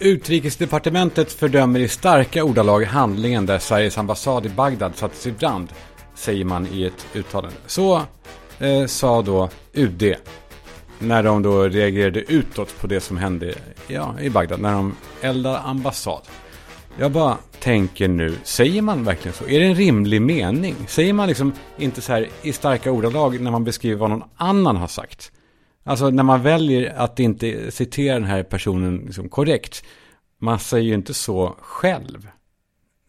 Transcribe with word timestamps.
Utrikesdepartementet 0.00 1.32
fördömer 1.32 1.80
i 1.80 1.88
starka 1.88 2.44
ordalag 2.44 2.84
handlingen 2.84 3.46
där 3.46 3.58
Sveriges 3.58 3.98
ambassad 3.98 4.46
i 4.46 4.48
Bagdad 4.48 4.96
sattes 4.96 5.26
i 5.26 5.32
brand, 5.32 5.68
säger 6.14 6.44
man 6.44 6.66
i 6.72 6.84
ett 6.84 7.06
uttalande. 7.14 7.56
Så 7.66 8.02
eh, 8.58 8.86
sa 8.86 9.22
då 9.22 9.48
UD 9.72 10.14
när 10.98 11.22
de 11.22 11.42
då 11.42 11.62
reagerade 11.62 12.20
utåt 12.20 12.80
på 12.80 12.86
det 12.86 13.00
som 13.00 13.16
hände 13.16 13.54
ja, 13.86 14.20
i 14.20 14.30
Bagdad, 14.30 14.60
när 14.60 14.72
de 14.72 14.96
eldade 15.20 15.58
ambassad. 15.58 16.22
Jag 16.98 17.12
bara 17.12 17.36
tänker 17.60 18.08
nu, 18.08 18.34
säger 18.44 18.82
man 18.82 19.04
verkligen 19.04 19.34
så? 19.34 19.44
Är 19.44 19.60
det 19.60 19.66
en 19.66 19.74
rimlig 19.74 20.22
mening? 20.22 20.74
Säger 20.86 21.12
man 21.12 21.28
liksom 21.28 21.52
inte 21.78 22.00
så 22.00 22.12
här 22.12 22.28
i 22.42 22.52
starka 22.52 22.90
ordalag 22.90 23.40
när 23.40 23.50
man 23.50 23.64
beskriver 23.64 23.96
vad 23.96 24.10
någon 24.10 24.24
annan 24.36 24.76
har 24.76 24.88
sagt? 24.88 25.32
Alltså 25.88 26.10
när 26.10 26.22
man 26.22 26.42
väljer 26.42 26.94
att 26.96 27.20
inte 27.20 27.70
citera 27.70 28.14
den 28.14 28.24
här 28.24 28.42
personen 28.42 28.96
liksom 29.06 29.28
korrekt. 29.28 29.84
Man 30.40 30.58
säger 30.58 30.88
ju 30.88 30.94
inte 30.94 31.14
så 31.14 31.56
själv. 31.60 32.28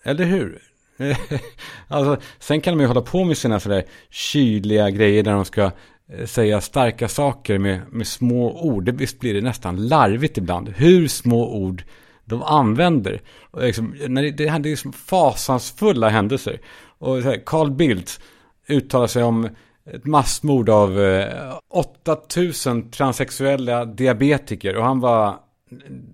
Eller 0.03 0.25
hur? 0.25 0.61
alltså, 1.87 2.17
sen 2.39 2.61
kan 2.61 2.77
de 2.77 2.81
ju 2.81 2.87
hålla 2.87 3.01
på 3.01 3.23
med 3.23 3.37
sina 3.37 3.59
sådär 3.59 3.83
kyliga 4.09 4.89
grejer 4.89 5.23
där 5.23 5.31
de 5.31 5.45
ska 5.45 5.71
eh, 6.13 6.25
säga 6.25 6.61
starka 6.61 7.07
saker 7.07 7.57
med, 7.57 7.81
med 7.89 8.07
små 8.07 8.63
ord. 8.63 8.89
Visst 8.89 9.19
blir 9.19 9.33
det 9.33 9.41
nästan 9.41 9.87
larvigt 9.87 10.37
ibland. 10.37 10.69
Hur 10.69 11.07
små 11.07 11.55
ord 11.55 11.83
de 12.25 12.43
använder. 12.43 13.21
Och 13.51 13.61
liksom, 13.61 13.95
när 14.07 14.21
det, 14.21 14.31
det 14.31 14.49
händer 14.49 14.69
liksom 14.69 14.93
fasansfulla 14.93 16.09
händelser. 16.09 16.59
Och 16.97 17.21
så 17.21 17.29
här, 17.29 17.41
Carl 17.45 17.71
Bildt 17.71 18.19
uttalar 18.67 19.07
sig 19.07 19.23
om 19.23 19.49
ett 19.93 20.05
massmord 20.05 20.69
av 20.69 21.01
eh, 21.01 21.57
8000 21.69 22.91
transsexuella 22.91 23.85
diabetiker. 23.85 24.77
Och 24.77 24.83
han 24.83 24.99
var, 24.99 25.35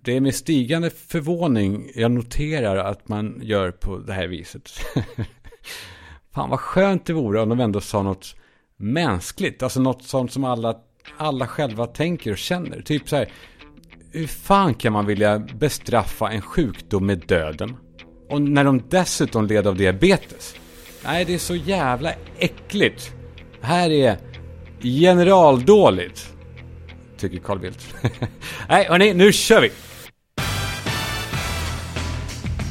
det 0.01 0.15
är 0.15 0.21
med 0.21 0.35
stigande 0.35 0.89
förvåning 0.89 1.91
jag 1.95 2.11
noterar 2.11 2.77
att 2.77 3.07
man 3.07 3.39
gör 3.43 3.71
på 3.71 3.97
det 3.97 4.13
här 4.13 4.27
viset. 4.27 4.71
Fan 6.33 6.49
vad 6.49 6.59
skönt 6.59 7.05
det 7.05 7.13
vore 7.13 7.41
om 7.41 7.49
de 7.49 7.59
ändå 7.59 7.81
sa 7.81 8.03
något 8.03 8.35
mänskligt. 8.77 9.63
Alltså 9.63 9.81
något 9.81 10.03
sånt 10.03 10.31
som 10.31 10.43
alla, 10.43 10.75
alla 11.17 11.47
själva 11.47 11.87
tänker 11.87 12.31
och 12.31 12.37
känner. 12.37 12.81
Typ 12.81 13.09
så 13.09 13.15
här, 13.15 13.29
hur 14.11 14.27
fan 14.27 14.73
kan 14.73 14.93
man 14.93 15.05
vilja 15.05 15.39
bestraffa 15.39 16.31
en 16.31 16.41
sjukdom 16.41 17.05
med 17.05 17.23
döden? 17.27 17.75
Och 18.29 18.41
när 18.41 18.63
de 18.63 18.83
dessutom 18.89 19.47
led 19.47 19.67
av 19.67 19.75
diabetes? 19.75 20.55
Nej, 21.05 21.25
det 21.25 21.33
är 21.33 21.37
så 21.37 21.55
jävla 21.55 22.13
äckligt. 22.37 23.15
Här 23.61 23.89
är 23.89 24.17
generaldåligt. 24.81 26.33
Tycker 27.17 27.37
Carl 27.37 27.59
Bildt. 27.59 27.95
Nej, 28.69 28.85
hörni, 28.89 29.13
nu 29.13 29.31
kör 29.31 29.61
vi! 29.61 29.71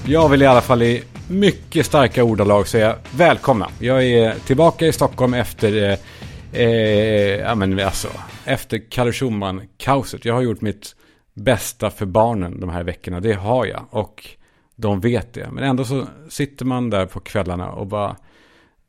Jag 0.07 0.29
vill 0.29 0.43
i 0.43 0.47
alla 0.47 0.61
fall 0.61 0.83
i 0.83 1.05
mycket 1.29 1.87
starka 1.87 2.25
ordalag 2.25 2.69
säga 2.69 2.97
välkomna. 3.17 3.69
Jag 3.79 4.05
är 4.05 4.35
tillbaka 4.35 4.87
i 4.87 4.93
Stockholm 4.93 5.35
efter, 5.35 5.91
eh, 5.91 5.99
eh, 6.63 7.41
ja 7.41 7.55
men 7.55 7.81
alltså, 7.81 8.09
efter 8.45 8.91
Kalle 8.91 9.13
Schumann-kaoset. 9.13 10.25
Jag 10.25 10.35
har 10.35 10.43
gjort 10.43 10.61
mitt 10.61 10.97
bästa 11.35 11.91
för 11.91 12.07
barnen 12.07 12.61
de 12.61 12.71
här 12.71 12.85
veckorna. 12.85 13.21
Det 13.21 13.33
har 13.33 13.67
jag. 13.67 13.87
Och 13.91 14.29
de 14.77 15.01
vet 15.01 15.35
det. 15.35 15.49
Men 15.53 15.65
ändå 15.65 15.85
så 15.85 16.07
sitter 16.29 16.65
man 16.65 16.91
där 16.91 17.07
på 17.07 17.21
kvällarna 17.21 17.71
och 17.71 17.87
bara, 17.87 18.17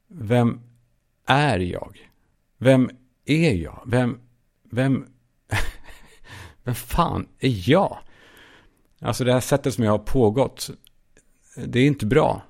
vem 0.07 0.59
är 1.25 1.59
jag? 1.59 2.09
Vem 2.57 2.89
är 3.25 3.53
jag? 3.53 3.83
Vem, 3.85 4.19
vem, 4.71 5.05
vem 6.63 6.75
fan 6.75 7.27
är 7.39 7.69
jag? 7.69 7.97
Alltså 9.01 9.23
det 9.23 9.33
här 9.33 9.39
sättet 9.39 9.73
som 9.73 9.83
jag 9.83 9.91
har 9.91 9.99
pågått, 9.99 10.69
det 11.55 11.79
är 11.79 11.87
inte 11.87 12.05
bra. 12.05 12.41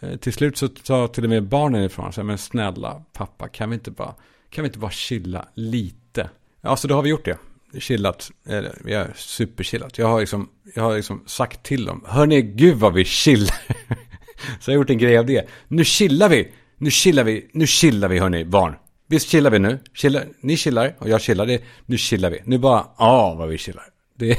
Eh, 0.00 0.16
till 0.16 0.32
slut 0.32 0.56
så 0.56 0.68
tar 0.68 1.08
till 1.08 1.24
och 1.24 1.30
med 1.30 1.48
barnen 1.48 1.84
ifrån 1.84 2.12
sig, 2.12 2.24
men 2.24 2.38
snälla 2.38 3.02
pappa, 3.12 3.48
kan 3.48 3.70
vi 3.70 3.74
inte 3.74 3.90
bara, 3.90 4.14
kan 4.50 4.62
vi 4.62 4.66
inte 4.66 4.78
bara 4.78 4.90
chilla 4.90 5.48
lite? 5.54 6.30
Ja, 6.60 6.76
så 6.76 6.88
då 6.88 6.94
har 6.94 7.02
vi 7.02 7.10
gjort 7.10 7.24
det 7.24 7.38
chillat, 7.78 8.30
eller 8.46 8.78
vi 8.84 8.94
har 8.94 9.12
superchillat. 9.16 9.98
Jag 9.98 10.06
har 10.06 10.20
liksom, 10.20 10.48
jag 10.74 10.82
har 10.82 10.96
liksom 10.96 11.22
sagt 11.26 11.62
till 11.62 11.84
dem, 11.84 12.04
hörni, 12.06 12.42
gud 12.42 12.76
vad 12.76 12.94
vi 12.94 13.04
chillar. 13.04 13.56
så 14.60 14.70
jag 14.70 14.74
har 14.76 14.80
gjort 14.80 14.90
en 14.90 14.98
grej 14.98 15.18
av 15.18 15.26
det. 15.26 15.48
Nu 15.68 15.84
chillar 15.84 16.28
vi, 16.28 16.52
nu 16.80 16.90
chillar 16.90 17.24
vi, 17.24 17.50
nu 17.52 17.66
chillar 17.66 18.08
vi 18.08 18.18
hörni, 18.18 18.44
barn. 18.44 18.74
Visst 19.06 19.28
chillar 19.28 19.50
vi 19.50 19.58
nu? 19.58 19.78
Chillar, 19.94 20.24
ni 20.40 20.56
chillar 20.56 20.96
och 20.98 21.08
jag 21.08 21.20
chillar, 21.20 21.46
det, 21.46 21.62
nu 21.86 21.98
chillar 21.98 22.30
vi. 22.30 22.42
Nu 22.44 22.58
bara, 22.58 22.86
ja 22.98 23.34
vad 23.34 23.48
vi 23.48 23.58
chillar. 23.58 23.84
Det 24.14 24.38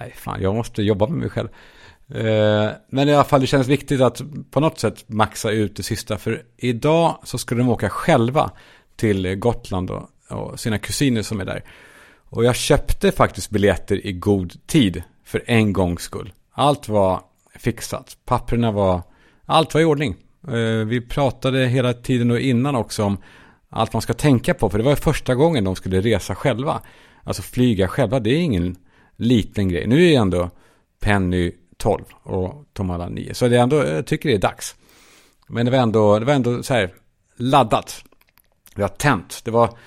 Nej, 0.00 0.14
fan, 0.16 0.42
jag 0.42 0.54
måste 0.54 0.82
jobba 0.82 1.06
med 1.06 1.18
mig 1.18 1.30
själv. 1.30 1.48
Eh, 2.14 2.70
men 2.88 3.08
i 3.08 3.14
alla 3.14 3.24
fall, 3.24 3.40
det 3.40 3.46
känns 3.46 3.68
viktigt 3.68 4.00
att 4.00 4.22
på 4.50 4.60
något 4.60 4.78
sätt 4.78 5.04
maxa 5.06 5.50
ut 5.50 5.76
det 5.76 5.82
sista. 5.82 6.18
För 6.18 6.42
idag 6.56 7.18
så 7.24 7.38
ska 7.38 7.54
de 7.54 7.68
åka 7.68 7.90
själva 7.90 8.50
till 8.96 9.34
Gotland 9.34 9.90
och 9.90 10.10
och 10.28 10.60
sina 10.60 10.78
kusiner 10.78 11.22
som 11.22 11.40
är 11.40 11.44
där. 11.44 11.64
Och 12.16 12.44
jag 12.44 12.56
köpte 12.56 13.12
faktiskt 13.12 13.50
biljetter 13.50 14.06
i 14.06 14.12
god 14.12 14.66
tid 14.66 15.02
för 15.24 15.42
en 15.46 15.72
gångs 15.72 16.02
skull. 16.02 16.32
Allt 16.52 16.88
var 16.88 17.20
fixat. 17.54 18.16
Papperna 18.24 18.72
var, 18.72 19.02
allt 19.46 19.74
var 19.74 19.80
i 19.80 19.84
ordning. 19.84 20.16
Eh, 20.48 20.86
vi 20.86 21.00
pratade 21.00 21.66
hela 21.66 21.92
tiden 21.92 22.30
och 22.30 22.40
innan 22.40 22.74
också 22.74 23.04
om 23.04 23.18
allt 23.70 23.92
man 23.92 24.02
ska 24.02 24.12
tänka 24.14 24.54
på. 24.54 24.70
För 24.70 24.78
det 24.78 24.84
var 24.84 24.96
första 24.96 25.34
gången 25.34 25.64
de 25.64 25.76
skulle 25.76 26.00
resa 26.00 26.34
själva. 26.34 26.80
Alltså 27.22 27.42
flyga 27.42 27.88
själva, 27.88 28.20
det 28.20 28.30
är 28.30 28.40
ingen 28.40 28.76
liten 29.16 29.68
grej. 29.68 29.86
Nu 29.86 30.10
är 30.10 30.20
ändå 30.20 30.50
Penny 31.00 31.52
12 31.76 32.04
och 32.22 32.64
Tom 32.72 32.90
alla 32.90 33.08
9. 33.08 33.34
Så 33.34 33.48
det 33.48 33.56
är 33.56 33.62
ändå, 33.62 33.76
jag 33.76 34.06
tycker 34.06 34.28
det 34.28 34.34
är 34.34 34.38
dags. 34.38 34.76
Men 35.48 35.66
det 35.66 35.72
var 35.72 35.78
ändå, 35.78 36.18
det 36.18 36.24
var 36.24 36.34
ändå 36.34 36.62
så 36.62 36.74
här 36.74 36.94
laddat. 37.36 38.04
Vi 38.74 38.82
har 38.82 38.88
tänt. 38.88 39.40
Det 39.44 39.50
var 39.50 39.78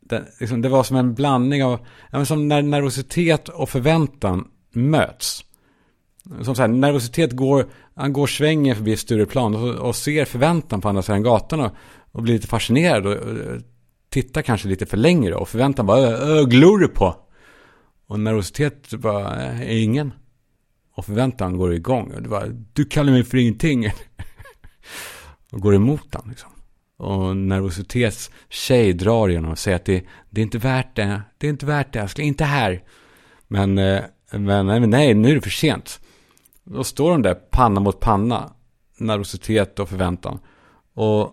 det, 0.00 0.24
liksom, 0.40 0.62
det 0.62 0.68
var 0.68 0.82
som 0.82 0.96
en 0.96 1.14
blandning 1.14 1.64
av, 1.64 1.86
ja, 2.10 2.24
som 2.24 2.48
när 2.48 2.62
nervositet 2.62 3.48
och 3.48 3.68
förväntan 3.68 4.48
möts. 4.72 5.44
Som 6.42 6.54
så 6.54 6.62
här, 6.62 6.68
nervositet 6.68 7.32
går, 7.32 7.66
han 7.94 8.12
går 8.12 8.26
svängen 8.26 8.76
förbi 8.76 8.96
Stureplan 8.96 9.54
och, 9.54 9.74
och 9.74 9.96
ser 9.96 10.24
förväntan 10.24 10.80
på 10.80 10.88
andra 10.88 11.02
sidan 11.02 11.22
gatan 11.22 11.60
och, 11.60 11.72
och 12.12 12.22
blir 12.22 12.34
lite 12.34 12.46
fascinerad 12.46 13.06
och, 13.06 13.12
och 13.12 13.60
tittar 14.10 14.42
kanske 14.42 14.68
lite 14.68 14.86
för 14.86 14.96
länge 14.96 15.30
då, 15.30 15.38
och 15.38 15.48
förväntan 15.48 15.86
bara, 15.86 16.44
glor 16.44 16.78
du 16.78 16.88
på? 16.88 17.16
Och 18.06 18.20
nervositet 18.20 18.94
bara, 18.94 19.34
är 19.36 19.78
ingen. 19.78 20.12
Och 20.94 21.04
förväntan 21.04 21.56
går 21.56 21.74
igång. 21.74 22.12
Och 22.14 22.22
det 22.22 22.28
bara, 22.28 22.46
du 22.72 22.84
kallar 22.84 23.12
mig 23.12 23.24
för 23.24 23.38
ingenting. 23.38 23.86
och 25.52 25.60
går 25.60 25.74
emot 25.74 26.12
den 26.12 26.22
liksom 26.28 26.50
och 26.98 27.36
nervositets 27.36 28.30
tjej 28.48 28.92
drar 28.92 29.28
genom 29.28 29.50
och 29.50 29.58
säger 29.58 29.76
att 29.76 29.84
det, 29.84 30.04
det 30.30 30.40
är 30.40 30.42
inte 30.42 30.58
värt 30.58 30.96
det. 30.96 31.22
Det 31.38 31.46
är 31.46 31.50
inte 31.50 31.66
värt 31.66 31.92
det, 31.92 32.00
älskling. 32.00 32.28
Inte 32.28 32.44
här. 32.44 32.82
Men, 33.48 33.78
eh, 33.78 34.02
men, 34.32 34.66
men 34.66 34.90
nej, 34.90 35.14
nu 35.14 35.30
är 35.30 35.34
det 35.34 35.40
för 35.40 35.50
sent. 35.50 36.00
Då 36.70 36.84
står 36.84 37.10
de 37.10 37.22
där 37.22 37.34
panna 37.34 37.80
mot 37.80 38.00
panna. 38.00 38.52
Nervositet 38.98 39.78
och 39.78 39.88
förväntan. 39.88 40.38
Och, 40.94 41.32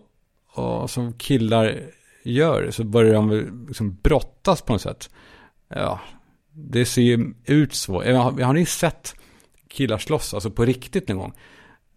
och 0.54 0.90
som 0.90 1.12
killar 1.12 1.80
gör 2.22 2.70
så 2.70 2.84
börjar 2.84 3.14
de 3.14 3.30
liksom 3.68 3.98
brottas 4.02 4.62
på 4.62 4.72
något 4.72 4.82
sätt. 4.82 5.10
Ja, 5.68 6.00
det 6.52 6.84
ser 6.84 7.02
ju 7.02 7.34
ut 7.44 7.74
så. 7.74 8.02
Eh, 8.02 8.22
har, 8.22 8.42
har 8.42 8.52
ni 8.52 8.66
sett 8.66 9.14
killar 9.68 9.98
slåss, 9.98 10.34
alltså 10.34 10.50
på 10.50 10.64
riktigt 10.64 11.08
någon 11.08 11.18
gång? 11.18 11.32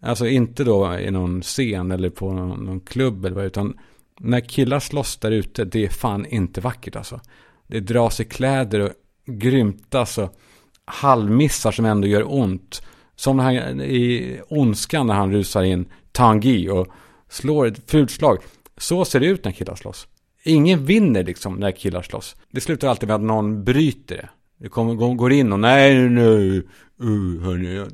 Alltså 0.00 0.26
inte 0.26 0.64
då 0.64 0.98
i 0.98 1.10
någon 1.10 1.42
scen 1.42 1.90
eller 1.90 2.10
på 2.10 2.32
någon, 2.32 2.64
någon 2.64 2.80
klubb 2.80 3.24
eller 3.24 3.36
vad, 3.36 3.44
utan 3.44 3.78
när 4.18 4.40
killar 4.40 4.80
slåss 4.80 5.16
där 5.16 5.30
ute, 5.30 5.64
det 5.64 5.84
är 5.84 5.88
fan 5.88 6.26
inte 6.26 6.60
vackert 6.60 6.96
alltså. 6.96 7.20
Det 7.66 7.80
dras 7.80 8.20
i 8.20 8.24
kläder 8.24 8.80
och 8.80 8.92
grymtas 9.26 10.18
och 10.18 10.38
halvmissar 10.84 11.72
som 11.72 11.84
ändå 11.84 12.06
gör 12.06 12.32
ont. 12.32 12.82
Som 13.20 13.38
här 13.38 13.82
i 13.82 14.40
Ondskan 14.48 15.06
när 15.06 15.14
han 15.14 15.32
rusar 15.32 15.62
in 15.62 15.86
Tangi 16.12 16.68
och 16.68 16.88
slår 17.28 17.66
ett 17.66 17.90
fult 17.90 18.10
slag. 18.10 18.38
Så 18.76 19.04
ser 19.04 19.20
det 19.20 19.26
ut 19.26 19.44
när 19.44 19.52
killar 19.52 19.74
slåss. 19.74 20.08
Ingen 20.42 20.84
vinner 20.84 21.24
liksom 21.24 21.54
när 21.54 21.72
killar 21.72 22.02
slåss. 22.02 22.36
Det 22.50 22.60
slutar 22.60 22.88
alltid 22.88 23.08
med 23.08 23.14
att 23.14 23.22
någon 23.22 23.64
bryter 23.64 24.16
det. 24.16 24.28
Det 24.58 24.68
kommer, 24.68 25.14
går 25.14 25.32
in 25.32 25.52
och 25.52 25.60
nej, 25.60 26.08
nej, 26.08 26.62
uh, 27.02 27.42
hörni. 27.42 27.86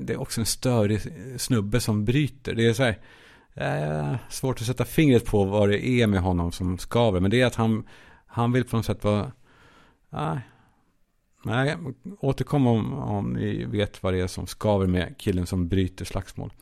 Det 0.00 0.12
är 0.12 0.20
också 0.20 0.40
en 0.40 0.46
störig 0.46 1.00
snubbe 1.36 1.80
som 1.80 2.04
bryter. 2.04 2.54
Det 2.54 2.66
är 2.66 2.72
så 2.72 2.82
här, 2.82 2.98
eh, 3.54 4.16
svårt 4.30 4.60
att 4.60 4.66
sätta 4.66 4.84
fingret 4.84 5.24
på 5.24 5.44
vad 5.44 5.68
det 5.68 5.86
är 5.86 6.06
med 6.06 6.20
honom 6.20 6.52
som 6.52 6.78
skaver. 6.78 7.20
Men 7.20 7.30
det 7.30 7.40
är 7.40 7.46
att 7.46 7.54
han, 7.54 7.84
han 8.26 8.52
vill 8.52 8.64
på 8.64 8.76
något 8.76 8.86
sätt 8.86 9.04
vara, 9.04 9.32
nej, 10.10 10.40
nej, 11.46 11.76
återkom 12.20 12.66
om, 12.66 12.92
om 12.92 13.32
ni 13.32 13.64
vet 13.64 14.02
vad 14.02 14.14
det 14.14 14.20
är 14.20 14.26
som 14.26 14.46
skaver 14.46 14.86
med 14.86 15.14
killen 15.18 15.46
som 15.46 15.68
bryter 15.68 16.04
slagsmål. 16.04 16.52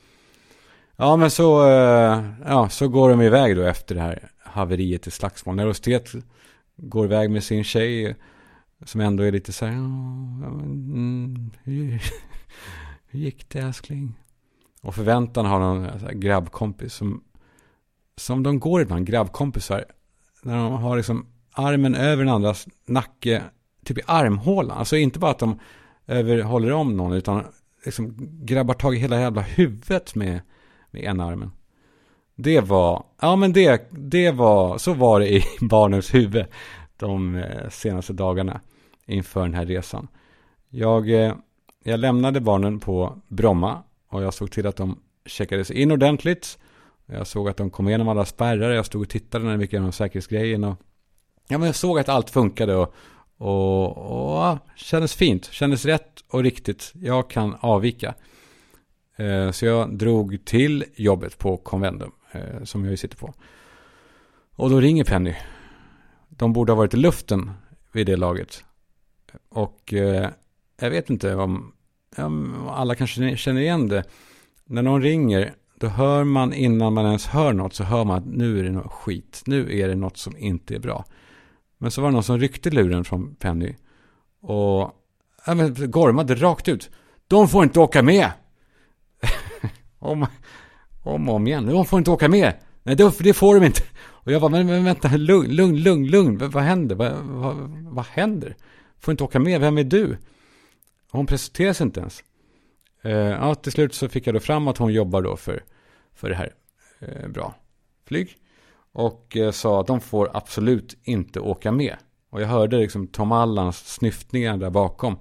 Ja, 0.96 1.16
men 1.16 1.31
så, 1.31 1.69
eh, 1.69 2.25
ja, 2.46 2.69
så 2.69 2.88
går 2.88 3.08
de 3.08 3.22
iväg 3.22 3.56
då 3.56 3.62
efter 3.62 3.94
det 3.94 4.00
här 4.00 4.31
haveriet 4.38 5.06
i 5.06 5.10
slagsmål. 5.10 5.56
Nervositet 5.56 6.12
går 6.76 7.04
iväg 7.04 7.31
med 7.31 7.44
sin 7.44 7.64
tjej 7.64 8.16
Som 8.84 9.00
ändå 9.00 9.22
är 9.22 9.32
lite 9.32 9.52
så 9.52 9.66
här, 9.66 9.72
mm, 9.72 11.50
hur, 11.62 12.02
hur 13.06 13.20
gick 13.20 13.48
det 13.48 13.58
älskling? 13.58 14.14
Och 14.82 14.94
förväntan 14.94 15.46
har 15.46 15.58
någon 15.60 15.86
alltså, 15.86 16.08
grabbkompis 16.12 16.94
som, 16.94 17.25
som 18.16 18.42
de 18.42 18.60
går 18.60 18.82
ibland, 18.82 19.06
grabbkompisar. 19.06 19.84
När 20.42 20.56
de 20.56 20.72
har 20.72 20.96
liksom 20.96 21.26
armen 21.52 21.94
över 21.94 22.25
den 22.25 22.34
andras 22.34 22.69
nacke, 22.86 23.42
typ 23.84 23.98
i 23.98 24.02
armhålan. 24.06 24.78
Alltså 24.78 24.96
inte 24.96 25.19
bara 25.19 25.31
att 25.31 25.38
de 25.38 25.58
överhåller 26.06 26.72
om 26.72 26.96
någon, 26.96 27.12
utan 27.12 27.44
liksom 27.84 28.14
grabbar 28.42 28.75
tag 28.75 28.94
i 28.94 28.98
hela 28.98 29.20
jävla 29.20 29.40
huvudet 29.40 30.14
med, 30.14 30.40
med 30.90 31.04
ena 31.04 31.25
armen. 31.25 31.50
Det 32.34 32.60
var, 32.60 33.04
ja 33.20 33.36
men 33.36 33.52
det, 33.52 33.88
det 33.90 34.31
var, 34.31 34.78
så 34.78 34.94
var 34.94 35.20
det 35.20 35.34
i 35.34 35.44
barnens 35.60 36.14
huvud 36.14 36.46
de 36.96 37.34
eh, 37.34 37.69
senaste 37.70 38.12
dagarna 38.12 38.60
inför 39.06 39.42
den 39.42 39.54
här 39.54 39.66
resan. 39.66 40.08
Jag, 40.69 41.10
eh, 41.10 41.34
jag 41.84 42.00
lämnade 42.00 42.40
barnen 42.40 42.81
på 42.81 43.19
Bromma 43.28 43.82
och 44.08 44.22
jag 44.22 44.34
såg 44.34 44.50
till 44.50 44.66
att 44.66 44.76
de 44.76 44.98
checkades 45.26 45.70
in 45.70 45.92
ordentligt. 45.92 46.58
Jag 47.06 47.26
såg 47.26 47.48
att 47.48 47.56
de 47.56 47.70
kom 47.70 47.88
igenom 47.88 48.08
alla 48.08 48.25
spärrar. 48.25 48.70
Jag 48.70 48.86
stod 48.86 49.02
och 49.02 49.08
tittade 49.08 49.44
när 49.44 49.52
de 49.52 49.60
gick 49.60 49.72
igenom 49.72 49.92
säkerhetsgrejen. 49.92 50.64
Och, 50.64 50.76
ja, 51.48 51.58
men 51.58 51.66
jag 51.66 51.75
såg 51.75 51.98
att 51.98 52.08
allt 52.08 52.31
funkade 52.31 52.75
och, 52.75 52.94
och, 53.38 54.50
och 54.50 54.58
kändes 54.76 55.14
fint. 55.14 55.44
Kändes 55.52 55.84
rätt 55.84 56.25
och 56.28 56.42
riktigt. 56.42 56.92
Jag 56.94 57.31
kan 57.31 57.56
avvika. 57.60 58.14
Eh, 59.16 59.50
så 59.50 59.66
jag 59.66 59.98
drog 59.98 60.44
till 60.44 60.84
jobbet 60.94 61.38
på 61.38 61.56
Convendum 61.56 62.12
eh, 62.32 62.64
som 62.64 62.84
jag 62.84 62.90
ju 62.90 62.96
sitter 62.96 63.16
på. 63.16 63.34
Och 64.56 64.70
då 64.70 64.81
ringer 64.81 65.04
Penny. 65.04 65.34
De 66.28 66.52
borde 66.52 66.72
ha 66.72 66.76
varit 66.76 66.94
i 66.94 66.96
luften 66.96 67.50
vid 67.92 68.06
det 68.06 68.16
laget. 68.16 68.64
Och 69.48 69.94
eh, 69.94 70.31
jag 70.81 70.90
vet 70.90 71.10
inte 71.10 71.34
om, 71.34 71.72
om 72.16 72.69
alla 72.69 72.94
kanske 72.94 73.36
känner 73.36 73.60
igen 73.60 73.88
det. 73.88 74.04
När 74.64 74.82
någon 74.82 75.02
ringer, 75.02 75.54
då 75.75 75.86
hör 75.86 76.25
man 76.25 76.52
innan 76.52 76.92
man 76.92 77.06
ens 77.06 77.26
hör 77.26 77.52
något 77.52 77.75
så 77.75 77.84
hör 77.84 78.04
man 78.04 78.19
att 78.19 78.26
nu 78.26 78.58
är 78.58 78.64
det 78.64 78.70
något 78.70 78.92
skit. 78.92 79.42
Nu 79.46 79.78
är 79.81 79.88
det 79.88 79.94
något 79.94 80.16
som 80.16 80.36
inte 80.36 80.75
är 80.75 80.78
bra. 80.78 81.04
Men 81.84 81.90
så 81.90 82.00
var 82.00 82.08
det 82.08 82.12
någon 82.12 82.22
som 82.22 82.38
ryckte 82.38 82.70
luren 82.70 83.04
från 83.04 83.34
Penny. 83.34 83.75
Och 84.40 84.94
ja, 85.46 85.54
men, 85.54 85.90
gormade 85.90 86.34
rakt 86.34 86.69
ut. 86.69 86.90
De 87.28 87.48
får 87.48 87.64
inte 87.64 87.81
åka 87.81 88.02
med. 88.02 88.31
om, 89.98 90.26
om 91.02 91.28
och 91.28 91.34
om 91.34 91.46
igen. 91.46 91.66
De 91.66 91.86
får 91.86 91.98
inte 91.98 92.10
åka 92.10 92.28
med. 92.28 92.54
Nej, 92.82 92.96
det, 92.96 93.19
det 93.19 93.34
får 93.34 93.54
de 93.54 93.66
inte. 93.66 93.82
Och 93.96 94.32
jag 94.32 94.40
bara, 94.40 94.50
men, 94.50 94.66
men 94.66 94.84
vänta, 94.84 95.08
lugn, 95.08 95.50
lugn, 95.50 95.76
lugn, 95.76 96.06
lugn. 96.06 96.38
Vad, 96.38 96.52
vad 96.52 96.62
händer? 96.62 96.96
Vad, 96.96 97.12
vad, 97.12 97.56
vad 97.84 98.04
händer? 98.04 98.56
Får 98.98 99.12
inte 99.12 99.25
åka 99.25 99.38
med, 99.38 99.60
vem 99.60 99.78
är 99.78 99.84
du? 99.84 100.16
hon 101.10 101.26
presenterade 101.26 101.75
sig 101.75 101.84
inte 101.84 102.00
ens. 102.00 102.25
Eh, 103.02 103.12
ja, 103.12 103.54
till 103.54 103.72
slut 103.72 103.94
så 103.94 104.08
fick 104.08 104.26
jag 104.26 104.34
då 104.34 104.40
fram 104.40 104.69
att 104.69 104.78
hon 104.78 104.92
jobbar 104.92 105.22
då 105.22 105.36
för, 105.36 105.64
för 106.14 106.28
det 106.28 106.34
här 106.34 106.54
eh, 107.00 107.28
bra 107.28 107.54
flyg. 108.06 108.38
Och 108.94 109.37
eh, 109.37 109.50
sa 109.50 109.81
att 109.81 109.87
de 109.87 110.00
får 110.00 110.31
absolut 110.35 110.96
inte 111.02 111.41
åka 111.41 111.73
med. 111.73 111.96
Och 112.31 112.41
jag 112.41 112.49
hörde 112.49 112.76
liksom 112.76 113.06
Tom 113.06 113.32
Allans 113.32 113.94
snyftningar 113.94 114.56
där 114.56 114.70
bakom. 114.70 115.17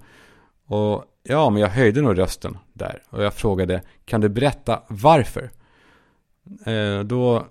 Och 0.66 1.04
ja, 1.22 1.50
men 1.50 1.62
jag 1.62 1.68
höjde 1.68 2.02
nog 2.02 2.18
rösten 2.18 2.58
där. 2.72 3.02
Och 3.10 3.22
jag 3.22 3.34
frågade, 3.34 3.82
kan 4.04 4.20
du 4.20 4.28
berätta 4.28 4.82
varför? 4.88 5.50
Eh, 6.66 7.00
då, 7.04 7.46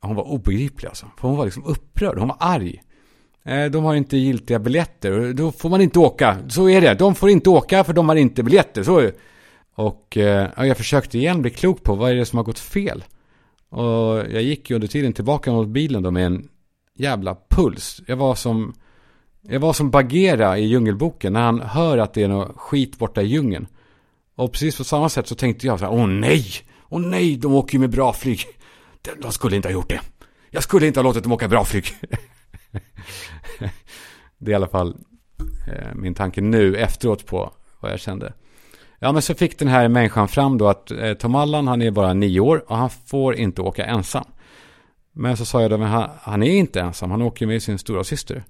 hon 0.00 0.16
var 0.16 0.22
obegriplig 0.22 0.88
alltså. 0.88 1.06
För 1.18 1.28
hon 1.28 1.36
var 1.36 1.44
liksom 1.44 1.64
upprörd, 1.64 2.18
hon 2.18 2.28
var 2.28 2.36
arg. 2.40 2.82
Eh, 3.44 3.64
de 3.64 3.84
har 3.84 3.94
inte 3.94 4.16
giltiga 4.16 4.58
biljetter. 4.58 5.32
Då 5.32 5.52
får 5.52 5.68
man 5.68 5.80
inte 5.80 5.98
åka. 5.98 6.36
Så 6.48 6.68
är 6.68 6.80
det. 6.80 6.94
De 6.94 7.14
får 7.14 7.30
inte 7.30 7.50
åka 7.50 7.84
för 7.84 7.92
de 7.92 8.08
har 8.08 8.16
inte 8.16 8.42
biljetter. 8.42 8.82
Så 8.82 8.98
är 8.98 9.02
det. 9.02 9.14
Och 9.74 10.16
eh, 10.16 10.50
jag 10.56 10.76
försökte 10.76 11.18
igen 11.18 11.42
bli 11.42 11.50
klok 11.50 11.82
på 11.82 11.94
vad 11.94 12.10
är 12.10 12.14
det 12.14 12.26
som 12.26 12.36
har 12.36 12.44
gått 12.44 12.58
fel. 12.58 13.04
Och 13.76 14.16
jag 14.30 14.42
gick 14.42 14.70
ju 14.70 14.74
under 14.74 14.88
tiden 14.88 15.12
tillbaka 15.12 15.52
mot 15.52 15.68
bilen 15.68 16.02
då 16.02 16.10
med 16.10 16.26
en 16.26 16.48
jävla 16.94 17.36
puls. 17.48 18.02
Jag 18.06 18.16
var 18.16 18.34
som, 18.34 18.74
jag 19.42 19.60
var 19.60 19.72
som 19.72 19.90
Bagheera 19.90 20.58
i 20.58 20.66
Djungelboken 20.66 21.32
när 21.32 21.42
han 21.42 21.60
hör 21.60 21.98
att 21.98 22.14
det 22.14 22.22
är 22.22 22.28
något 22.28 22.56
skit 22.56 22.98
borta 22.98 23.22
i 23.22 23.26
djungeln. 23.26 23.66
Och 24.34 24.52
precis 24.52 24.76
på 24.76 24.84
samma 24.84 25.08
sätt 25.08 25.26
så 25.26 25.34
tänkte 25.34 25.66
jag 25.66 25.78
så 25.78 25.84
här, 25.84 25.92
åh 25.92 26.06
nej, 26.06 26.44
åh 26.88 27.00
nej, 27.00 27.36
de 27.36 27.54
åker 27.54 27.74
ju 27.74 27.78
med 27.80 27.90
bra 27.90 28.12
flyg. 28.12 28.40
De 29.22 29.32
skulle 29.32 29.56
inte 29.56 29.68
ha 29.68 29.72
gjort 29.72 29.88
det. 29.88 30.00
Jag 30.50 30.62
skulle 30.62 30.86
inte 30.86 31.00
ha 31.00 31.04
låtit 31.04 31.22
dem 31.22 31.32
åka 31.32 31.48
bra 31.48 31.64
flyg. 31.64 31.84
det 34.38 34.50
är 34.50 34.52
i 34.52 34.54
alla 34.54 34.68
fall 34.68 34.96
eh, 35.68 35.94
min 35.94 36.14
tanke 36.14 36.40
nu 36.40 36.76
efteråt 36.76 37.26
på 37.26 37.52
vad 37.80 37.92
jag 37.92 38.00
kände. 38.00 38.32
Ja, 38.98 39.12
men 39.12 39.22
så 39.22 39.34
fick 39.34 39.58
den 39.58 39.68
här 39.68 39.88
människan 39.88 40.28
fram 40.28 40.58
då 40.58 40.68
att 40.68 40.90
eh, 40.90 41.12
Tom 41.12 41.34
Allan, 41.34 41.68
han 41.68 41.82
är 41.82 41.90
bara 41.90 42.14
nio 42.14 42.40
år 42.40 42.64
och 42.68 42.76
han 42.76 42.90
får 42.90 43.34
inte 43.34 43.62
åka 43.62 43.84
ensam. 43.84 44.24
Men 45.12 45.36
så 45.36 45.44
sa 45.44 45.62
jag 45.62 45.70
då, 45.70 45.78
men 45.78 45.88
han, 45.88 46.10
han 46.20 46.42
är 46.42 46.50
inte 46.50 46.80
ensam, 46.80 47.10
han 47.10 47.22
åker 47.22 47.46
med 47.46 47.62
sin 47.62 47.78
stora 47.78 48.04
syster. 48.04 48.44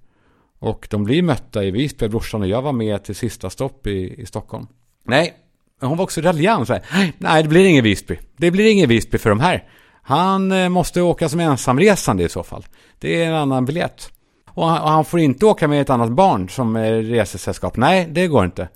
Och 0.58 0.86
de 0.90 1.04
blir 1.04 1.22
mötta 1.22 1.64
i 1.64 1.70
Visby, 1.70 2.08
brorsan 2.08 2.42
och 2.42 2.48
jag 2.48 2.62
var 2.62 2.72
med 2.72 3.04
till 3.04 3.14
sista 3.14 3.50
stopp 3.50 3.86
i, 3.86 4.14
i 4.22 4.26
Stockholm. 4.26 4.66
Nej, 5.04 5.34
hon 5.80 5.96
var 5.96 6.04
också 6.04 6.20
raljant. 6.20 6.70
Nej, 7.18 7.42
det 7.42 7.48
blir 7.48 7.64
ingen 7.64 7.84
Visby. 7.84 8.18
Det 8.36 8.50
blir 8.50 8.70
ingen 8.70 8.88
Visby 8.88 9.18
för 9.18 9.30
de 9.30 9.40
här. 9.40 9.64
Han 10.02 10.52
eh, 10.52 10.68
måste 10.68 11.02
åka 11.02 11.28
som 11.28 11.40
ensamresande 11.40 12.22
i 12.22 12.28
så 12.28 12.42
fall. 12.42 12.66
Det 12.98 13.22
är 13.22 13.28
en 13.28 13.34
annan 13.34 13.64
biljett. 13.64 14.10
Och 14.50 14.68
han, 14.68 14.82
och 14.82 14.88
han, 14.88 15.04
får 15.04 15.20
inte 15.20 15.46
åka 15.46 15.68
med 15.68 15.80
ett 15.80 15.90
annat 15.90 16.10
barn 16.10 16.48
som 16.48 16.76
är 16.76 17.02
resesällskap. 17.02 17.76
Nej, 17.76 18.08
det 18.10 18.26
går 18.26 18.44
inte. 18.44 18.68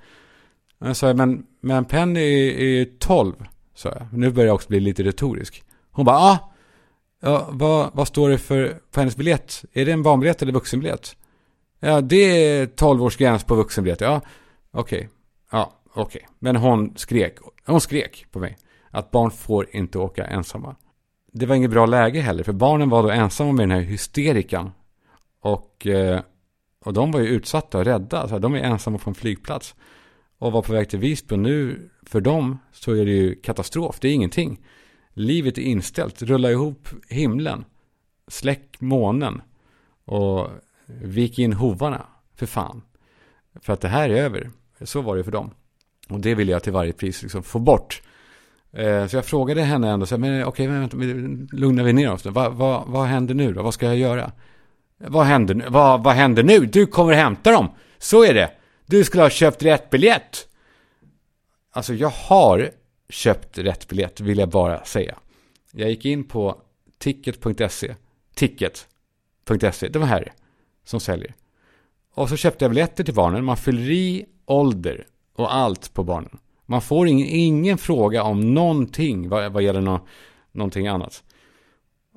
Jag 0.79 0.97
sa, 0.97 1.15
men, 1.15 1.43
men 1.61 1.85
Penny 1.85 2.21
är, 2.21 2.81
är 2.81 2.85
12, 2.99 3.35
sa 3.75 3.89
jag. 3.89 4.07
Nu 4.13 4.31
börjar 4.31 4.47
jag 4.47 4.55
också 4.55 4.69
bli 4.69 4.81
lite 4.81 5.03
retorisk. 5.03 5.65
Hon 5.91 6.05
bara, 6.05 6.17
ah, 6.17 6.53
ja, 7.21 7.49
vad, 7.51 7.91
vad 7.93 8.09
står 8.09 8.31
det 8.31 8.39
för, 8.39 8.81
på 8.91 9.01
hennes 9.01 9.17
biljett? 9.17 9.65
Är 9.73 9.85
det 9.85 9.93
en 9.93 10.03
barnbiljett 10.03 10.43
eller 10.43 10.53
vuxenbiljett? 10.53 11.17
Ja, 11.81 12.01
det 12.01 12.17
är 12.17 12.67
12 12.67 13.03
års 13.03 13.17
gräns 13.17 13.45
på 13.45 13.55
vuxenbiljett. 13.55 14.01
Ja, 14.01 14.21
okej. 14.71 14.99
Okay. 14.99 15.09
Ja, 15.51 15.73
okej. 15.93 16.03
Okay. 16.03 16.23
Men 16.39 16.57
hon 16.57 16.93
skrek, 16.97 17.39
hon 17.67 17.81
skrek 17.81 18.27
på 18.31 18.39
mig. 18.39 18.59
Att 18.91 19.11
barn 19.11 19.31
får 19.31 19.67
inte 19.77 19.99
åka 19.99 20.27
ensamma. 20.27 20.77
Det 21.33 21.47
var 21.47 21.55
inget 21.55 21.71
bra 21.71 21.87
läge 21.87 22.21
heller, 22.21 22.45
för 22.45 22.53
barnen 22.53 22.89
var 22.89 23.03
då 23.03 23.11
ensamma 23.11 23.53
med 23.53 23.69
den 23.69 23.79
här 23.79 23.85
hysterikan 23.85 24.71
och, 25.41 25.87
eh, 25.87 26.21
och 26.85 26.93
de 26.93 27.13
var 27.13 27.21
ju 27.21 27.27
utsatta 27.27 27.79
och 27.79 27.85
rädda. 27.85 28.29
Så 28.29 28.39
de 28.39 28.55
är 28.55 28.59
ensamma 28.59 28.99
på 28.99 29.11
en 29.11 29.15
flygplats. 29.15 29.75
Och 30.41 30.53
var 30.53 30.63
på 30.63 30.73
väg 30.73 30.89
till 30.89 30.99
Visby. 30.99 31.35
Och 31.35 31.39
nu 31.39 31.91
för 32.03 32.21
dem 32.21 32.59
så 32.73 32.93
är 32.93 33.05
det 33.05 33.11
ju 33.11 33.35
katastrof. 33.35 33.99
Det 34.01 34.09
är 34.09 34.13
ingenting. 34.13 34.61
Livet 35.15 35.59
är 35.59 35.63
inställt. 35.63 36.23
Rulla 36.23 36.51
ihop 36.51 36.89
himlen. 37.09 37.65
Släck 38.29 38.81
månen. 38.81 39.43
Och 40.05 40.49
vik 40.87 41.39
in 41.39 41.53
hovarna. 41.53 42.07
För 42.37 42.47
fan. 42.47 42.83
För 43.61 43.73
att 43.73 43.81
det 43.81 43.89
här 43.89 44.11
är 44.11 44.23
över. 44.23 44.51
Så 44.81 45.01
var 45.01 45.17
det 45.17 45.25
för 45.25 45.33
dem. 45.33 45.51
Och 46.09 46.21
det 46.21 46.35
vill 46.35 46.49
jag 46.49 46.63
till 46.63 46.73
varje 46.73 46.93
pris 46.93 47.23
liksom 47.23 47.43
få 47.43 47.59
bort. 47.59 48.03
Eh, 48.73 49.07
så 49.07 49.17
jag 49.17 49.25
frågade 49.25 49.63
henne 49.63 49.91
ändå, 49.91 50.07
så 50.07 50.19
men 50.19 50.45
okej, 50.45 50.67
vänta, 50.67 50.97
lugna 51.57 51.83
vi 51.83 51.93
ner 51.93 52.13
oss. 52.13 52.25
Vad, 52.25 52.55
vad, 52.55 52.87
vad 52.87 53.07
händer 53.07 53.35
nu 53.35 53.53
då? 53.53 53.63
Vad 53.63 53.75
ska 53.75 53.87
jag 53.87 53.97
göra? 53.97 54.33
Vad 54.99 55.27
händer, 55.27 55.55
nu? 55.55 55.65
vad, 55.69 56.03
vad 56.03 56.15
händer 56.15 56.43
nu? 56.43 56.59
Du 56.59 56.87
kommer 56.87 57.13
hämta 57.13 57.53
dem. 57.53 57.69
Så 57.99 58.25
är 58.25 58.35
det. 58.35 58.51
Du 58.91 59.05
skulle 59.05 59.23
ha 59.23 59.31
köpt 59.31 59.63
rätt 59.63 59.91
biljett. 59.91 60.49
Alltså 61.71 61.95
jag 61.95 62.09
har 62.09 62.71
köpt 63.09 63.59
rätt 63.59 63.89
biljett 63.89 64.21
vill 64.21 64.39
jag 64.39 64.49
bara 64.49 64.85
säga. 64.85 65.19
Jag 65.73 65.91
gick 65.91 66.05
in 66.05 66.25
på 66.25 66.63
ticket.se. 66.99 67.95
Ticket.se. 68.35 69.89
Det 69.89 69.99
var 69.99 70.07
här 70.07 70.33
som 70.85 71.01
säljer. 71.01 71.35
Och 72.15 72.29
så 72.29 72.37
köpte 72.37 72.65
jag 72.65 72.71
biljetter 72.71 73.05
till 73.05 73.15
barnen. 73.15 73.45
Man 73.45 73.57
fyller 73.57 73.91
i 73.91 74.27
ålder 74.47 75.07
och 75.35 75.55
allt 75.55 75.95
på 75.95 76.05
barnen. 76.05 76.39
Man 76.67 76.83
får 76.83 77.09
ingen, 77.09 77.27
ingen 77.27 77.79
fråga 77.79 78.23
om 78.23 78.55
någonting 78.55 79.29
vad, 79.29 79.53
vad 79.53 79.63
gäller 79.63 79.81
no, 79.81 80.01
någonting 80.53 80.87
annat. 80.87 81.25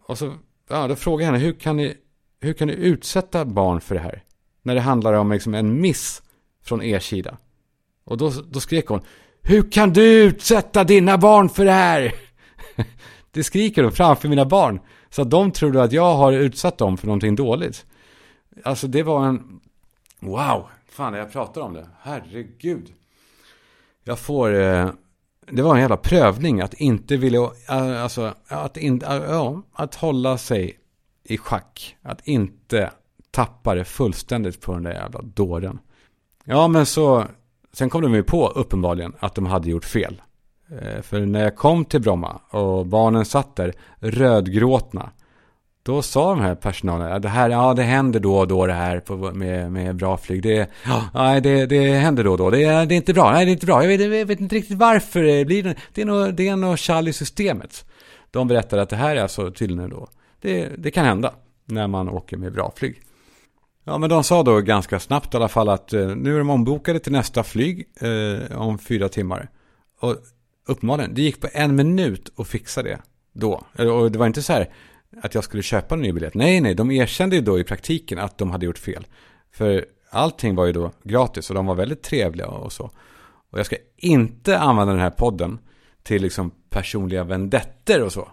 Och 0.05 0.17
så 0.17 0.33
ja, 0.69 0.87
då 0.87 0.95
frågade 0.95 1.23
jag 1.23 1.31
henne, 1.33 1.45
hur 1.45 1.53
kan 1.53 1.77
ni 1.77 1.97
hur 2.39 2.53
kan 2.53 2.67
ni 2.67 2.73
utsätta 2.73 3.45
barn 3.45 3.81
för 3.81 3.95
det 3.95 4.01
här? 4.01 4.23
När 4.61 4.75
det 4.75 4.81
handlar 4.81 5.13
om 5.13 5.31
liksom 5.31 5.53
en 5.53 5.81
miss 5.81 6.22
från 6.63 6.81
er 6.81 6.99
sida. 6.99 7.37
Och 8.03 8.17
då, 8.17 8.29
då 8.29 8.59
skrek 8.59 8.87
hon, 8.87 9.01
hur 9.41 9.71
kan 9.71 9.93
du 9.93 10.23
utsätta 10.23 10.83
dina 10.83 11.17
barn 11.17 11.49
för 11.49 11.65
det 11.65 11.71
här? 11.71 12.15
det 13.31 13.43
skriker 13.43 13.83
hon 13.83 13.91
framför 13.91 14.29
mina 14.29 14.45
barn. 14.45 14.79
Så 15.09 15.21
att 15.21 15.29
de 15.29 15.51
trodde 15.51 15.83
att 15.83 15.91
jag 15.91 16.15
har 16.15 16.31
utsatt 16.31 16.77
dem 16.77 16.97
för 16.97 17.07
någonting 17.07 17.35
dåligt. 17.35 17.85
Alltså 18.63 18.87
det 18.87 19.03
var 19.03 19.25
en... 19.25 19.59
Wow! 20.19 20.67
Fan, 20.89 21.13
jag 21.13 21.31
pratar 21.31 21.61
om 21.61 21.73
det. 21.73 21.87
Herregud. 22.01 22.93
Jag 24.03 24.19
får... 24.19 24.53
Eh, 24.53 24.89
det 25.51 25.61
var 25.61 25.75
en 25.75 25.81
jävla 25.81 25.97
prövning 25.97 26.61
att 26.61 26.73
inte 26.73 27.17
vilja... 27.17 27.51
Eh, 27.69 28.03
alltså, 28.03 28.33
att, 28.47 28.77
in, 28.77 29.01
eh, 29.01 29.15
ja, 29.15 29.61
att 29.73 29.95
hålla 29.95 30.37
sig 30.37 30.79
i 31.23 31.37
schack. 31.37 31.97
Att 32.01 32.27
inte 32.27 32.91
tappa 33.31 33.75
det 33.75 33.85
fullständigt 33.85 34.61
på 34.61 34.73
den 34.73 34.83
där 34.83 34.93
jävla 34.93 35.21
dåren. 35.21 35.79
Ja, 36.43 36.67
men 36.67 36.85
så... 36.85 37.25
Sen 37.73 37.89
kom 37.89 38.01
de 38.01 38.13
ju 38.13 38.23
på 38.23 38.47
uppenbarligen 38.47 39.13
att 39.19 39.35
de 39.35 39.45
hade 39.45 39.69
gjort 39.69 39.85
fel. 39.85 40.21
Eh, 40.81 41.01
för 41.01 41.19
när 41.19 41.43
jag 41.43 41.55
kom 41.55 41.85
till 41.85 42.01
Bromma 42.01 42.39
och 42.49 42.85
barnen 42.85 43.25
satt 43.25 43.55
där 43.55 43.73
rödgråtna. 43.99 45.11
Då 45.83 46.01
sa 46.01 46.29
de 46.29 46.41
här 46.41 46.55
personalen, 46.55 47.21
det 47.21 47.29
här, 47.29 47.49
ja 47.49 47.73
det 47.73 47.83
händer 47.83 48.19
då 48.19 48.37
och 48.37 48.47
då 48.47 48.65
det 48.65 48.73
här 48.73 48.99
på, 48.99 49.15
med, 49.15 49.71
med 49.71 49.95
bra 49.95 50.17
flyg. 50.17 50.43
Det, 50.43 50.69
ja, 51.13 51.39
det, 51.39 51.65
det 51.65 51.93
händer 51.93 52.23
då 52.23 52.31
och 52.31 52.37
då. 52.37 52.49
Det, 52.49 52.57
det 52.57 52.65
är 52.65 52.91
inte 52.91 53.13
bra. 53.13 53.31
Nej, 53.31 53.45
det 53.45 53.51
är 53.51 53.53
inte 53.53 53.65
bra. 53.65 53.83
Jag 53.83 53.87
vet, 53.87 54.01
jag 54.01 54.25
vet 54.25 54.39
inte 54.39 54.55
riktigt 54.55 54.77
varför 54.77 55.23
det 55.23 55.45
blir 55.45 55.75
det. 55.93 56.01
Är 56.01 56.05
nog, 56.05 56.33
det 56.33 56.47
är 56.47 56.55
nog 56.55 56.79
tjall 56.79 57.07
i 57.07 57.13
systemet. 57.13 57.85
De 58.31 58.47
berättade 58.47 58.81
att 58.81 58.89
det 58.89 58.95
här 58.95 59.15
är 59.15 59.21
alltså 59.21 59.51
tydligen 59.51 59.89
då. 59.89 60.07
Det, 60.41 60.69
det 60.77 60.91
kan 60.91 61.05
hända 61.05 61.33
när 61.65 61.87
man 61.87 62.09
åker 62.09 62.37
med 62.37 62.53
bra 62.53 62.73
flyg. 62.75 63.01
Ja, 63.83 63.97
men 63.97 64.09
de 64.09 64.23
sa 64.23 64.43
då 64.43 64.61
ganska 64.61 64.99
snabbt 64.99 65.33
i 65.33 65.37
alla 65.37 65.47
fall 65.47 65.69
att 65.69 65.93
eh, 65.93 66.07
nu 66.07 66.33
är 66.33 66.37
de 66.37 66.49
ombokade 66.49 66.99
till 66.99 67.11
nästa 67.11 67.43
flyg 67.43 67.87
eh, 68.01 68.61
om 68.61 68.79
fyra 68.79 69.09
timmar. 69.09 69.49
Och 69.99 70.15
uppenbarligen, 70.67 71.13
det 71.13 71.21
gick 71.21 71.41
på 71.41 71.47
en 71.53 71.75
minut 71.75 72.33
att 72.37 72.47
fixa 72.47 72.83
det 72.83 72.99
då. 73.33 73.63
Eh, 73.75 73.87
och 73.87 74.11
det 74.11 74.19
var 74.19 74.27
inte 74.27 74.41
så 74.41 74.53
här 74.53 74.69
att 75.21 75.35
jag 75.35 75.43
skulle 75.43 75.63
köpa 75.63 75.95
en 75.95 76.01
ny 76.01 76.11
biljett. 76.11 76.33
Nej, 76.33 76.61
nej, 76.61 76.75
de 76.75 76.91
erkände 76.91 77.35
ju 77.35 77.41
då 77.41 77.59
i 77.59 77.63
praktiken 77.63 78.19
att 78.19 78.37
de 78.37 78.51
hade 78.51 78.65
gjort 78.65 78.77
fel. 78.77 79.07
För 79.51 79.85
allting 80.09 80.55
var 80.55 80.65
ju 80.65 80.71
då 80.71 80.91
gratis 81.03 81.49
och 81.49 81.55
de 81.55 81.65
var 81.65 81.75
väldigt 81.75 82.03
trevliga 82.03 82.47
och 82.47 82.73
så. 82.73 82.91
Och 83.51 83.59
jag 83.59 83.65
ska 83.65 83.75
inte 83.97 84.59
använda 84.59 84.93
den 84.93 85.01
här 85.01 85.09
podden 85.09 85.59
till 86.03 86.21
liksom 86.21 86.51
personliga 86.69 87.23
vendetter 87.23 88.03
och 88.03 88.13
så. 88.13 88.31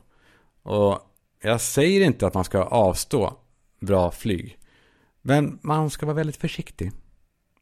Och 0.63 0.99
jag 1.43 1.61
säger 1.61 2.01
inte 2.01 2.27
att 2.27 2.35
man 2.35 2.45
ska 2.45 2.63
avstå 2.63 3.37
bra 3.81 4.11
flyg. 4.11 4.60
Men 5.23 5.59
man 5.63 5.91
ska 5.91 6.07
vara 6.07 6.17
väldigt 6.17 6.37
försiktig. 6.37 6.93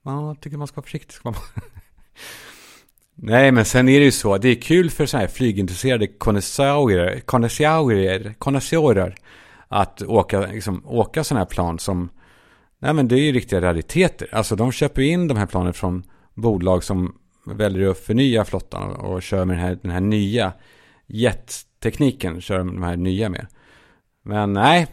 Man 0.02 0.36
tycker 0.36 0.56
man 0.56 0.66
ska 0.66 0.76
vara 0.76 0.84
försiktig. 0.84 1.12
Ska 1.12 1.30
man... 1.30 1.40
Nej, 3.14 3.52
men 3.52 3.64
sen 3.64 3.88
är 3.88 3.98
det 3.98 4.04
ju 4.04 4.12
så. 4.12 4.38
Det 4.38 4.48
är 4.48 4.54
kul 4.54 4.90
för 4.90 5.06
så 5.06 5.16
här 5.16 5.26
flygintresserade 5.26 6.06
konnässörer, 6.06 7.20
konnässörer, 7.20 8.34
konnässörer 8.38 9.14
att 9.68 10.02
åka, 10.02 10.40
liksom, 10.40 10.82
åka 10.86 11.24
sådana 11.24 11.40
här 11.40 11.46
plan 11.50 11.78
som... 11.78 12.10
Nej, 12.78 12.94
men 12.94 13.08
det 13.08 13.14
är 13.14 13.20
ju 13.20 13.32
riktiga 13.32 13.60
rariteter. 13.60 14.28
Alltså 14.32 14.56
de 14.56 14.72
köper 14.72 15.02
in 15.02 15.28
de 15.28 15.36
här 15.36 15.46
planen 15.46 15.72
från 15.72 16.02
bolag 16.34 16.84
som 16.84 17.14
väljer 17.46 17.88
att 17.88 17.98
förnya 17.98 18.44
flottan 18.44 18.92
och, 18.92 19.22
kör 19.22 19.44
med 19.44 19.56
den 19.56 19.64
här, 19.64 19.78
den 19.82 19.90
här 19.90 20.00
nya 20.00 20.52
jettekniken. 21.06 22.40
Kör 22.40 22.58
de 22.58 22.82
här 22.82 22.96
nya 22.96 23.28
med. 23.28 23.46
Men 24.22 24.52
nej, 24.52 24.86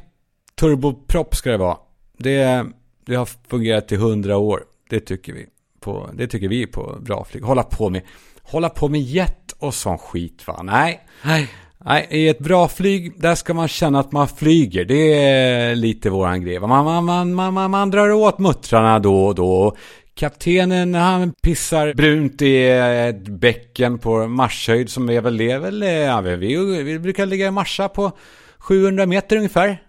turboprop 0.55 1.35
ska 1.35 1.51
det 1.51 1.57
vara. 1.57 1.77
Det, 2.17 2.65
det 3.05 3.15
har 3.15 3.29
fungerat 3.49 3.91
i 3.91 3.95
hundra 3.95 4.37
år. 4.37 4.63
Det 4.89 4.99
tycker 4.99 5.33
vi 5.33 5.45
på, 5.79 6.09
det 6.13 6.27
tycker 6.27 6.47
vi 6.47 6.67
på 6.67 6.97
bra 6.99 7.25
flyg. 7.29 7.43
Hålla 7.43 7.63
på 7.63 7.89
med, 7.89 8.01
hålla 8.41 8.69
på 8.69 8.87
med 8.87 9.01
jet 9.01 9.55
och 9.59 9.73
sån 9.73 9.97
skit 9.97 10.47
va? 10.47 10.63
Nej, 10.63 10.99
nej, 11.23 11.47
nej, 11.77 12.07
i 12.09 12.29
ett 12.29 12.39
bra 12.39 12.67
flyg, 12.67 13.21
där 13.21 13.35
ska 13.35 13.53
man 13.53 13.67
känna 13.67 13.99
att 13.99 14.11
man 14.11 14.27
flyger. 14.27 14.85
Det 14.85 15.13
är 15.13 15.75
lite 15.75 16.09
våran 16.09 16.41
grej. 16.41 16.59
Man, 16.59 16.85
man, 16.85 17.05
man, 17.05 17.33
man, 17.33 17.53
man, 17.53 17.71
man 17.71 17.91
drar 17.91 18.11
åt 18.11 18.39
muttrarna 18.39 18.99
då 18.99 19.25
och 19.25 19.35
då. 19.35 19.75
Kaptenen 20.15 20.93
han 20.93 21.33
pissar 21.43 21.93
brunt 21.93 22.41
i 22.41 22.67
ett 22.67 23.27
bäcken 23.27 23.99
på 23.99 24.27
marshöjd 24.27 24.89
som 24.89 25.09
är 25.09 25.21
väl 25.21 25.37
det 25.37 25.57
väl, 25.57 25.81
ja, 25.81 26.21
vi, 26.21 26.83
vi 26.83 26.99
brukar 26.99 27.25
ligga 27.25 27.47
i 27.47 27.51
marscha 27.51 27.89
på 27.89 28.11
700 28.57 29.05
meter 29.05 29.37
ungefär. 29.37 29.81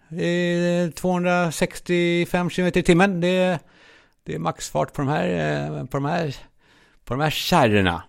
265 0.95 2.51
km 2.51 2.67
i 2.67 2.83
timmen. 2.83 3.21
Det 3.21 3.61
det 4.27 4.35
är 4.35 4.39
maxfart 4.39 4.93
på 4.93 5.03
de 5.03 5.09
här, 5.09 5.29
eh, 5.79 5.85
på 5.85 5.97
de 5.97 6.05
här, 6.05 6.37
på 7.05 7.15
de 7.15 7.21
här 7.21 7.31
kärrorna. 7.31 8.03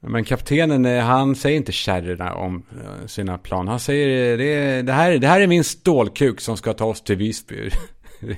Men 0.00 0.24
kaptenen, 0.24 0.84
eh, 0.84 1.04
han 1.04 1.34
säger 1.34 1.56
inte 1.56 1.72
kärrorna 1.72 2.34
om 2.34 2.62
eh, 2.70 3.06
sina 3.06 3.38
plan. 3.38 3.68
Han 3.68 3.80
säger 3.80 4.38
det, 4.38 4.82
det, 4.82 4.92
här, 4.92 5.18
det 5.18 5.26
här 5.26 5.40
är 5.40 5.46
min 5.46 5.64
stålkuk 5.64 6.40
som 6.40 6.56
ska 6.56 6.72
ta 6.72 6.84
oss 6.84 7.02
till 7.02 7.16
Visby. 7.16 7.70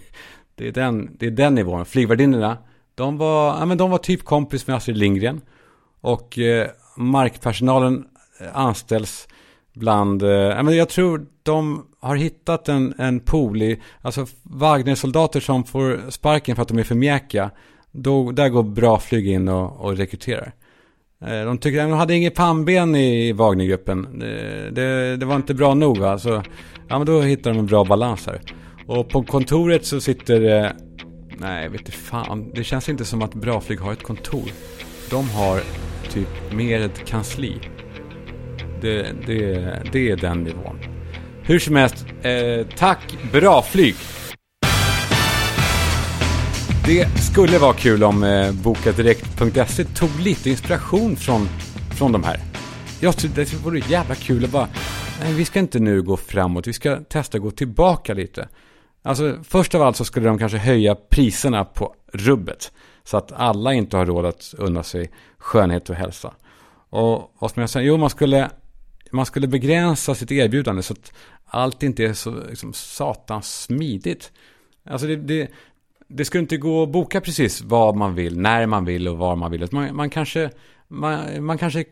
Det 0.58 0.68
är 0.68 0.72
den, 0.72 1.16
det 1.18 1.26
är 1.26 1.30
den 1.30 1.54
nivån. 1.54 1.86
Flygvärdinnorna, 1.86 2.58
de 2.94 3.18
var, 3.18 3.58
ja, 3.58 3.66
men 3.66 3.78
de 3.78 3.90
var 3.90 3.98
typ 3.98 4.24
kompis 4.24 4.66
med 4.66 4.76
Astrid 4.76 4.96
Lindgren. 4.96 5.40
Och 6.00 6.38
markpersonalen 6.96 8.04
anställs 8.52 9.28
bland, 9.76 10.22
eh, 10.22 10.70
jag 10.70 10.88
tror 10.88 11.26
de 11.42 11.86
har 12.00 12.16
hittat 12.16 12.68
en, 12.68 12.94
en 12.98 13.20
pool 13.20 13.62
i, 13.62 13.82
alltså 14.02 14.26
Wagner-soldater 14.42 15.40
som 15.40 15.64
får 15.64 16.10
sparken 16.10 16.56
för 16.56 16.62
att 16.62 16.68
de 16.68 16.78
är 16.78 16.82
för 16.82 16.94
mjäkiga. 16.94 17.50
Då, 17.92 18.32
där 18.32 18.48
går 18.48 18.62
bra 18.62 18.98
flyg 18.98 19.26
in 19.26 19.48
och, 19.48 19.80
och 19.80 19.96
rekryterar. 19.96 20.52
Eh, 21.20 21.44
de 21.44 21.58
tycker 21.58 21.82
de 21.82 21.92
hade 21.92 22.14
inget 22.14 22.34
pannben 22.34 22.94
i 22.94 23.32
Wagnergruppen. 23.32 24.18
Det, 24.18 24.70
det, 24.70 25.16
det, 25.16 25.26
var 25.26 25.36
inte 25.36 25.54
bra 25.54 25.74
nog 25.74 25.98
va? 25.98 26.18
Så, 26.18 26.42
ja 26.88 26.98
men 26.98 27.06
då 27.06 27.20
hittar 27.20 27.50
de 27.50 27.58
en 27.58 27.66
bra 27.66 27.84
balans 27.84 28.26
här. 28.26 28.40
Och 28.86 29.08
på 29.08 29.22
kontoret 29.22 29.86
så 29.86 30.00
sitter, 30.00 30.64
eh, 30.64 30.70
nej 31.38 31.68
vet 31.68 31.86
du 31.86 31.92
fan. 31.92 32.50
Det 32.54 32.64
känns 32.64 32.88
inte 32.88 33.04
som 33.04 33.22
att 33.22 33.34
Braflyg 33.34 33.80
har 33.80 33.92
ett 33.92 34.02
kontor. 34.02 34.50
De 35.10 35.30
har 35.30 35.60
typ 36.10 36.52
mer 36.52 36.80
ett 36.80 37.06
kansli. 37.06 37.60
Det, 38.80 39.06
det, 39.26 39.82
det 39.92 40.10
är 40.10 40.16
den 40.16 40.38
nivån. 40.38 40.78
Hur 41.42 41.58
som 41.58 41.76
helst, 41.76 42.06
eh, 42.22 42.66
tack, 42.76 43.18
bra 43.32 43.62
flyg! 43.62 43.94
Det 46.86 47.08
skulle 47.22 47.58
vara 47.58 47.72
kul 47.72 48.04
om 48.04 48.24
eh, 48.24 48.52
bokadirekt.se 48.52 49.84
tog 49.84 50.20
lite 50.20 50.50
inspiration 50.50 51.16
från, 51.16 51.48
från 51.98 52.12
de 52.12 52.24
här. 52.24 52.40
Jag 53.00 53.16
tyckte 53.16 53.40
det 53.40 53.54
vore 53.54 53.78
jävla 53.78 54.14
kul 54.14 54.44
att 54.44 54.50
bara, 54.50 54.68
nej 55.20 55.32
vi 55.32 55.44
ska 55.44 55.58
inte 55.58 55.78
nu 55.78 56.02
gå 56.02 56.16
framåt, 56.16 56.66
vi 56.66 56.72
ska 56.72 56.96
testa 56.96 57.38
att 57.38 57.42
gå 57.42 57.50
tillbaka 57.50 58.14
lite. 58.14 58.48
Alltså 59.02 59.38
först 59.44 59.74
av 59.74 59.82
allt 59.82 59.96
så 59.96 60.04
skulle 60.04 60.28
de 60.28 60.38
kanske 60.38 60.58
höja 60.58 60.94
priserna 60.94 61.64
på 61.64 61.94
rubbet. 62.12 62.72
Så 63.04 63.16
att 63.16 63.32
alla 63.32 63.72
inte 63.72 63.96
har 63.96 64.06
råd 64.06 64.26
att 64.26 64.54
unna 64.58 64.82
sig 64.82 65.10
skönhet 65.38 65.90
och 65.90 65.96
hälsa. 65.96 66.34
Och 66.90 67.34
vad 67.38 67.50
ska 67.50 67.60
jag 67.60 67.70
säga? 67.70 67.84
Jo, 67.84 67.96
man 67.96 68.10
skulle 68.10 68.50
man 69.12 69.26
skulle 69.26 69.46
begränsa 69.46 70.14
sitt 70.14 70.32
erbjudande 70.32 70.82
så 70.82 70.92
att 70.92 71.12
allt 71.44 71.82
inte 71.82 72.04
är 72.04 72.12
så 72.12 72.30
liksom, 72.48 72.72
satans 72.72 73.62
smidigt. 73.62 74.32
Alltså 74.84 75.06
det, 75.06 75.16
det, 75.16 75.50
det 76.08 76.24
skulle 76.24 76.42
inte 76.42 76.56
gå 76.56 76.82
att 76.82 76.88
boka 76.88 77.20
precis 77.20 77.62
vad 77.62 77.96
man 77.96 78.14
vill, 78.14 78.38
när 78.38 78.66
man 78.66 78.84
vill 78.84 79.08
och 79.08 79.18
var 79.18 79.36
man 79.36 79.50
vill. 79.50 79.68
Man, 79.70 79.96
man 79.96 80.10
kanske, 80.10 80.50
man, 80.88 81.44
man 81.44 81.58
kanske, 81.58 81.84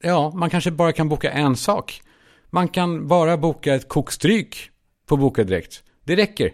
ja, 0.00 0.32
man 0.34 0.50
kanske 0.50 0.70
bara 0.70 0.92
kan 0.92 1.08
boka 1.08 1.30
en 1.30 1.56
sak. 1.56 2.02
Man 2.50 2.68
kan 2.68 3.08
bara 3.08 3.36
boka 3.36 3.74
ett 3.74 3.88
kokstryk 3.88 4.70
på 5.06 5.16
Boka 5.16 5.44
Direkt. 5.44 5.82
Det 6.04 6.16
räcker. 6.16 6.52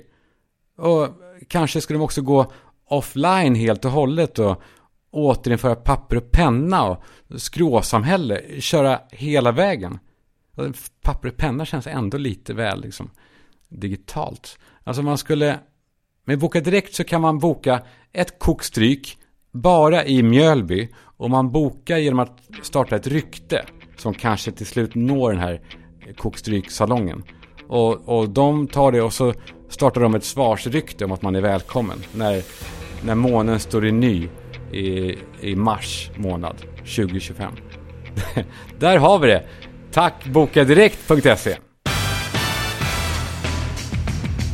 Och 0.78 1.08
kanske 1.48 1.80
skulle 1.80 1.98
de 1.98 2.04
också 2.04 2.22
gå 2.22 2.52
offline 2.88 3.54
helt 3.54 3.84
och 3.84 3.90
hållet 3.90 4.38
och 4.38 4.62
återinföra 5.16 5.74
papper 5.74 6.16
och 6.16 6.30
penna 6.30 6.84
och 6.84 7.02
skråsamhälle, 7.36 8.60
köra 8.60 9.00
hela 9.10 9.52
vägen. 9.52 9.98
Papper 11.02 11.28
och 11.28 11.36
penna 11.36 11.64
känns 11.64 11.86
ändå 11.86 12.18
lite 12.18 12.54
väl 12.54 12.80
liksom, 12.80 13.10
digitalt. 13.68 14.58
Alltså 14.84 15.02
man 15.02 15.18
skulle, 15.18 15.58
med 16.24 16.38
Boka 16.38 16.60
Direkt 16.60 16.94
så 16.94 17.04
kan 17.04 17.20
man 17.20 17.38
boka 17.38 17.82
ett 18.12 18.38
kokstryk 18.38 19.18
bara 19.52 20.04
i 20.04 20.22
Mjölby 20.22 20.88
och 20.98 21.30
man 21.30 21.52
bokar 21.52 21.96
genom 21.96 22.18
att 22.18 22.40
starta 22.62 22.96
ett 22.96 23.06
rykte 23.06 23.64
som 23.96 24.14
kanske 24.14 24.52
till 24.52 24.66
slut 24.66 24.94
når 24.94 25.30
den 25.30 25.40
här 25.40 25.60
kokstryksalongen. 26.16 27.22
Och, 27.68 28.08
och 28.08 28.28
de 28.28 28.66
tar 28.66 28.92
det 28.92 29.02
och 29.02 29.12
så 29.12 29.34
startar 29.68 30.00
de 30.00 30.14
ett 30.14 30.24
svarsrykte 30.24 31.04
om 31.04 31.12
att 31.12 31.22
man 31.22 31.34
är 31.34 31.40
välkommen 31.40 31.98
när, 32.14 32.42
när 33.04 33.14
månen 33.14 33.60
står 33.60 33.86
i 33.86 33.92
ny 33.92 34.28
i, 34.76 35.18
i 35.40 35.56
mars 35.56 36.10
månad 36.16 36.56
2025. 36.76 37.52
Där 38.78 38.96
har 38.96 39.18
vi 39.18 39.26
det. 39.26 39.46
Tack 39.92 40.26
bokadirekt.se. 40.26 41.56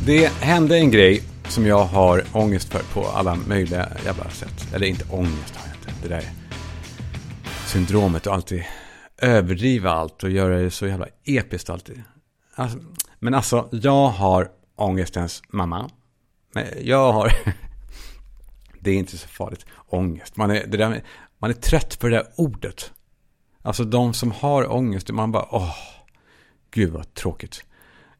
Det 0.05 0.31
hände 0.41 0.77
en 0.77 0.91
grej 0.91 1.23
som 1.47 1.65
jag 1.65 1.83
har 1.83 2.23
ångest 2.33 2.69
för 2.69 2.79
på 2.93 3.07
alla 3.07 3.35
möjliga 3.35 3.89
jävla 4.05 4.29
sätt. 4.29 4.73
Eller 4.73 4.87
inte 4.87 5.05
ångest 5.09 5.55
har 5.55 5.67
jag 5.67 5.75
inte. 5.75 6.07
Det 6.07 6.15
där 6.15 6.23
syndromet 7.67 8.27
och 8.27 8.33
alltid 8.33 8.63
överdriva 9.21 9.91
allt 9.91 10.23
och 10.23 10.29
göra 10.29 10.59
det 10.59 10.71
så 10.71 10.87
jävla 10.87 11.07
episkt 11.23 11.69
alltid. 11.69 12.03
Alltså, 12.55 12.77
men 13.19 13.33
alltså, 13.33 13.69
jag 13.71 14.07
har 14.07 14.49
ångestens 14.75 15.41
mamma. 15.49 15.89
Jag 16.81 17.11
har 17.13 17.33
det 18.83 18.91
är 18.91 18.95
inte 18.95 19.17
så 19.17 19.27
farligt. 19.27 19.65
Ångest. 19.87 20.37
Man 20.37 20.51
är, 20.51 20.67
det 20.67 20.77
där, 20.77 21.03
man 21.39 21.49
är 21.49 21.53
trött 21.53 21.99
på 21.99 22.07
det 22.07 22.15
där 22.15 22.25
ordet. 22.35 22.91
Alltså 23.61 23.83
de 23.83 24.13
som 24.13 24.31
har 24.31 24.71
ångest, 24.73 25.11
man 25.11 25.31
bara 25.31 25.47
åh, 25.51 25.75
gud 26.71 26.91
vad 26.91 27.13
tråkigt. 27.13 27.63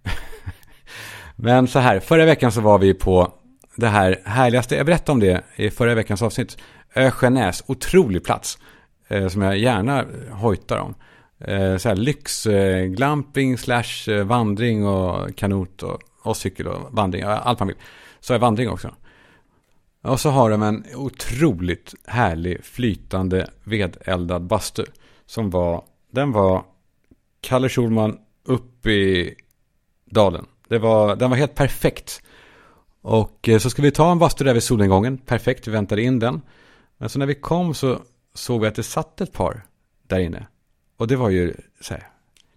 Men 1.36 1.68
så 1.68 1.80
här, 1.80 2.00
förra 2.00 2.26
veckan 2.26 2.52
så 2.52 2.62
var 2.62 2.80
vi 2.80 2.94
på 2.94 3.34
det 3.76 3.88
här 3.88 4.22
härligaste, 4.26 4.76
jag 4.76 4.86
berättade 4.86 5.12
om 5.12 5.20
det 5.20 5.44
i 5.56 5.70
förra 5.70 5.96
veckans 5.96 6.22
avsnitt. 6.22 6.58
Ösjönäs, 6.96 7.64
otrolig 7.68 8.24
plats. 8.24 8.58
Eh, 9.08 9.28
som 9.28 9.42
jag 9.42 9.58
gärna 9.58 10.06
hojtar 10.32 10.78
om. 10.78 10.96
Eh, 11.40 11.78
så 11.78 11.90
här 11.90 11.96
lyxglamping 11.96 13.58
slash 13.58 14.10
eh, 14.10 14.24
vandring 14.24 14.88
och 14.88 15.36
kanot 15.36 15.84
och, 15.84 16.02
och 16.24 16.38
cykel 16.38 16.68
och 16.68 16.92
vandring. 16.92 17.24
Allt 17.24 17.60
man 17.60 17.68
vill. 17.68 17.78
Så 18.20 18.34
är 18.34 18.40
vandring 18.40 18.70
också. 18.70 18.92
Och 20.04 20.20
så 20.20 20.30
har 20.30 20.50
de 20.50 20.64
en 20.64 20.86
otroligt 20.96 21.94
härlig 22.06 22.64
flytande 22.64 23.50
vedeldad 23.64 24.42
bastu. 24.42 24.86
Som 25.26 25.50
var, 25.50 25.84
den 26.12 26.32
var 26.32 26.66
Kalle 27.42 27.70
Schulman 27.70 28.18
upp 28.46 28.86
i 28.86 29.36
dalen. 30.06 30.46
Det 30.68 30.78
var, 30.78 31.16
den 31.16 31.30
var 31.30 31.38
helt 31.38 31.56
perfekt. 31.56 32.22
Och 33.02 33.50
eh, 33.50 33.60
så 33.60 33.70
ska 33.70 33.82
vi 33.82 33.92
ta 33.92 34.12
en 34.12 34.20
bastu 34.20 34.44
där 34.44 34.54
vid 34.54 34.64
solnedgången. 34.64 35.18
Perfekt, 35.18 35.68
vi 35.68 35.72
väntade 35.72 36.02
in 36.02 36.20
den. 36.20 36.42
Men 36.98 37.10
så 37.10 37.20
när 37.20 37.26
vi 37.26 37.36
kom 37.36 37.74
så 37.74 38.00
såg 38.34 38.62
vi 38.62 38.68
att 38.68 38.76
det 38.76 38.84
satt 38.84 39.22
ett 39.22 39.34
par 39.34 39.66
där 40.08 40.20
inne. 40.20 40.48
Och 40.98 41.08
det 41.08 41.16
var 41.16 41.30
ju 41.30 41.54
så 41.82 41.94
här, 41.94 42.08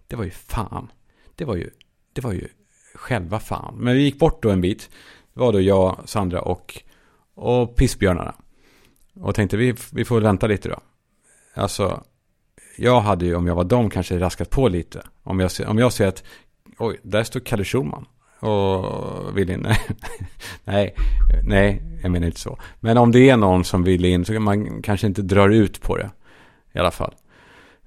det 0.07 0.15
var 0.15 0.23
ju 0.23 0.31
fan. 0.31 0.91
Det 1.35 1.45
var 1.45 1.55
ju, 1.55 1.69
det 2.13 2.21
var 2.21 2.33
ju 2.33 2.47
själva 2.95 3.39
fan. 3.39 3.75
Men 3.77 3.93
vi 3.93 4.01
gick 4.01 4.19
bort 4.19 4.43
då 4.43 4.49
en 4.49 4.61
bit. 4.61 4.89
Det 5.33 5.39
var 5.39 5.51
då 5.51 5.61
jag, 5.61 6.01
Sandra 6.05 6.41
och, 6.41 6.83
och 7.37 7.75
pissbjörnarna. 7.75 8.35
Och 9.21 9.35
tänkte 9.35 9.57
vi, 9.57 9.75
vi 9.91 10.05
får 10.05 10.21
vänta 10.21 10.47
lite 10.47 10.69
då. 10.69 10.79
Alltså, 11.53 12.03
jag 12.77 13.01
hade 13.01 13.25
ju 13.25 13.35
om 13.35 13.47
jag 13.47 13.55
var 13.55 13.63
dem 13.63 13.89
kanske 13.89 14.19
raskat 14.19 14.49
på 14.49 14.67
lite. 14.67 15.03
Om 15.23 15.39
jag, 15.39 15.51
om 15.67 15.77
jag 15.77 15.93
ser 15.93 16.07
att, 16.07 16.23
oj, 16.77 16.99
där 17.03 17.23
står 17.23 17.39
Kalle 17.39 17.63
Schumann. 17.63 18.05
Och 18.39 19.37
vill 19.37 19.49
in. 19.49 19.67
nej, 20.63 20.95
nej, 21.43 21.83
jag 22.01 22.11
menar 22.11 22.27
inte 22.27 22.39
så. 22.39 22.57
Men 22.79 22.97
om 22.97 23.11
det 23.11 23.29
är 23.29 23.37
någon 23.37 23.63
som 23.63 23.83
vill 23.83 24.05
in 24.05 24.25
så 24.25 24.33
kan 24.33 24.43
man 24.43 24.81
kanske 24.81 25.07
inte 25.07 25.21
dra 25.21 25.53
ut 25.53 25.81
på 25.81 25.97
det. 25.97 26.09
I 26.73 26.79
alla 26.79 26.91
fall. 26.91 27.15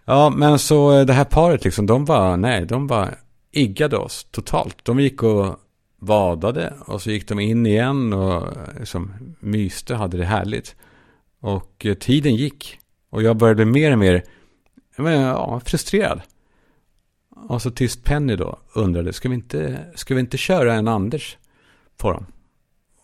Ja, 0.04 0.30
men 0.30 0.59
så 0.59 0.99
eh, 0.99 1.07
det 1.07 1.12
här 1.12 1.25
paret 1.25 1.64
liksom, 1.64 1.87
de 1.87 2.04
bara, 2.04 2.37
nej, 2.37 2.66
de 2.66 2.87
bara 2.87 3.09
iggade 3.52 3.97
oss 3.97 4.26
totalt. 4.30 4.85
De 4.85 5.00
gick 5.00 5.23
och 5.23 5.57
badade 6.00 6.75
och 6.87 7.02
så 7.02 7.11
gick 7.11 7.28
de 7.28 7.40
in 7.40 7.66
igen 7.66 8.12
och 8.12 8.49
liksom 8.78 9.14
myste, 9.40 9.95
hade 9.95 10.16
det 10.16 10.25
härligt. 10.25 10.76
Och 11.40 11.87
eh, 11.87 11.95
tiden 11.95 12.35
gick. 12.35 12.78
Och 13.11 13.23
jag 13.23 13.37
började 13.37 13.64
mer 13.64 13.92
och 13.92 13.99
mer 13.99 14.25
ja, 14.97 15.61
frustrerad. 15.64 16.21
Och 17.49 17.62
så 17.62 17.71
tills 17.71 18.02
Penny 18.02 18.37
då 18.37 18.59
undrade, 18.75 19.12
ska 19.12 19.28
vi 19.28 19.35
inte, 19.35 19.85
ska 19.95 20.14
vi 20.14 20.21
inte 20.21 20.37
köra 20.37 20.75
en 20.75 20.88
Anders 20.88 21.37
på 21.97 22.12
dem? 22.12 22.26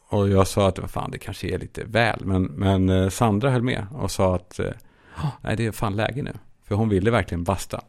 Och 0.08 0.28
jag 0.28 0.46
sa 0.46 0.68
att, 0.68 0.90
fan, 0.90 1.10
det 1.10 1.18
kanske 1.18 1.48
är 1.48 1.58
lite 1.58 1.84
väl. 1.84 2.24
Men, 2.24 2.42
men 2.42 2.88
eh, 2.88 3.08
Sandra 3.08 3.50
höll 3.50 3.62
med 3.62 3.86
och 3.92 4.10
sa 4.10 4.36
att, 4.36 4.58
eh, 4.58 4.72
nej, 5.40 5.56
det 5.56 5.66
är 5.66 5.72
fan 5.72 5.96
läge 5.96 6.22
nu. 6.22 6.32
För 6.64 6.74
hon 6.74 6.88
ville 6.88 7.10
verkligen 7.10 7.44
basta. 7.44 7.80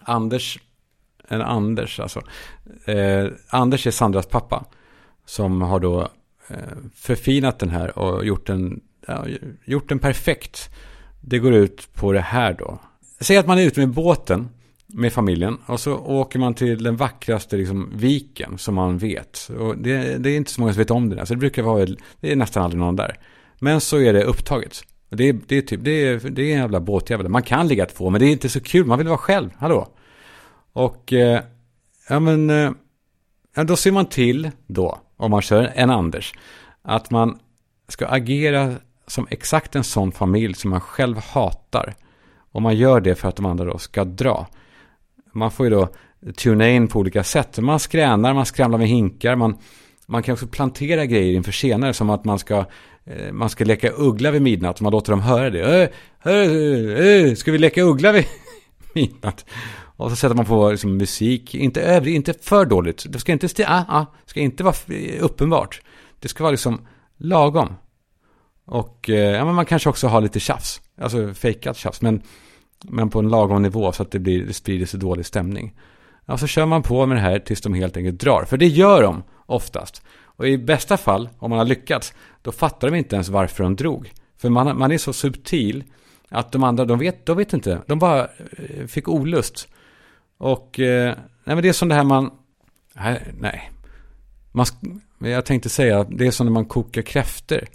Anders, 0.00 0.58
en 1.28 1.42
Anders 1.42 2.00
alltså. 2.00 2.22
Eh, 2.84 3.26
Anders 3.48 3.86
är 3.86 3.90
Sandras 3.90 4.26
pappa. 4.26 4.64
Som 5.26 5.62
har 5.62 5.80
då 5.80 6.08
eh, 6.48 6.56
förfinat 6.94 7.58
den 7.58 7.70
här 7.70 7.98
och 7.98 8.26
gjort 8.26 8.46
den, 8.46 8.80
ja, 9.06 9.26
gjort 9.64 9.88
den 9.88 9.98
perfekt. 9.98 10.70
Det 11.20 11.38
går 11.38 11.54
ut 11.54 11.88
på 11.94 12.12
det 12.12 12.20
här 12.20 12.56
då. 12.58 12.78
Säg 13.20 13.36
att 13.36 13.46
man 13.46 13.58
är 13.58 13.62
ute 13.66 13.80
med 13.80 13.88
båten 13.88 14.48
med 14.86 15.12
familjen 15.12 15.58
och 15.66 15.80
så 15.80 15.96
åker 15.96 16.38
man 16.38 16.54
till 16.54 16.82
den 16.82 16.96
vackraste 16.96 17.56
liksom, 17.56 17.92
viken 17.94 18.58
som 18.58 18.74
man 18.74 18.98
vet. 18.98 19.50
Och 19.58 19.78
det, 19.78 20.18
det 20.18 20.30
är 20.30 20.36
inte 20.36 20.50
så 20.50 20.60
många 20.60 20.72
som 20.72 20.78
vet 20.78 20.90
om 20.90 21.08
det 21.08 21.16
där, 21.16 21.24
så 21.24 21.34
det 21.34 21.40
brukar 21.40 21.62
vara, 21.62 21.86
det 22.20 22.32
är 22.32 22.36
nästan 22.36 22.62
aldrig 22.62 22.80
någon 22.80 22.96
där. 22.96 23.18
Men 23.58 23.80
så 23.80 23.98
är 23.98 24.12
det 24.12 24.24
upptaget. 24.24 24.82
Det 25.10 25.28
är, 25.28 25.38
det 25.46 25.56
är 25.56 25.62
typ, 25.62 25.80
det 25.84 25.90
är, 25.90 26.30
det 26.30 26.42
är 26.42 26.52
en 26.52 26.60
jävla 26.60 26.80
båtjävel. 26.80 27.28
Man 27.28 27.42
kan 27.42 27.68
ligga 27.68 27.86
två, 27.86 28.10
men 28.10 28.20
det 28.20 28.26
är 28.26 28.32
inte 28.32 28.48
så 28.48 28.60
kul. 28.60 28.86
Man 28.86 28.98
vill 28.98 29.08
vara 29.08 29.18
själv. 29.18 29.50
Hallå? 29.56 29.88
Och, 30.74 31.12
eh, 31.12 31.40
ja 32.08 32.20
men, 32.20 32.50
eh, 32.50 33.64
då 33.64 33.76
ser 33.76 33.92
man 33.92 34.06
till 34.06 34.50
då, 34.66 34.98
om 35.16 35.30
man 35.30 35.42
kör 35.42 35.72
en 35.74 35.90
Anders, 35.90 36.32
att 36.82 37.10
man 37.10 37.38
ska 37.88 38.06
agera 38.06 38.74
som 39.06 39.26
exakt 39.30 39.76
en 39.76 39.84
sån 39.84 40.12
familj 40.12 40.54
som 40.54 40.70
man 40.70 40.80
själv 40.80 41.18
hatar. 41.18 41.94
Och 42.52 42.62
man 42.62 42.76
gör 42.76 43.00
det 43.00 43.14
för 43.14 43.28
att 43.28 43.36
de 43.36 43.46
andra 43.46 43.64
då 43.64 43.78
ska 43.78 44.04
dra. 44.04 44.46
Man 45.32 45.50
får 45.50 45.66
ju 45.66 45.70
då 45.70 45.88
tuna 46.36 46.68
in 46.68 46.88
på 46.88 46.98
olika 46.98 47.24
sätt. 47.24 47.58
Man 47.58 47.80
skränar, 47.80 48.34
man 48.34 48.46
skramlar 48.46 48.78
med 48.78 48.88
hinkar, 48.88 49.36
man, 49.36 49.58
man 50.06 50.22
kan 50.22 50.32
också 50.32 50.46
plantera 50.46 51.06
grejer 51.06 51.34
inför 51.34 51.52
senare 51.52 51.94
som 51.94 52.10
att 52.10 52.24
man 52.24 52.38
ska 52.38 52.64
eh, 53.04 53.32
man 53.32 53.50
ska 53.50 53.64
leka 53.64 53.90
uggla 53.90 54.30
vid 54.30 54.42
midnatt. 54.42 54.80
Man 54.80 54.92
låter 54.92 55.12
dem 55.12 55.20
höra 55.20 55.50
det. 55.50 55.92
Äh, 56.24 56.32
äh, 56.32 57.34
ska 57.34 57.52
vi 57.52 57.58
leka 57.58 57.82
uggla 57.82 58.12
vid 58.12 58.24
midnatt? 58.94 59.44
Och 59.96 60.10
så 60.10 60.16
sätter 60.16 60.34
man 60.34 60.44
på 60.44 60.70
liksom, 60.70 60.96
musik. 60.96 61.54
Inte 61.54 61.82
övrig, 61.82 62.14
inte 62.14 62.34
för 62.42 62.64
dåligt. 62.64 63.06
Det 63.08 63.18
ska 63.18 63.32
inte, 63.32 63.46
sti- 63.46 63.66
ah, 63.68 63.84
ah, 63.88 64.06
ska 64.26 64.40
inte 64.40 64.64
vara 64.64 64.74
uppenbart. 65.20 65.80
Det 66.20 66.28
ska 66.28 66.44
vara 66.44 66.50
liksom 66.50 66.86
lagom. 67.16 67.74
Och 68.64 69.10
eh, 69.10 69.36
ja, 69.36 69.44
men 69.44 69.54
man 69.54 69.66
kanske 69.66 69.88
också 69.88 70.08
har 70.08 70.20
lite 70.20 70.40
tjafs. 70.40 70.80
Alltså 71.00 71.34
fejkat 71.34 71.76
tjafs. 71.76 72.02
Men, 72.02 72.22
men 72.84 73.10
på 73.10 73.18
en 73.18 73.28
lagom 73.28 73.62
nivå 73.62 73.92
så 73.92 74.02
att 74.02 74.10
det, 74.10 74.18
blir, 74.18 74.46
det 74.46 74.52
sprider 74.52 74.86
sig 74.86 75.00
dålig 75.00 75.26
stämning. 75.26 75.74
Och 76.26 76.40
så 76.40 76.46
kör 76.46 76.66
man 76.66 76.82
på 76.82 77.06
med 77.06 77.16
det 77.16 77.20
här 77.20 77.38
tills 77.38 77.60
de 77.60 77.74
helt 77.74 77.96
enkelt 77.96 78.20
drar. 78.20 78.44
För 78.44 78.56
det 78.56 78.66
gör 78.66 79.02
de 79.02 79.22
oftast. 79.46 80.02
Och 80.36 80.48
i 80.48 80.58
bästa 80.58 80.96
fall, 80.96 81.28
om 81.38 81.50
man 81.50 81.58
har 81.58 81.66
lyckats, 81.66 82.14
då 82.42 82.52
fattar 82.52 82.90
de 82.90 82.96
inte 82.96 83.16
ens 83.16 83.28
varför 83.28 83.64
de 83.64 83.76
drog. 83.76 84.12
För 84.36 84.50
man, 84.50 84.78
man 84.78 84.92
är 84.92 84.98
så 84.98 85.12
subtil 85.12 85.84
att 86.28 86.52
de 86.52 86.64
andra, 86.64 86.84
de 86.84 86.98
vet, 86.98 87.26
de 87.26 87.36
vet 87.36 87.52
inte. 87.52 87.82
De 87.86 87.98
bara 87.98 88.20
eh, 88.22 88.86
fick 88.86 89.08
olust. 89.08 89.68
Och 90.38 90.80
eh, 90.80 91.16
nej, 91.44 91.54
men 91.56 91.62
det 91.62 91.68
är 91.68 91.72
som 91.72 91.88
det 91.88 91.94
här 91.94 92.04
man... 92.04 92.30
Nej, 92.94 93.22
nej. 93.38 93.70
Man, 94.52 94.66
jag 95.18 95.44
tänkte 95.44 95.68
säga 95.68 96.00
att 96.00 96.18
det 96.18 96.26
är 96.26 96.30
som 96.30 96.46
när 96.46 96.52
man 96.52 96.64
kokar 96.64 97.02
kräfter. 97.02 97.68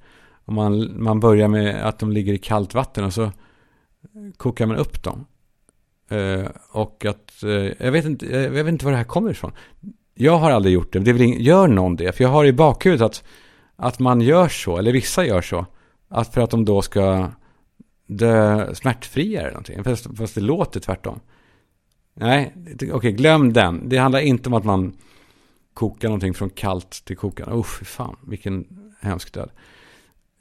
Och 0.46 0.54
man, 0.54 1.04
man 1.04 1.20
börjar 1.20 1.48
med 1.48 1.88
att 1.88 2.00
de 2.00 2.12
ligger 2.12 2.34
i 2.34 2.38
kallt 2.38 2.74
vatten 2.74 3.04
och 3.04 3.14
så 3.14 3.32
kokar 4.38 4.66
man 4.66 4.78
upp 4.78 5.04
dem. 5.04 5.26
Eh, 6.10 6.46
och 6.72 7.06
att, 7.06 7.44
eh, 7.44 7.86
jag, 7.86 7.92
vet 7.92 8.06
inte, 8.06 8.28
eh, 8.28 8.42
jag 8.42 8.50
vet 8.50 8.68
inte 8.68 8.86
var 8.86 8.92
det 8.92 8.98
här 8.98 9.04
kommer 9.04 9.32
ifrån. 9.32 9.52
Jag 10.14 10.38
har 10.38 10.52
aldrig 10.52 10.74
gjort 10.74 10.94
det. 10.94 11.00
det 11.00 11.14
väl 11.14 11.22
ing, 11.22 11.42
gör 11.42 11.68
någon 11.68 11.96
det? 11.96 12.12
För 12.12 12.24
jag 12.24 12.32
har 12.32 12.46
i 12.46 12.54
bakhuvudet 12.54 13.06
att, 13.06 13.24
att 13.76 14.00
man 14.00 14.22
gör 14.22 14.48
så, 14.48 14.78
eller 14.78 14.92
vissa 14.92 15.26
gör 15.26 15.42
så. 15.42 15.66
Att 16.10 16.34
för 16.34 16.42
att 16.42 16.50
de 16.50 16.66
då 16.66 16.82
ska 16.82 17.30
dö 18.08 18.76
smärtfria 18.76 19.40
eller 19.40 19.52
någonting. 19.52 19.84
Fast, 19.84 20.18
fast 20.18 20.36
det 20.36 20.42
låter 20.42 20.80
tvärtom. 20.80 21.20
Nej, 22.20 22.54
okej, 22.74 22.94
okay, 22.94 23.12
glöm 23.12 23.54
den. 23.54 23.90
Det 23.90 23.98
handlar 23.98 24.20
inte 24.20 24.50
om 24.50 24.54
att 24.54 24.64
man 24.64 24.94
kokar 25.74 26.08
någonting 26.08 26.34
från 26.34 26.50
kallt 26.50 27.02
till 27.06 27.18
kokande. 27.18 27.56
Usch, 27.56 27.80
fy 27.80 27.86
fan, 27.86 28.16
vilken 28.28 28.66
hemsk 29.02 29.34
död. 29.34 29.50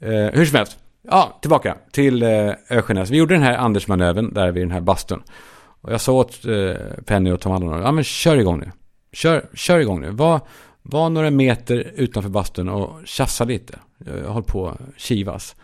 Eh, 0.01 0.09
hur 0.09 0.45
som 0.45 0.57
helst. 0.57 0.77
Ja, 1.01 1.39
tillbaka 1.41 1.77
till 1.91 2.23
eh, 2.23 2.51
Ösjönäs. 2.69 3.09
Vi 3.09 3.17
gjorde 3.17 3.33
den 3.33 3.43
här 3.43 3.57
Andersmanövern 3.57 4.33
där 4.33 4.51
vid 4.51 4.63
den 4.63 4.71
här 4.71 4.81
bastun. 4.81 5.23
Och 5.81 5.93
jag 5.93 6.01
sa 6.01 6.13
åt 6.13 6.45
eh, 6.45 6.73
Penny 7.05 7.31
och 7.31 7.41
Tom 7.41 7.51
Allan, 7.51 7.81
ja 7.81 7.91
men 7.91 8.03
kör 8.03 8.37
igång 8.37 8.59
nu. 8.59 8.71
Kör, 9.11 9.45
kör 9.53 9.79
igång 9.79 10.01
nu. 10.01 10.11
Var, 10.11 10.41
var 10.81 11.09
några 11.09 11.31
meter 11.31 11.91
utanför 11.95 12.29
bastun 12.29 12.69
och 12.69 13.07
tjafsa 13.07 13.43
lite. 13.43 13.79
Jag 14.23 14.33
höll 14.33 14.43
på 14.43 14.67
att 14.67 14.79
kivas. 14.97 15.55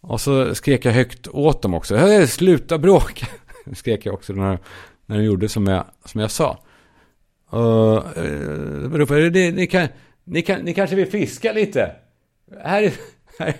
Och 0.00 0.20
så 0.20 0.54
skrek 0.54 0.84
jag 0.84 0.92
högt 0.92 1.28
åt 1.28 1.62
dem 1.62 1.74
också. 1.74 2.26
Sluta 2.26 2.78
bråka! 2.78 3.26
skrek 3.72 4.06
jag 4.06 4.14
också 4.14 4.32
när, 4.32 4.58
när 5.06 5.16
de 5.16 5.24
gjorde 5.24 5.48
som 5.48 5.66
jag, 5.66 5.84
som 6.04 6.20
jag 6.20 6.30
sa. 6.30 6.58
Och, 7.48 8.16
uh, 8.16 8.92
ropade, 8.92 9.30
ni, 9.30 9.52
ni, 9.52 9.66
kan, 9.66 9.88
ni, 10.24 10.42
kan, 10.42 10.60
ni 10.60 10.74
kanske 10.74 10.96
vill 10.96 11.10
fiska 11.10 11.52
lite? 11.52 11.92
Här 12.64 12.82
är, 12.82 12.92
här, 13.38 13.54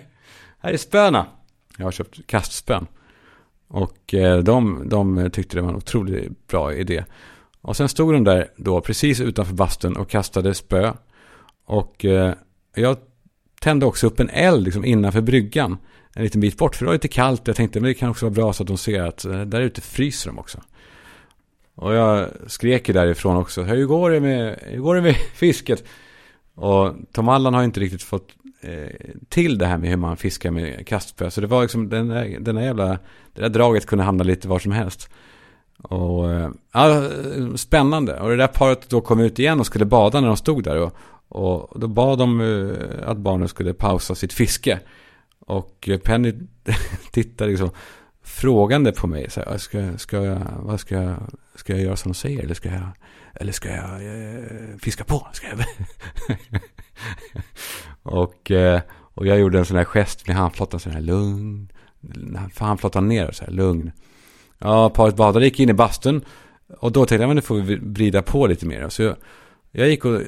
här 0.58 0.72
är 0.72 0.76
spöna. 0.76 1.26
Jag 1.78 1.84
har 1.84 1.92
köpt 1.92 2.26
kastspön. 2.26 2.86
Och 3.68 4.14
eh, 4.14 4.38
de, 4.38 4.88
de 4.88 5.30
tyckte 5.32 5.56
det 5.56 5.62
var 5.62 5.68
en 5.68 5.76
otroligt 5.76 6.46
bra 6.46 6.74
idé. 6.74 7.04
Och 7.60 7.76
sen 7.76 7.88
stod 7.88 8.12
de 8.12 8.24
där 8.24 8.48
då 8.56 8.80
precis 8.80 9.20
utanför 9.20 9.54
bastun 9.54 9.96
och 9.96 10.10
kastade 10.10 10.54
spö. 10.54 10.92
Och 11.64 12.04
eh, 12.04 12.34
jag 12.74 12.96
tände 13.60 13.86
också 13.86 14.06
upp 14.06 14.20
en 14.20 14.30
eld 14.30 14.64
liksom 14.64 14.84
innanför 14.84 15.20
bryggan. 15.20 15.78
En 16.14 16.22
liten 16.22 16.40
bit 16.40 16.58
bort, 16.58 16.76
för 16.76 16.84
det 16.84 16.86
var 16.86 16.94
lite 16.94 17.08
kallt. 17.08 17.46
Jag 17.46 17.56
tänkte, 17.56 17.80
men 17.80 17.88
det 17.88 17.94
kan 17.94 18.10
också 18.10 18.26
vara 18.26 18.34
bra 18.34 18.52
så 18.52 18.62
att 18.62 18.66
de 18.66 18.78
ser 18.78 19.02
att 19.02 19.24
eh, 19.24 19.40
där 19.40 19.60
ute 19.60 19.80
fryser 19.80 20.30
de 20.30 20.38
också. 20.38 20.60
Och 21.74 21.94
jag 21.94 22.28
skrek 22.46 22.88
ju 22.88 22.94
därifrån 22.94 23.36
också, 23.36 23.62
hur 23.62 23.86
går 23.86 24.10
det 24.10 24.20
med, 24.20 24.58
hur 24.62 24.80
går 24.80 24.94
det 24.94 25.02
med 25.02 25.16
fisket? 25.34 25.84
Och 26.54 26.94
Tom 27.12 27.28
Allan 27.28 27.54
har 27.54 27.64
inte 27.64 27.80
riktigt 27.80 28.02
fått 28.02 28.28
eh, 28.60 29.10
till 29.28 29.58
det 29.58 29.66
här 29.66 29.78
med 29.78 29.90
hur 29.90 29.96
man 29.96 30.16
fiskar 30.16 30.50
med 30.50 30.86
kastspö. 30.86 31.30
Så 31.30 31.40
det 31.40 31.46
var 31.46 31.62
liksom 31.62 31.88
den 31.88 32.08
där, 32.08 32.36
den 32.40 32.54
där 32.54 32.62
jävla, 32.62 32.98
det 33.32 33.40
där 33.40 33.48
draget 33.48 33.86
kunde 33.86 34.04
hamna 34.04 34.24
lite 34.24 34.48
var 34.48 34.58
som 34.58 34.72
helst. 34.72 35.10
Och, 35.82 36.32
eh, 36.32 36.50
ja, 36.72 37.08
spännande. 37.56 38.20
Och 38.20 38.30
det 38.30 38.36
där 38.36 38.46
paret 38.46 38.88
då 38.88 39.00
kom 39.00 39.20
ut 39.20 39.38
igen 39.38 39.60
och 39.60 39.66
skulle 39.66 39.84
bada 39.84 40.20
när 40.20 40.28
de 40.28 40.36
stod 40.36 40.64
där. 40.64 40.76
Och, 40.78 40.96
Och 41.28 41.80
då 41.80 41.88
bad 41.88 42.18
de 42.18 42.40
eh, 42.40 43.08
att 43.08 43.18
barnen 43.18 43.48
skulle 43.48 43.74
pausa 43.74 44.14
sitt 44.14 44.32
fiske. 44.32 44.80
Och 45.46 45.88
Penny 46.04 46.34
tittade 47.12 47.50
liksom 47.50 47.70
frågande 48.22 48.92
på 48.92 49.06
mig. 49.06 49.30
Så 49.30 49.40
här, 49.40 49.58
ska, 49.58 49.98
ska, 49.98 50.24
jag, 50.24 50.40
vad 50.62 50.80
ska, 50.80 50.94
jag, 50.94 51.16
ska 51.54 51.72
jag 51.72 51.82
göra 51.82 51.96
som 51.96 52.12
de 52.12 52.14
säger? 52.14 52.42
Eller 52.42 52.54
ska 52.54 52.68
jag, 52.68 52.88
eller 53.34 53.52
ska 53.52 53.68
jag 53.68 54.06
eh, 54.06 54.76
fiska 54.78 55.04
på? 55.04 55.26
Ska 55.32 55.46
jag? 55.46 55.58
och, 58.02 58.50
eh, 58.50 58.80
och 59.14 59.26
jag 59.26 59.38
gjorde 59.38 59.58
en 59.58 59.66
sån 59.66 59.76
här 59.76 59.84
gest 59.84 60.26
med 60.26 60.36
handflatan. 60.36 60.80
Sån 60.80 60.92
här, 60.92 61.00
lugn. 61.00 61.68
Handflatan 62.58 63.08
ner. 63.08 63.30
Så 63.32 63.44
här, 63.44 63.52
lugn. 63.52 63.92
Ja, 64.58 64.90
paret 64.90 65.16
badade, 65.16 65.44
gick 65.44 65.60
in 65.60 65.68
i 65.68 65.74
bastun. 65.74 66.24
Och 66.78 66.92
då 66.92 67.06
tänkte 67.06 67.22
jag, 67.22 67.28
men 67.28 67.36
nu 67.36 67.42
får 67.42 67.54
vi 67.54 67.76
vrida 67.76 68.22
på 68.22 68.46
lite 68.46 68.66
mer. 68.66 68.88
Så 68.88 69.02
jag, 69.02 69.16
jag 69.70 69.88
gick 69.88 70.04
och 70.04 70.20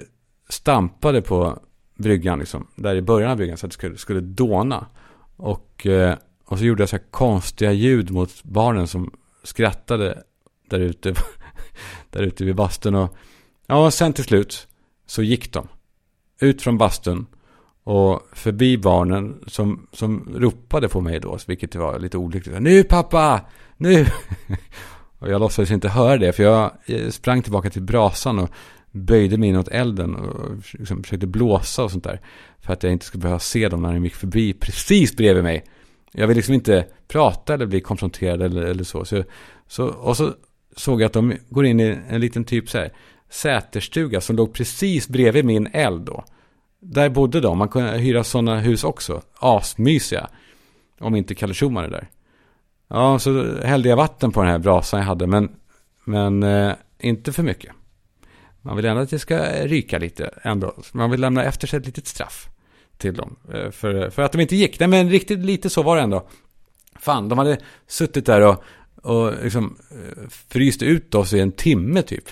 stampade 0.49 1.23
på 1.23 1.59
bryggan, 1.95 2.39
liksom, 2.39 2.67
där 2.77 2.95
i 2.97 3.03
början 3.03 3.31
av 3.31 3.37
bryggan, 3.37 3.57
så 3.57 3.67
att 3.67 3.71
det 3.71 3.75
skulle, 3.75 3.97
skulle 3.97 4.21
dåna. 4.21 4.87
Och, 5.37 5.87
eh, 5.87 6.17
och 6.55 6.59
så 6.59 6.65
gjorde 6.65 6.83
jag 6.83 6.89
så 6.89 6.97
här 6.97 7.05
konstiga 7.11 7.73
ljud 7.73 8.11
mot 8.11 8.45
barnen 8.45 8.87
som 8.87 9.11
skrattade 9.43 10.23
där 10.71 10.81
ute, 10.81 11.15
där 12.11 12.23
ute 12.23 12.45
vid 12.45 12.55
bastun. 12.55 12.95
Och, 12.95 13.17
ja, 13.67 13.87
och 13.87 13.95
sen 13.95 14.13
till 14.13 14.25
slut 14.25 14.69
så 15.07 15.23
gick 15.23 15.53
de 15.53 15.69
ut 16.41 16.63
från 16.63 16.79
bastun 16.79 17.27
och 17.85 18.23
förbi 18.33 18.79
barnen 18.79 19.45
som, 19.47 19.87
som 19.93 20.35
ropade 20.37 20.89
på 20.89 21.01
mig 21.01 21.21
då, 21.21 21.39
vilket 21.47 21.75
var 21.75 21.99
lite 21.99 22.19
olyckligt. 22.19 22.61
Nu 22.61 22.85
pappa! 22.85 23.41
Nu! 23.77 24.07
Och 25.19 25.31
jag 25.31 25.41
låtsades 25.41 25.71
inte 25.71 25.89
höra 25.89 26.19
det, 26.19 26.33
för 26.33 26.43
jag 26.43 26.71
sprang 27.11 27.43
tillbaka 27.43 27.71
till 27.71 27.83
brasan 27.83 28.39
och 28.39 28.51
böjde 28.91 29.37
mig 29.37 29.49
inåt 29.49 29.69
elden 29.69 30.15
och 30.15 30.51
liksom 30.73 31.03
försökte 31.03 31.27
blåsa 31.27 31.85
och 31.85 31.91
sånt 31.91 32.05
där. 32.05 32.21
För 32.59 32.73
att 32.73 32.83
jag 32.83 32.93
inte 32.93 33.07
skulle 33.07 33.23
behöva 33.23 33.39
se 33.39 33.69
dem 33.69 33.83
när 33.83 33.93
de 33.93 34.05
gick 34.05 34.15
förbi 34.15 34.53
precis 34.53 35.17
bredvid 35.17 35.45
mig. 35.45 35.65
Jag 36.17 36.27
vill 36.27 36.37
liksom 36.37 36.55
inte 36.55 36.87
prata 37.09 37.55
eller 37.55 37.67
bli 37.67 37.81
konfronterad 37.81 38.43
eller, 38.43 38.63
eller 38.63 38.85
så. 38.85 39.05
så, 39.05 39.25
så. 39.67 39.87
Och 39.87 40.17
så 40.17 40.35
såg 40.77 41.03
jag 41.03 41.07
att 41.07 41.13
de 41.13 41.35
går 41.49 41.67
in 41.67 41.81
i 41.81 41.99
en 42.09 42.21
liten 42.21 42.45
typ 42.45 42.71
så 42.71 42.79
här 42.79 42.93
säterstuga 43.31 44.21
som 44.21 44.37
låg 44.37 44.53
precis 44.53 45.09
bredvid 45.09 45.45
min 45.45 45.67
eld 45.73 46.03
då. 46.03 46.25
Där 46.81 47.09
bodde 47.09 47.41
de, 47.41 47.59
man 47.59 47.69
kunde 47.69 47.99
hyra 47.99 48.25
sådana 48.25 48.61
hus 48.61 48.85
också. 48.85 49.23
Asmysiga. 49.39 50.29
Om 51.01 51.17
inte 51.17 51.35
Kalle 51.35 51.55
Schumann 51.55 51.85
är 51.85 51.91
där. 51.91 52.09
Ja, 52.89 53.19
så 53.19 53.61
hällde 53.63 53.89
jag 53.89 53.97
vatten 53.97 54.33
på 54.33 54.43
den 54.43 54.51
här 54.51 54.59
brasan 54.59 55.01
jag 55.01 55.07
hade, 55.07 55.27
men, 55.27 55.49
men 56.05 56.43
eh, 56.43 56.73
inte 56.99 57.33
för 57.33 57.43
mycket. 57.43 57.73
Man 58.63 58.77
vill 58.77 58.85
ändå 58.85 59.03
att 59.03 59.11
det 59.11 59.19
ska 59.19 59.39
ryka 59.65 59.99
lite 59.99 60.31
ändå. 60.43 60.75
Man 60.93 61.11
vill 61.11 61.21
lämna 61.21 61.45
efter 61.45 61.67
sig 61.67 61.79
ett 61.79 61.87
litet 61.87 62.07
straff 62.07 62.49
till 62.99 63.15
dem. 63.15 63.37
Eh, 63.53 63.71
för, 63.71 64.11
för 64.11 64.23
att 64.23 64.33
de 64.33 64.41
inte 64.41 64.57
gick. 64.57 64.81
Nej, 64.81 64.89
men 64.89 65.11
riktigt 65.11 65.39
lite 65.39 65.71
så 65.71 65.83
var 65.83 65.97
det 65.97 66.03
ändå. 66.03 66.29
Fan, 66.99 67.29
de 67.29 67.39
hade 67.39 67.59
suttit 67.87 68.27
där 68.27 68.41
och, 68.41 68.65
och 69.03 69.33
liksom 69.43 69.79
eh, 69.91 70.29
fryst 70.49 70.83
ut 70.83 71.15
oss 71.15 71.33
i 71.33 71.41
en 71.41 71.53
timme 71.53 72.03
typ. 72.03 72.29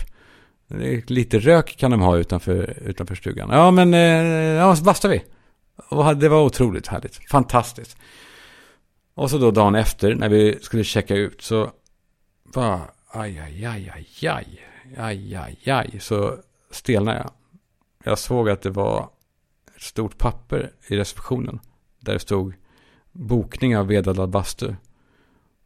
Lite 1.06 1.38
rök 1.38 1.76
kan 1.76 1.90
de 1.90 2.00
ha 2.00 2.16
utanför, 2.16 2.78
utanför 2.86 3.14
stugan. 3.14 3.50
Ja, 3.50 3.70
men 3.70 3.94
eh, 3.94 4.00
ja, 4.00 4.76
så 4.76 4.84
bastade 4.84 5.14
vi. 5.14 5.22
Och 5.88 6.16
det 6.16 6.28
var 6.28 6.42
otroligt 6.42 6.86
härligt. 6.86 7.30
Fantastiskt. 7.30 7.96
Och 9.14 9.30
så 9.30 9.38
då 9.38 9.50
dagen 9.50 9.74
efter 9.74 10.14
när 10.14 10.28
vi 10.28 10.58
skulle 10.60 10.84
checka 10.84 11.14
ut 11.14 11.42
så 11.42 11.70
bara 12.54 12.80
aj, 13.08 13.38
aj, 13.38 13.64
aj, 13.64 13.92
aj, 13.94 14.06
aj, 14.28 14.46
aj, 14.96 15.34
aj, 15.36 15.70
aj, 15.70 16.00
så 16.00 16.36
stelnade 16.70 17.18
jag. 17.18 17.30
Jag 18.04 18.18
såg 18.18 18.50
att 18.50 18.62
det 18.62 18.70
var 18.70 19.08
ett 19.82 19.86
stort 19.86 20.18
papper 20.18 20.70
i 20.86 20.96
receptionen 20.96 21.60
där 22.00 22.12
det 22.12 22.18
stod 22.18 22.54
bokning 23.12 23.76
av 23.76 23.86
vedeldad 23.86 24.30
bastu. 24.30 24.74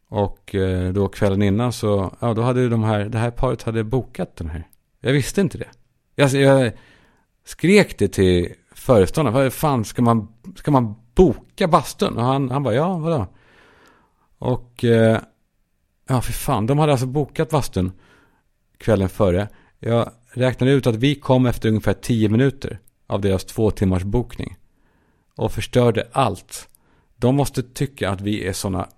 Och 0.08 0.54
eh, 0.54 0.92
då 0.92 1.08
kvällen 1.08 1.42
innan 1.42 1.72
så, 1.72 2.16
ja 2.20 2.34
då 2.34 2.42
hade 2.42 2.68
de 2.68 2.84
här, 2.84 3.04
det 3.04 3.18
här 3.18 3.30
paret 3.30 3.62
hade 3.62 3.84
bokat 3.84 4.36
den 4.36 4.50
här. 4.50 4.68
Jag 5.00 5.12
visste 5.12 5.40
inte 5.40 5.58
det. 5.58 5.68
Jag, 6.14 6.30
jag 6.30 6.72
skrek 7.44 7.98
det 7.98 8.08
till 8.08 8.54
föreståndaren, 8.74 9.34
vad 9.34 9.52
fan 9.52 9.84
ska 9.84 10.02
man, 10.02 10.28
ska 10.56 10.70
man 10.70 10.94
boka 11.14 11.68
bastun? 11.68 12.16
Och 12.16 12.24
han, 12.24 12.50
han 12.50 12.62
bara, 12.62 12.74
ja 12.74 12.98
vadå? 12.98 13.26
Och 14.38 14.84
eh, 14.84 15.20
ja, 16.08 16.20
för 16.20 16.32
fan, 16.32 16.66
de 16.66 16.78
hade 16.78 16.92
alltså 16.92 17.06
bokat 17.06 17.50
bastun 17.50 17.92
kvällen 18.78 19.08
före. 19.08 19.48
Jag 19.78 20.10
räknade 20.32 20.72
ut 20.72 20.86
att 20.86 20.96
vi 20.96 21.14
kom 21.14 21.46
efter 21.46 21.68
ungefär 21.68 21.94
tio 21.94 22.28
minuter 22.28 22.80
av 23.06 23.20
deras 23.20 23.44
två 23.44 23.70
timmars 23.70 24.02
bokning. 24.02 24.56
Och 25.36 25.52
förstörde 25.52 26.08
allt. 26.12 26.68
De 27.16 27.36
måste 27.36 27.62
tycka 27.62 28.10
att 28.10 28.20
vi 28.20 28.46
är 28.46 28.52
sådana 28.52 28.88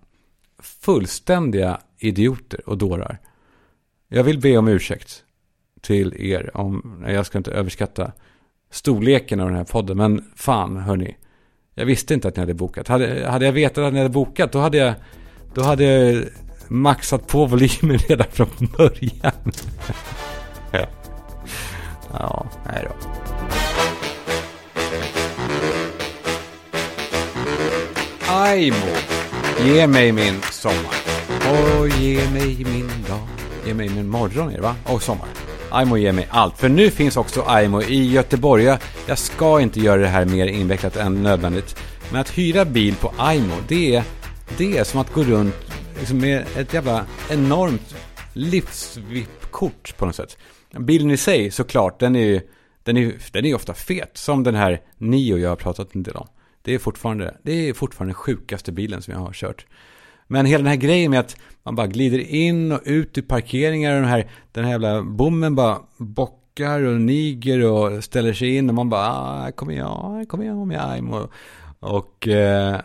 fullständiga 0.59 1.81
idioter 1.99 2.68
och 2.68 2.79
dårar. 2.79 3.18
Jag 4.09 4.25
vill 4.25 4.40
be 4.40 4.59
om 4.59 4.68
ursäkt 4.68 5.25
till 5.81 6.14
er 6.33 6.57
om, 6.57 7.05
jag 7.09 7.27
ska 7.27 7.38
inte 7.38 7.51
överskatta 7.51 8.12
storleken 8.71 9.40
av 9.40 9.49
den 9.49 9.57
här 9.57 9.64
podden, 9.64 9.97
men 9.97 10.25
fan 10.37 10.77
hörni. 10.77 11.16
Jag 11.75 11.87
visste 11.87 12.14
inte 12.14 12.29
att 12.29 12.37
ni 12.37 12.40
hade 12.40 12.55
bokat. 12.55 12.88
Hade, 12.88 13.29
hade 13.29 13.44
jag 13.44 13.53
vetat 13.53 13.85
att 13.85 13.92
ni 13.92 13.99
hade 13.99 14.11
bokat, 14.11 14.53
då 14.53 14.59
hade 14.59 14.79
jag 14.79 14.94
då 15.55 15.62
hade 15.62 15.85
jag 15.85 16.25
maxat 16.68 17.27
på 17.27 17.47
volymen 17.47 17.99
redan 17.99 18.27
från 18.31 18.49
början. 18.77 19.53
ja. 20.73 20.87
ja, 22.12 22.47
nej 22.66 22.87
då. 22.88 23.09
Aimo, 28.38 28.77
ge 29.64 29.87
mig 29.87 30.12
min 30.12 30.40
sommar. 30.42 30.94
Och 31.51 31.88
ge 31.88 32.31
mig 32.31 32.64
min 32.64 32.88
dag. 33.09 33.29
Ge 33.66 33.74
mig 33.74 33.88
min 33.88 34.09
morgon 34.09 34.51
är 34.51 34.55
det 34.55 34.61
va? 34.61 34.74
Och 34.85 35.03
sommar. 35.03 35.29
Aimo 35.70 35.96
ger 35.96 36.12
mig 36.12 36.29
allt. 36.31 36.59
För 36.59 36.68
nu 36.68 36.90
finns 36.90 37.16
också 37.16 37.42
Aimo 37.46 37.83
i 37.83 38.12
Göteborg. 38.12 38.64
Jag, 38.64 38.79
jag 39.07 39.18
ska 39.18 39.61
inte 39.61 39.81
göra 39.81 40.01
det 40.01 40.09
här 40.09 40.24
mer 40.24 40.46
invecklat 40.46 40.96
än 40.96 41.22
nödvändigt. 41.22 41.77
Men 42.12 42.20
att 42.20 42.38
hyra 42.38 42.64
bil 42.64 42.94
på 42.94 43.12
Aimo, 43.18 43.55
det 43.68 43.94
är 43.94 44.03
det 44.59 44.79
är 44.79 44.85
som 44.85 45.01
att 45.01 45.12
gå 45.12 45.22
runt 45.22 45.55
liksom 45.98 46.18
med 46.18 46.44
ett 46.57 46.74
jävla 46.74 47.07
enormt 47.31 47.94
livsvippkort 48.33 49.96
på 49.96 50.07
något 50.07 50.16
sätt. 50.16 50.37
Bilen 50.79 51.11
i 51.11 51.16
sig 51.16 51.51
såklart, 51.51 52.01
den 52.01 52.16
är 52.16 52.27
ju 52.27 52.40
den 52.83 52.96
är, 52.96 53.14
den 53.33 53.44
är 53.44 53.55
ofta 53.55 53.74
fet. 53.74 54.11
Som 54.14 54.42
den 54.42 54.55
här 54.55 54.81
Nio 54.98 55.37
jag 55.37 55.48
har 55.48 55.57
pratat 55.57 55.94
en 55.94 56.03
del 56.03 56.16
om. 56.16 56.29
Det 56.68 56.74
är 56.74 56.78
fortfarande, 56.78 57.37
det 57.42 57.68
är 57.68 57.72
fortfarande 57.72 58.11
den 58.11 58.14
sjukaste 58.14 58.72
bilen 58.72 59.02
som 59.02 59.14
jag 59.14 59.20
har 59.20 59.33
kört. 59.33 59.66
Men 60.26 60.46
hela 60.46 60.59
den 60.59 60.66
här 60.66 60.76
grejen 60.76 61.11
med 61.11 61.20
att 61.20 61.37
man 61.62 61.74
bara 61.74 61.87
glider 61.87 62.18
in 62.18 62.72
och 62.72 62.81
ut 62.85 63.18
i 63.18 63.22
parkeringar 63.22 63.94
och 63.94 64.00
den 64.00 64.11
här, 64.11 64.31
den 64.52 64.64
här 64.64 64.70
jävla 64.70 65.02
bommen 65.02 65.54
bara 65.54 65.78
bockar 65.96 66.83
och 66.83 67.00
niger 67.00 67.64
och 67.64 68.04
ställer 68.04 68.33
sig 68.33 68.57
in 68.57 68.68
och 68.68 68.74
man 68.74 68.88
bara, 68.88 69.09
ah, 69.09 69.52
kommer 69.52 69.72
jag, 69.72 70.28
kommer 70.28 70.44
jag 70.44 70.66
med 70.66 71.00
jag 71.00 71.14
och, 71.14 71.31
och 71.81 72.28
eh, 72.28 72.81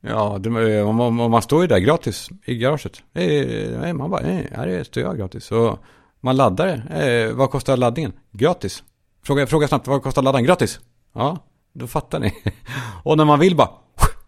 Ja, 0.00 0.38
det, 0.40 0.78
eh, 0.78 0.92
man 1.28 1.42
står 1.42 1.62
ju 1.62 1.68
där 1.68 1.78
gratis 1.78 2.28
i 2.44 2.56
garaget. 2.56 3.02
Eh, 3.14 3.92
man 3.92 4.10
bara, 4.10 4.20
eh, 4.20 4.44
här 4.52 4.84
står 4.84 5.02
jag 5.02 5.18
gratis. 5.18 5.52
Och 5.52 5.78
man 6.20 6.36
laddar 6.36 6.66
det. 6.66 7.32
Vad 7.32 7.50
kostar 7.50 7.76
laddningen? 7.76 8.12
Gratis. 8.32 8.84
Fråga, 9.22 9.46
fråga 9.46 9.68
snabbt, 9.68 9.86
vad 9.86 10.02
kostar 10.02 10.22
laddaren? 10.22 10.44
Gratis. 10.44 10.80
Ja, 11.12 11.38
då 11.78 11.86
fattar 11.86 12.20
ni. 12.20 12.32
och 13.02 13.16
när 13.16 13.24
man 13.24 13.38
vill 13.38 13.56
bara, 13.56 13.70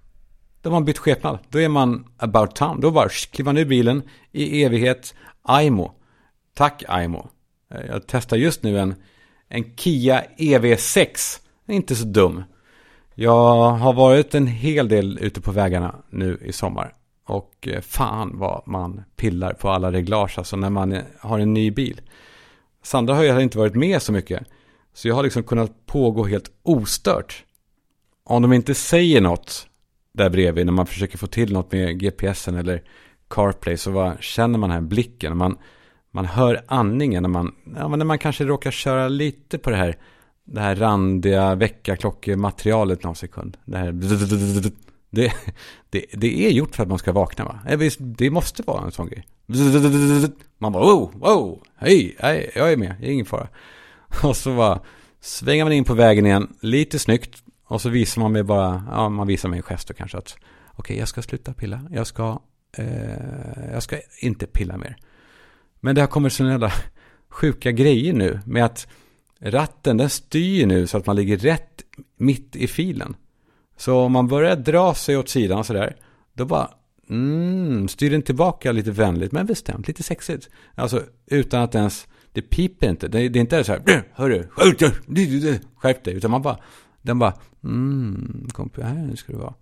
då 0.62 0.70
har 0.70 0.72
man 0.72 0.84
bytt 0.84 0.98
skepnad. 0.98 1.38
Då 1.48 1.60
är 1.60 1.68
man 1.68 2.06
about 2.16 2.56
town. 2.56 2.80
Då 2.80 2.90
bara 2.90 3.08
kliver 3.08 3.48
man 3.48 3.58
ur 3.58 3.64
bilen 3.64 4.02
i 4.32 4.64
evighet. 4.64 5.14
Aimo. 5.42 5.92
Tack 6.54 6.82
Aimo. 6.88 7.30
Eh, 7.74 7.86
jag 7.86 8.06
testar 8.06 8.36
just 8.36 8.62
nu 8.62 8.78
en, 8.78 8.94
en 9.48 9.76
Kia 9.76 10.24
EV6. 10.38 11.40
Inte 11.68 11.96
så 11.96 12.04
dum. 12.04 12.42
Jag 13.14 13.70
har 13.70 13.92
varit 13.92 14.34
en 14.34 14.46
hel 14.46 14.88
del 14.88 15.18
ute 15.20 15.40
på 15.40 15.52
vägarna 15.52 15.94
nu 16.10 16.38
i 16.44 16.52
sommar. 16.52 16.94
Och 17.26 17.68
eh, 17.68 17.80
fan 17.80 18.38
vad 18.38 18.62
man 18.66 19.02
pillar 19.16 19.52
på 19.52 19.70
alla 19.70 19.92
reglage 19.92 20.38
alltså 20.38 20.56
när 20.56 20.70
man 20.70 20.98
har 21.20 21.38
en 21.38 21.54
ny 21.54 21.70
bil. 21.70 22.00
Sandra 22.82 23.14
har 23.14 23.22
ju 23.22 23.40
inte 23.40 23.58
varit 23.58 23.74
med 23.74 24.02
så 24.02 24.12
mycket. 24.12 24.42
Så 24.98 25.08
jag 25.08 25.14
har 25.14 25.22
liksom 25.22 25.42
kunnat 25.42 25.86
pågå 25.86 26.24
helt 26.24 26.50
ostört. 26.62 27.44
Om 28.24 28.42
de 28.42 28.52
inte 28.52 28.74
säger 28.74 29.20
något 29.20 29.66
där 30.12 30.30
bredvid 30.30 30.66
när 30.66 30.72
man 30.72 30.86
försöker 30.86 31.18
få 31.18 31.26
till 31.26 31.52
något 31.52 31.72
med 31.72 32.00
GPSen 32.00 32.56
eller 32.56 32.82
CarPlay 33.28 33.76
så 33.76 33.90
vad 33.90 34.22
känner 34.22 34.58
man 34.58 34.70
här 34.70 34.80
blicken. 34.80 35.36
Man, 35.36 35.58
man 36.10 36.24
hör 36.24 36.64
andningen 36.68 37.22
när 37.22 37.30
man, 37.30 37.54
ja, 37.76 37.88
när 37.88 38.04
man 38.04 38.18
kanske 38.18 38.44
råkar 38.44 38.70
köra 38.70 39.08
lite 39.08 39.58
på 39.58 39.70
det 39.70 39.76
här 39.76 39.96
det 40.44 40.60
här 40.60 40.76
randiga 40.76 41.54
väckarklockematerialet 41.54 43.02
någon 43.02 43.16
sekund. 43.16 43.56
Det 43.64 43.78
här... 43.78 43.92
Det, 45.10 45.32
det, 45.90 46.04
det 46.12 46.46
är 46.46 46.50
gjort 46.50 46.74
för 46.74 46.82
att 46.82 46.88
man 46.88 46.98
ska 46.98 47.12
vakna 47.12 47.44
va? 47.44 47.60
Det 47.98 48.30
måste 48.30 48.62
vara 48.62 48.84
en 48.84 48.92
sån 48.92 49.08
grej. 49.08 49.26
Man 50.58 50.72
bara 50.72 50.84
wow, 50.84 51.12
wow, 51.14 51.62
hej, 51.76 52.16
hej 52.18 52.50
jag 52.54 52.72
är 52.72 52.76
med, 52.76 52.94
det 53.00 53.06
är 53.06 53.12
ingen 53.12 53.26
fara. 53.26 53.48
Och 54.22 54.36
så 54.36 54.56
bara 54.56 54.80
svänger 55.20 55.64
man 55.64 55.72
in 55.72 55.84
på 55.84 55.94
vägen 55.94 56.26
igen, 56.26 56.56
lite 56.60 56.98
snyggt. 56.98 57.42
Och 57.64 57.80
så 57.80 57.88
visar 57.88 58.20
man 58.22 58.32
mig 58.32 58.42
bara, 58.42 58.84
ja 58.90 59.08
man 59.08 59.26
visar 59.26 59.48
mig 59.48 59.56
en 59.56 59.62
gest 59.62 59.94
kanske 59.94 60.18
att 60.18 60.36
okej 60.66 60.76
okay, 60.76 60.96
jag 60.96 61.08
ska 61.08 61.22
sluta 61.22 61.52
pilla, 61.52 61.80
jag 61.90 62.06
ska, 62.06 62.40
eh, 62.76 63.72
jag 63.72 63.82
ska 63.82 63.98
inte 64.20 64.46
pilla 64.46 64.76
mer. 64.76 64.96
Men 65.80 65.94
det 65.94 66.00
har 66.00 66.08
kommit 66.08 66.32
sådana 66.32 66.52
jävla 66.52 66.72
sjuka 67.28 67.72
grejer 67.72 68.12
nu 68.12 68.40
med 68.44 68.64
att 68.64 68.88
ratten 69.40 69.96
den 69.96 70.10
styr 70.10 70.66
nu 70.66 70.86
så 70.86 70.98
att 70.98 71.06
man 71.06 71.16
ligger 71.16 71.36
rätt 71.36 71.82
mitt 72.16 72.56
i 72.56 72.66
filen. 72.66 73.16
Så 73.76 73.98
om 73.98 74.12
man 74.12 74.28
börjar 74.28 74.56
dra 74.56 74.94
sig 74.94 75.16
åt 75.16 75.28
sidan 75.28 75.64
sådär, 75.64 75.96
då 76.32 76.44
bara 76.44 76.70
mm, 77.10 77.88
styr 77.88 78.10
den 78.10 78.22
tillbaka 78.22 78.72
lite 78.72 78.90
vänligt 78.90 79.32
men 79.32 79.46
bestämt, 79.46 79.88
lite 79.88 80.02
sexigt. 80.02 80.48
Alltså 80.74 81.04
utan 81.26 81.62
att 81.62 81.74
ens, 81.74 82.06
det 82.32 82.42
piper 82.42 82.88
inte. 82.88 83.08
Det, 83.08 83.28
det 83.28 83.38
är 83.38 83.40
inte 83.40 83.64
så 83.64 83.72
här, 83.72 84.02
hörru, 84.12 84.46
skärp 85.76 86.04
dig, 86.04 86.14
utan 86.14 86.30
man 86.30 86.42
bara, 86.42 86.58
den 87.02 87.18
bara, 87.18 87.34
mm, 87.64 88.48
kompis, 88.52 88.84
här 88.84 89.16
ska 89.16 89.32
du 89.32 89.38
vara. 89.38 89.54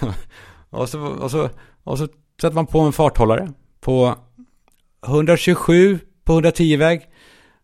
och, 0.70 0.88
så, 0.88 1.00
och, 1.00 1.30
så, 1.30 1.50
och 1.84 1.98
så 1.98 2.08
sätter 2.40 2.54
man 2.54 2.66
på 2.66 2.80
en 2.80 2.92
farthållare 2.92 3.52
på 3.80 4.14
127 5.06 5.98
på 6.24 6.40
110-väg. 6.40 7.02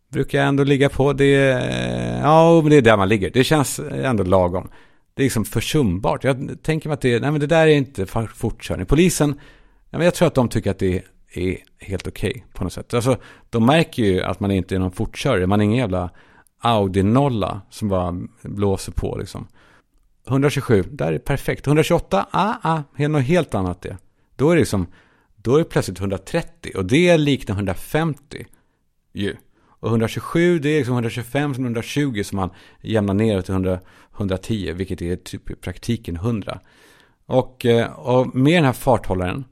Brukar 0.09 0.37
jag 0.37 0.47
ändå 0.47 0.63
ligga 0.63 0.89
på. 0.89 1.13
Det, 1.13 1.51
eh, 1.51 2.19
ja, 2.19 2.61
men 2.61 2.69
det 2.69 2.77
är 2.77 2.81
där 2.81 2.97
man 2.97 3.09
ligger. 3.09 3.29
Det 3.29 3.43
känns 3.43 3.79
ändå 3.79 4.23
lagom 4.23 4.69
det 5.13 5.21
är 5.21 5.25
liksom 5.25 5.45
försumbart. 5.45 6.23
Jag 6.23 6.57
tänker 6.63 6.89
mig 6.89 6.93
att 6.93 7.01
det, 7.01 7.19
nej 7.19 7.31
men 7.31 7.39
det 7.39 7.47
där 7.47 7.67
är 7.67 7.75
inte 7.75 8.05
fortkörning. 8.35 8.85
Polisen, 8.85 9.29
nej 9.29 9.97
men 9.99 10.01
jag 10.01 10.13
tror 10.13 10.27
att 10.27 10.35
de 10.35 10.49
tycker 10.49 10.71
att 10.71 10.79
det 10.79 10.97
är 10.97 11.03
är 11.33 11.57
helt 11.79 12.07
okej 12.07 12.29
okay 12.29 12.43
på 12.53 12.63
något 12.63 12.73
sätt. 12.73 12.93
Alltså, 12.93 13.17
de 13.49 13.65
märker 13.65 14.03
ju 14.03 14.21
att 14.21 14.39
man 14.39 14.51
inte 14.51 14.75
är 14.75 14.79
någon 14.79 14.91
fortkörare. 14.91 15.47
Man 15.47 15.61
är 15.61 15.65
ingen 15.65 15.77
jävla 15.77 16.09
Audi-nolla 16.61 17.61
som 17.69 17.89
bara 17.89 18.15
blåser 18.41 18.91
på 18.91 19.17
liksom. 19.17 19.47
127, 20.27 20.83
där 20.91 21.13
är 21.13 21.19
perfekt. 21.19 21.67
128, 21.67 22.25
ah, 22.31 22.53
ah, 22.61 23.07
något 23.07 23.23
helt 23.23 23.55
annat 23.55 23.81
det. 23.81 23.97
Då 24.35 24.49
är 24.49 24.55
det 24.55 24.59
liksom, 24.59 24.87
då 25.35 25.55
är 25.55 25.59
det 25.59 25.65
plötsligt 25.65 25.99
130 25.99 26.71
och 26.75 26.85
det 26.85 27.17
liknar 27.17 27.55
150 27.55 28.45
ju. 29.13 29.35
Och 29.81 29.89
127 29.89 30.59
det 30.59 30.69
är 30.69 30.77
liksom 30.77 30.93
125 30.93 31.53
som 31.53 31.63
120 31.63 32.23
som 32.23 32.35
man 32.35 32.49
jämnar 32.81 33.13
ner 33.13 33.41
till 33.41 33.51
100, 33.51 33.79
110, 34.15 34.73
vilket 34.73 35.01
är 35.01 35.15
typ 35.15 35.51
i 35.51 35.55
praktiken 35.55 36.15
100. 36.15 36.59
Och, 37.25 37.65
eh, 37.65 37.91
och 37.91 38.35
med 38.35 38.57
den 38.57 38.65
här 38.65 38.73
farthållaren 38.73 39.45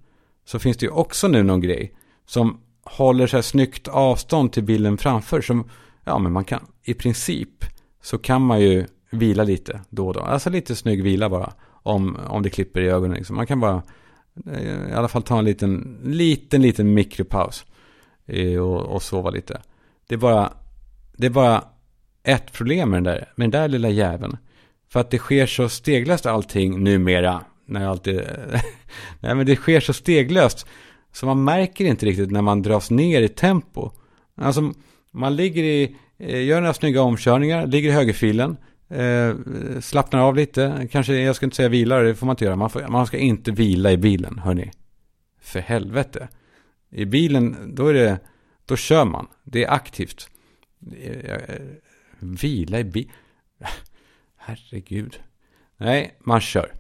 så 0.50 0.60
finns 0.60 0.78
det 0.78 0.86
ju 0.86 0.92
också 0.92 1.28
nu 1.28 1.44
någon 1.44 1.62
grej 1.62 1.94
som 2.26 2.60
håller 2.84 3.28
så 3.28 3.38
här 3.38 3.42
snyggt 3.42 3.88
avstånd 3.88 4.54
till 4.54 4.64
bilden 4.64 4.98
framför. 4.98 5.42
Som, 5.42 5.70
ja 6.04 6.20
men 6.20 6.32
man 6.32 6.44
kan, 6.44 6.68
i 6.84 6.94
princip 6.94 7.66
så 8.02 8.18
kan 8.18 8.42
man 8.42 8.62
ju 8.62 8.88
vila 9.12 9.44
lite 9.44 9.82
då 9.90 10.08
och 10.08 10.14
då. 10.14 10.20
Alltså 10.20 10.50
lite 10.50 10.76
snygg 10.76 11.04
vila 11.04 11.30
bara. 11.30 11.54
Om, 11.84 12.18
om 12.28 12.44
det 12.44 12.50
klipper 12.50 12.82
i 12.82 12.90
ögonen. 12.90 13.18
Liksom. 13.18 13.36
Man 13.36 13.48
kan 13.48 13.60
bara 13.60 13.84
eh, 14.52 14.90
i 14.90 14.94
alla 14.94 15.08
fall 15.08 15.24
ta 15.24 15.40
en 15.40 15.46
liten, 15.46 16.00
liten, 16.04 16.62
liten 16.62 16.94
mikropaus. 16.94 17.66
Eh, 18.26 18.60
och, 18.60 18.82
och 18.82 19.04
sova 19.04 19.30
lite. 19.30 19.62
Det 20.08 20.16
är 20.16 20.20
bara, 20.20 20.54
det 21.18 21.26
är 21.26 21.32
bara 21.32 21.64
ett 22.24 22.52
problem 22.52 22.90
med 22.90 22.98
den 22.98 23.14
där, 23.14 23.32
med 23.36 23.52
den 23.52 23.62
där 23.62 23.68
lilla 23.68 23.90
jäveln. 23.90 24.38
För 24.90 25.00
att 25.00 25.12
det 25.12 25.18
sker 25.18 25.46
så 25.46 25.70
steglöst 25.70 26.26
allting 26.26 26.84
numera. 26.84 27.42
När 27.70 27.82
jag 27.82 27.90
alltid... 27.90 28.16
Nej 29.20 29.36
men 29.36 29.46
det 29.46 29.56
sker 29.56 29.80
så 29.80 29.94
steglöst. 29.94 30.68
Så 31.12 31.26
man 31.26 31.44
märker 31.44 31.86
inte 31.86 32.06
riktigt 32.06 32.32
när 32.32 32.42
man 32.42 32.62
dras 32.62 32.92
ner 32.92 33.22
i 33.22 33.28
tempo. 33.28 33.92
Alltså 34.36 34.74
man 35.12 35.36
ligger 35.36 35.64
i, 35.64 35.96
eh, 36.18 36.44
gör 36.44 36.62
några 36.62 36.74
snygga 36.74 37.02
omkörningar, 37.02 37.68
ligger 37.68 37.90
i 37.90 37.94
högerfilen. 37.94 38.58
Eh, 38.90 39.36
slappnar 39.82 40.20
av 40.20 40.36
lite, 40.36 40.88
kanske, 40.92 41.14
jag 41.14 41.36
ska 41.36 41.46
inte 41.46 41.56
säga 41.56 41.70
vilar, 41.70 42.04
det 42.04 42.16
får 42.16 42.26
man 42.26 42.34
inte 42.34 42.46
göra. 42.46 42.56
Man, 42.56 42.70
får, 42.70 42.88
man 42.88 43.08
ska 43.08 43.18
inte 43.18 43.52
vila 43.52 43.92
i 43.92 43.98
bilen, 43.98 44.40
hörni. 44.40 44.72
För 45.42 45.60
helvete. 45.60 46.28
I 46.92 47.06
bilen, 47.06 47.76
då 47.76 47.88
är 47.88 47.94
det, 47.94 48.20
då 48.66 48.76
kör 48.76 49.06
man. 49.06 49.28
Det 49.44 49.64
är 49.64 49.72
aktivt. 49.72 50.30
Eh, 51.02 51.34
eh, 51.34 51.40
vila 52.20 52.80
i 52.80 52.84
bilen. 52.84 53.12
Herregud. 54.38 55.20
Nej, 55.78 56.18
man 56.20 56.42
kör. 56.42 56.79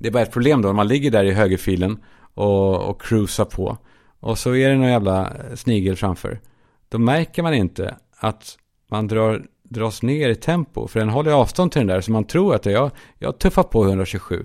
Det 0.00 0.08
är 0.08 0.12
bara 0.12 0.22
ett 0.22 0.32
problem 0.32 0.62
då 0.62 0.68
när 0.68 0.74
man 0.74 0.88
ligger 0.88 1.10
där 1.10 1.24
i 1.24 1.32
högerfilen 1.32 1.98
och, 2.34 2.88
och 2.88 3.02
cruisar 3.02 3.44
på. 3.44 3.78
Och 4.20 4.38
så 4.38 4.54
är 4.54 4.68
det 4.68 4.76
någon 4.76 4.88
jävla 4.88 5.20
eh, 5.20 5.54
snigel 5.54 5.96
framför. 5.96 6.40
Då 6.88 6.98
märker 6.98 7.42
man 7.42 7.54
inte 7.54 7.96
att 8.16 8.58
man 8.90 9.06
drar, 9.06 9.42
dras 9.62 10.02
ner 10.02 10.28
i 10.28 10.34
tempo. 10.34 10.88
För 10.88 11.00
den 11.00 11.08
håller 11.08 11.32
avstånd 11.32 11.72
till 11.72 11.80
den 11.80 11.86
där. 11.86 12.00
Så 12.00 12.12
man 12.12 12.24
tror 12.24 12.54
att 12.54 12.62
det 12.62 12.72
jag, 12.72 12.90
jag 13.18 13.38
tuffar 13.38 13.62
på 13.62 13.84
127. 13.84 14.44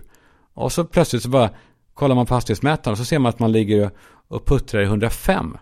Och 0.54 0.72
så 0.72 0.86
plötsligt 0.86 1.24
så 1.24 1.30
bara 1.30 1.50
kollar 1.94 2.16
man 2.16 2.26
på 2.26 2.34
hastighetsmätaren. 2.34 2.92
Och 2.92 2.98
så 2.98 3.06
ser 3.06 3.20
man 3.20 3.30
att 3.30 3.40
man 3.40 3.52
ligger 3.52 3.92
och 4.28 4.46
puttrar 4.46 4.82
i 4.82 4.86
105. 4.86 5.58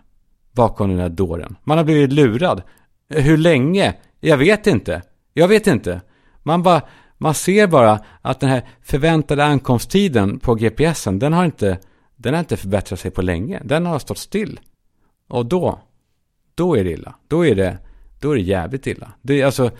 Bakom 0.52 0.88
den 0.88 0.98
där 0.98 1.08
dåren. 1.08 1.56
Man 1.64 1.78
har 1.78 1.84
blivit 1.84 2.12
lurad. 2.12 2.62
Hur 3.08 3.36
länge? 3.36 3.94
Jag 4.20 4.36
vet 4.36 4.66
inte. 4.66 5.02
Jag 5.32 5.48
vet 5.48 5.66
inte. 5.66 6.00
Man, 6.42 6.62
bara, 6.62 6.82
man 7.18 7.34
ser 7.34 7.66
bara 7.66 8.00
att 8.22 8.40
den 8.40 8.50
här 8.50 8.62
förväntade 8.82 9.44
ankomsttiden 9.44 10.38
på 10.38 10.54
GPSen, 10.54 11.18
den 11.18 11.32
har 11.32 11.44
inte, 11.44 11.78
den 12.16 12.34
har 12.34 12.40
inte 12.40 12.56
förbättrat 12.56 13.00
sig 13.00 13.10
på 13.10 13.22
länge. 13.22 13.60
Den 13.64 13.86
har 13.86 13.98
stått 13.98 14.18
still. 14.18 14.60
Och 15.28 15.46
då, 15.46 15.80
då 16.54 16.76
är 16.76 16.84
det 16.84 16.90
illa. 16.90 17.14
Då 17.28 17.46
är 17.46 17.54
det, 17.54 17.78
då 18.20 18.30
är 18.30 18.34
det 18.34 18.42
jävligt 18.42 18.86
illa. 18.86 19.12
Det, 19.22 19.40
är, 19.40 19.46
alltså, 19.46 19.70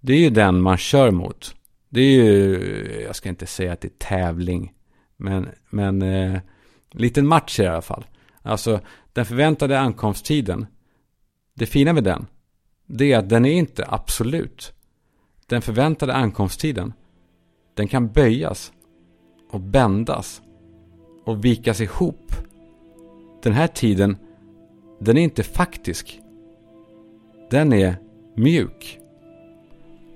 det 0.00 0.12
är 0.12 0.18
ju 0.18 0.30
den 0.30 0.60
man 0.60 0.76
kör 0.76 1.10
mot. 1.10 1.54
Det 1.88 2.00
är 2.00 2.24
ju, 2.24 3.02
jag 3.06 3.16
ska 3.16 3.28
inte 3.28 3.46
säga 3.46 3.72
att 3.72 3.80
det 3.80 3.88
är 3.88 4.08
tävling, 4.08 4.72
men, 5.16 5.48
men 5.70 6.02
eh, 6.02 6.40
liten 6.90 7.26
match 7.26 7.60
i 7.60 7.66
alla 7.66 7.82
fall. 7.82 8.04
Alltså, 8.42 8.80
den 9.12 9.24
förväntade 9.24 9.80
ankomsttiden, 9.80 10.66
det 11.54 11.66
fina 11.66 11.92
med 11.92 12.04
den, 12.04 12.26
det 12.86 13.12
är 13.12 13.18
att 13.18 13.28
den 13.28 13.44
är 13.44 13.52
inte 13.52 13.84
absolut. 13.88 14.72
Den 15.52 15.62
förväntade 15.62 16.14
ankomsttiden, 16.14 16.92
den 17.74 17.88
kan 17.88 18.08
böjas 18.08 18.72
och 19.50 19.60
bändas 19.60 20.42
och 21.24 21.44
vikas 21.44 21.80
ihop. 21.80 22.32
Den 23.42 23.52
här 23.52 23.66
tiden, 23.66 24.16
den 25.00 25.18
är 25.18 25.22
inte 25.22 25.42
faktisk. 25.42 26.20
Den 27.50 27.72
är 27.72 27.96
mjuk. 28.34 28.98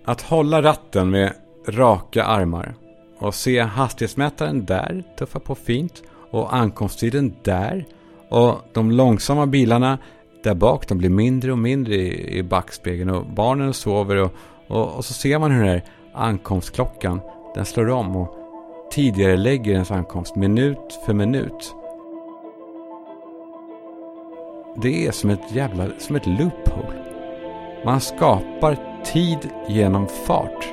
Att 0.05 0.23
hålla 0.23 0.63
ratten 0.63 1.11
med 1.11 1.33
raka 1.69 2.25
armar 2.25 2.75
och 3.19 3.35
se 3.35 3.61
hastighetsmätaren 3.61 4.65
där 4.65 5.05
tuffa 5.19 5.41
på 5.41 5.55
fint 5.55 6.03
och 6.31 6.57
ankomsttiden 6.57 7.35
där 7.43 7.87
och 8.29 8.55
de 8.73 8.91
långsamma 8.91 9.47
bilarna 9.47 9.99
där 10.43 10.55
bak 10.55 10.89
de 10.89 10.99
blir 10.99 11.11
mindre 11.11 11.53
och 11.53 11.59
mindre 11.59 11.95
i, 11.95 12.43
backspegeln 12.43 13.11
och 13.11 13.27
barnen 13.27 13.75
sover 13.75 14.17
och 14.17 14.33
och, 14.69 14.97
och, 14.97 15.05
så 15.05 15.15
ser 15.15 15.39
man 15.39 15.51
hur 15.51 15.59
den 15.59 15.69
här 15.69 15.83
ankomstklockan, 16.15 17.21
den 17.55 17.65
slår 17.65 17.91
om 17.91 18.17
och 18.17 18.35
tidigare 18.91 19.37
lägger 19.37 19.73
ens 19.73 19.91
ankomst 19.91 20.37
minut 20.37 21.01
för 21.07 21.15
minut. 21.15 21.75
Det 24.83 25.07
är 25.07 25.13
som 25.13 25.31
ett 25.31 25.53
jävla, 25.53 25.89
som 25.99 26.17
ett 26.17 26.27
loophole. 26.27 27.05
Man 27.85 28.01
skapar 28.01 29.03
tid 29.05 29.51
genom 29.69 30.07
fart. 30.09 30.69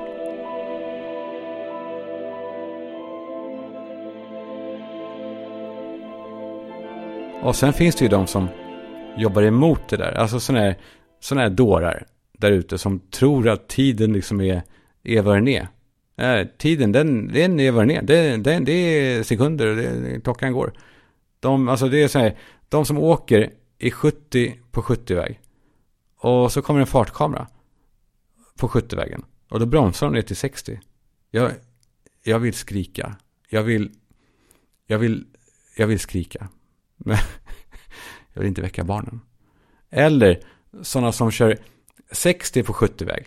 Och 7.43 7.56
sen 7.56 7.73
finns 7.73 7.95
det 7.95 8.06
ju 8.06 8.10
de 8.10 8.27
som 8.27 8.47
jobbar 9.17 9.41
emot 9.41 9.89
det 9.89 9.97
där. 9.97 10.12
Alltså 10.12 10.39
sådana 10.39 10.63
här, 10.63 10.75
såna 11.19 11.41
här 11.41 11.49
dårar 11.49 12.06
där 12.43 12.51
ute 12.51 12.77
som 12.77 12.99
tror 12.99 13.49
att 13.49 13.69
tiden 13.69 14.13
liksom 14.13 14.41
är, 14.41 14.62
är 15.03 15.21
vad 15.21 15.36
den 15.36 15.47
är. 15.47 15.67
Eh, 16.17 16.47
tiden, 16.58 16.91
den, 16.91 17.27
den 17.27 17.60
är 17.60 17.71
vad 17.71 17.88
den 17.88 17.91
är. 17.97 18.01
Det, 18.01 18.38
den, 18.38 18.65
det 18.65 18.71
är 18.71 19.23
sekunder 19.23 19.67
och 19.67 19.75
det, 19.75 20.21
klockan 20.23 20.53
går. 20.53 20.73
De, 21.39 21.69
alltså 21.69 21.89
det 21.89 22.03
är 22.03 22.08
så 22.08 22.19
här, 22.19 22.38
de 22.69 22.86
som 22.86 22.97
åker 22.97 23.51
i 23.77 23.91
70 23.91 24.60
på 24.71 24.82
70-väg. 24.82 25.39
Och 26.17 26.51
så 26.51 26.62
kommer 26.62 26.79
en 26.79 26.88
fartkamera 26.88 27.47
på 28.58 28.67
70-vägen. 28.67 29.25
Och 29.49 29.60
då 29.60 29.65
bromsar 29.65 30.08
de 30.08 30.13
ner 30.13 30.21
till 30.21 30.36
60. 30.36 30.79
Jag, 31.32 31.51
jag 32.23 32.39
vill 32.39 32.53
skrika. 32.53 33.15
Jag 33.49 33.63
vill, 33.63 33.91
jag 34.88 34.99
vill, 34.99 35.25
jag 35.77 35.88
vill 35.88 35.99
skrika. 35.99 36.47
Men 36.97 37.17
jag 38.34 38.41
vill 38.41 38.47
inte 38.47 38.62
väcka 38.62 38.84
barnen. 38.84 39.19
Eller 39.89 40.39
sådana 40.82 41.12
som 41.12 41.32
kör 41.32 41.58
60 42.13 42.63
på 42.63 42.73
70-väg. 42.73 43.26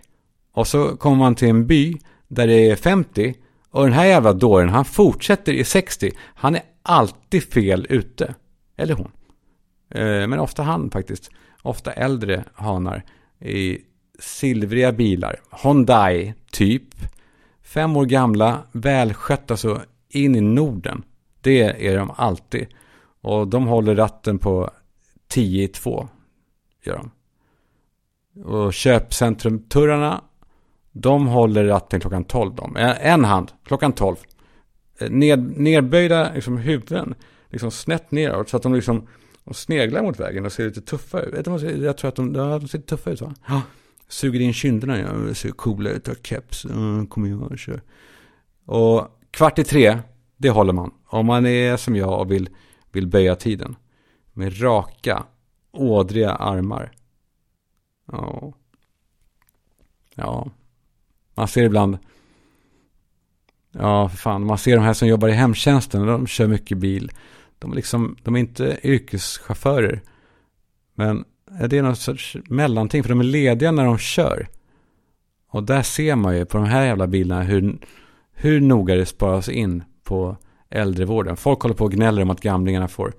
Och 0.52 0.66
så 0.66 0.96
kommer 0.96 1.16
man 1.16 1.34
till 1.34 1.48
en 1.48 1.66
by 1.66 1.98
där 2.28 2.46
det 2.46 2.70
är 2.70 2.76
50. 2.76 3.34
Och 3.70 3.84
den 3.84 3.92
här 3.92 4.04
jävla 4.04 4.32
dåren, 4.32 4.68
han 4.68 4.84
fortsätter 4.84 5.52
i 5.52 5.64
60. 5.64 6.12
Han 6.34 6.54
är 6.54 6.62
alltid 6.82 7.42
fel 7.42 7.86
ute. 7.90 8.34
Eller 8.76 8.94
hon. 8.94 9.10
Eh, 9.90 10.26
men 10.26 10.38
ofta 10.38 10.62
han 10.62 10.90
faktiskt. 10.90 11.30
Ofta 11.62 11.92
äldre 11.92 12.44
hanar 12.54 13.02
i 13.40 13.78
silvriga 14.18 14.92
bilar. 14.92 15.40
Hyundai, 15.62 16.34
typ. 16.52 16.82
Fem 17.62 17.96
år 17.96 18.04
gamla, 18.04 18.62
välskötta 18.72 19.56
så 19.56 19.80
in 20.08 20.34
i 20.36 20.40
Norden. 20.40 21.02
Det 21.40 21.88
är 21.88 21.96
de 21.96 22.10
alltid. 22.16 22.66
Och 23.20 23.48
de 23.48 23.66
håller 23.66 23.94
ratten 23.94 24.38
på 24.38 24.70
10 25.28 25.64
i 25.64 25.68
2. 25.68 26.08
Gör 26.84 26.96
de. 26.96 27.10
Och 28.44 28.74
köpcentrumturrarna, 28.74 30.24
de 30.92 31.26
håller 31.26 31.64
ratten 31.64 32.00
klockan 32.00 32.24
12. 32.24 32.54
De. 32.54 32.76
En 33.00 33.24
hand, 33.24 33.52
klockan 33.64 33.92
12. 33.92 34.16
Ned, 35.10 35.58
nedböjda 35.58 36.32
liksom, 36.34 36.56
huvuden, 36.56 37.14
liksom 37.50 37.70
snett 37.70 38.10
neråt. 38.10 38.48
Så 38.48 38.56
att 38.56 38.62
de 38.62 38.74
liksom 38.74 39.06
de 39.46 39.54
sneglar 39.54 40.02
mot 40.02 40.20
vägen 40.20 40.46
och 40.46 40.52
ser 40.52 40.64
lite 40.64 40.80
tuffa 40.80 41.20
ut. 41.20 41.46
Jag 41.82 41.96
tror 41.96 42.08
att 42.08 42.16
de, 42.16 42.32
de 42.32 42.68
ser 42.68 42.78
tuffa 42.78 43.10
ut 43.10 43.20
va? 43.20 43.34
Ja. 43.48 43.62
Suger 44.08 44.40
in 44.40 44.52
kinderna, 44.52 44.98
ja. 44.98 45.34
Ser 45.34 45.50
coola 45.50 45.90
ut, 45.90 46.06
har 46.06 46.14
keps. 46.14 46.64
Mm, 46.64 47.06
kommer 47.06 47.28
jag 47.28 47.42
och 47.42 47.58
kör. 47.58 47.82
Och 48.64 49.08
kvart 49.30 49.58
i 49.58 49.64
tre, 49.64 49.98
det 50.36 50.50
håller 50.50 50.72
man. 50.72 50.90
Om 51.06 51.26
man 51.26 51.46
är 51.46 51.76
som 51.76 51.96
jag 51.96 52.20
och 52.20 52.30
vill, 52.30 52.48
vill 52.92 53.06
böja 53.06 53.36
tiden. 53.36 53.76
Med 54.32 54.62
raka, 54.62 55.22
ådriga 55.72 56.30
armar. 56.30 56.92
Ja. 58.12 58.52
Ja. 60.14 60.50
Man 61.34 61.48
ser 61.48 61.64
ibland. 61.64 61.98
Ja, 63.72 64.08
för 64.08 64.16
fan. 64.16 64.46
Man 64.46 64.58
ser 64.58 64.76
de 64.76 64.82
här 64.82 64.92
som 64.92 65.08
jobbar 65.08 65.28
i 65.28 65.32
hemtjänsten. 65.32 66.06
De 66.06 66.26
kör 66.26 66.46
mycket 66.46 66.78
bil. 66.78 67.10
De 67.58 67.70
är, 67.70 67.76
liksom, 67.76 68.16
de 68.22 68.36
är 68.36 68.40
inte 68.40 68.78
yrkeschaufförer. 68.82 70.02
Men 70.94 71.24
det 71.68 71.78
är 71.78 71.82
någon 71.82 71.96
sorts 71.96 72.36
mellanting. 72.44 73.02
För 73.02 73.08
de 73.10 73.20
är 73.20 73.24
lediga 73.24 73.72
när 73.72 73.84
de 73.84 73.98
kör. 73.98 74.48
Och 75.48 75.62
där 75.62 75.82
ser 75.82 76.16
man 76.16 76.36
ju 76.36 76.44
på 76.44 76.58
de 76.58 76.66
här 76.66 76.84
jävla 76.84 77.06
bilarna 77.06 77.42
hur, 77.42 77.78
hur 78.32 78.60
noga 78.60 78.94
det 78.94 79.06
sparas 79.06 79.48
in 79.48 79.84
på 80.04 80.36
äldrevården. 80.70 81.36
Folk 81.36 81.60
håller 81.60 81.74
på 81.74 81.84
och 81.84 81.92
gnäller 81.92 82.22
om 82.22 82.30
att 82.30 82.40
gamlingarna 82.40 82.88
får, 82.88 83.12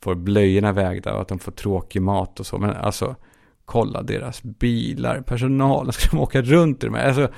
får 0.00 0.14
blöjorna 0.14 0.72
vägda 0.72 1.14
och 1.14 1.20
att 1.20 1.28
de 1.28 1.38
får 1.38 1.52
tråkig 1.52 2.02
mat 2.02 2.40
och 2.40 2.46
så. 2.46 2.58
Men 2.58 2.70
alltså, 2.70 3.16
kolla 3.70 4.02
deras 4.02 4.42
bilar, 4.42 5.20
personalen, 5.20 5.92
ska 5.92 6.10
de 6.10 6.20
åka 6.20 6.42
runt 6.42 6.84
i 6.84 6.86
de 6.86 6.94
här? 6.94 7.06
Alltså, 7.06 7.28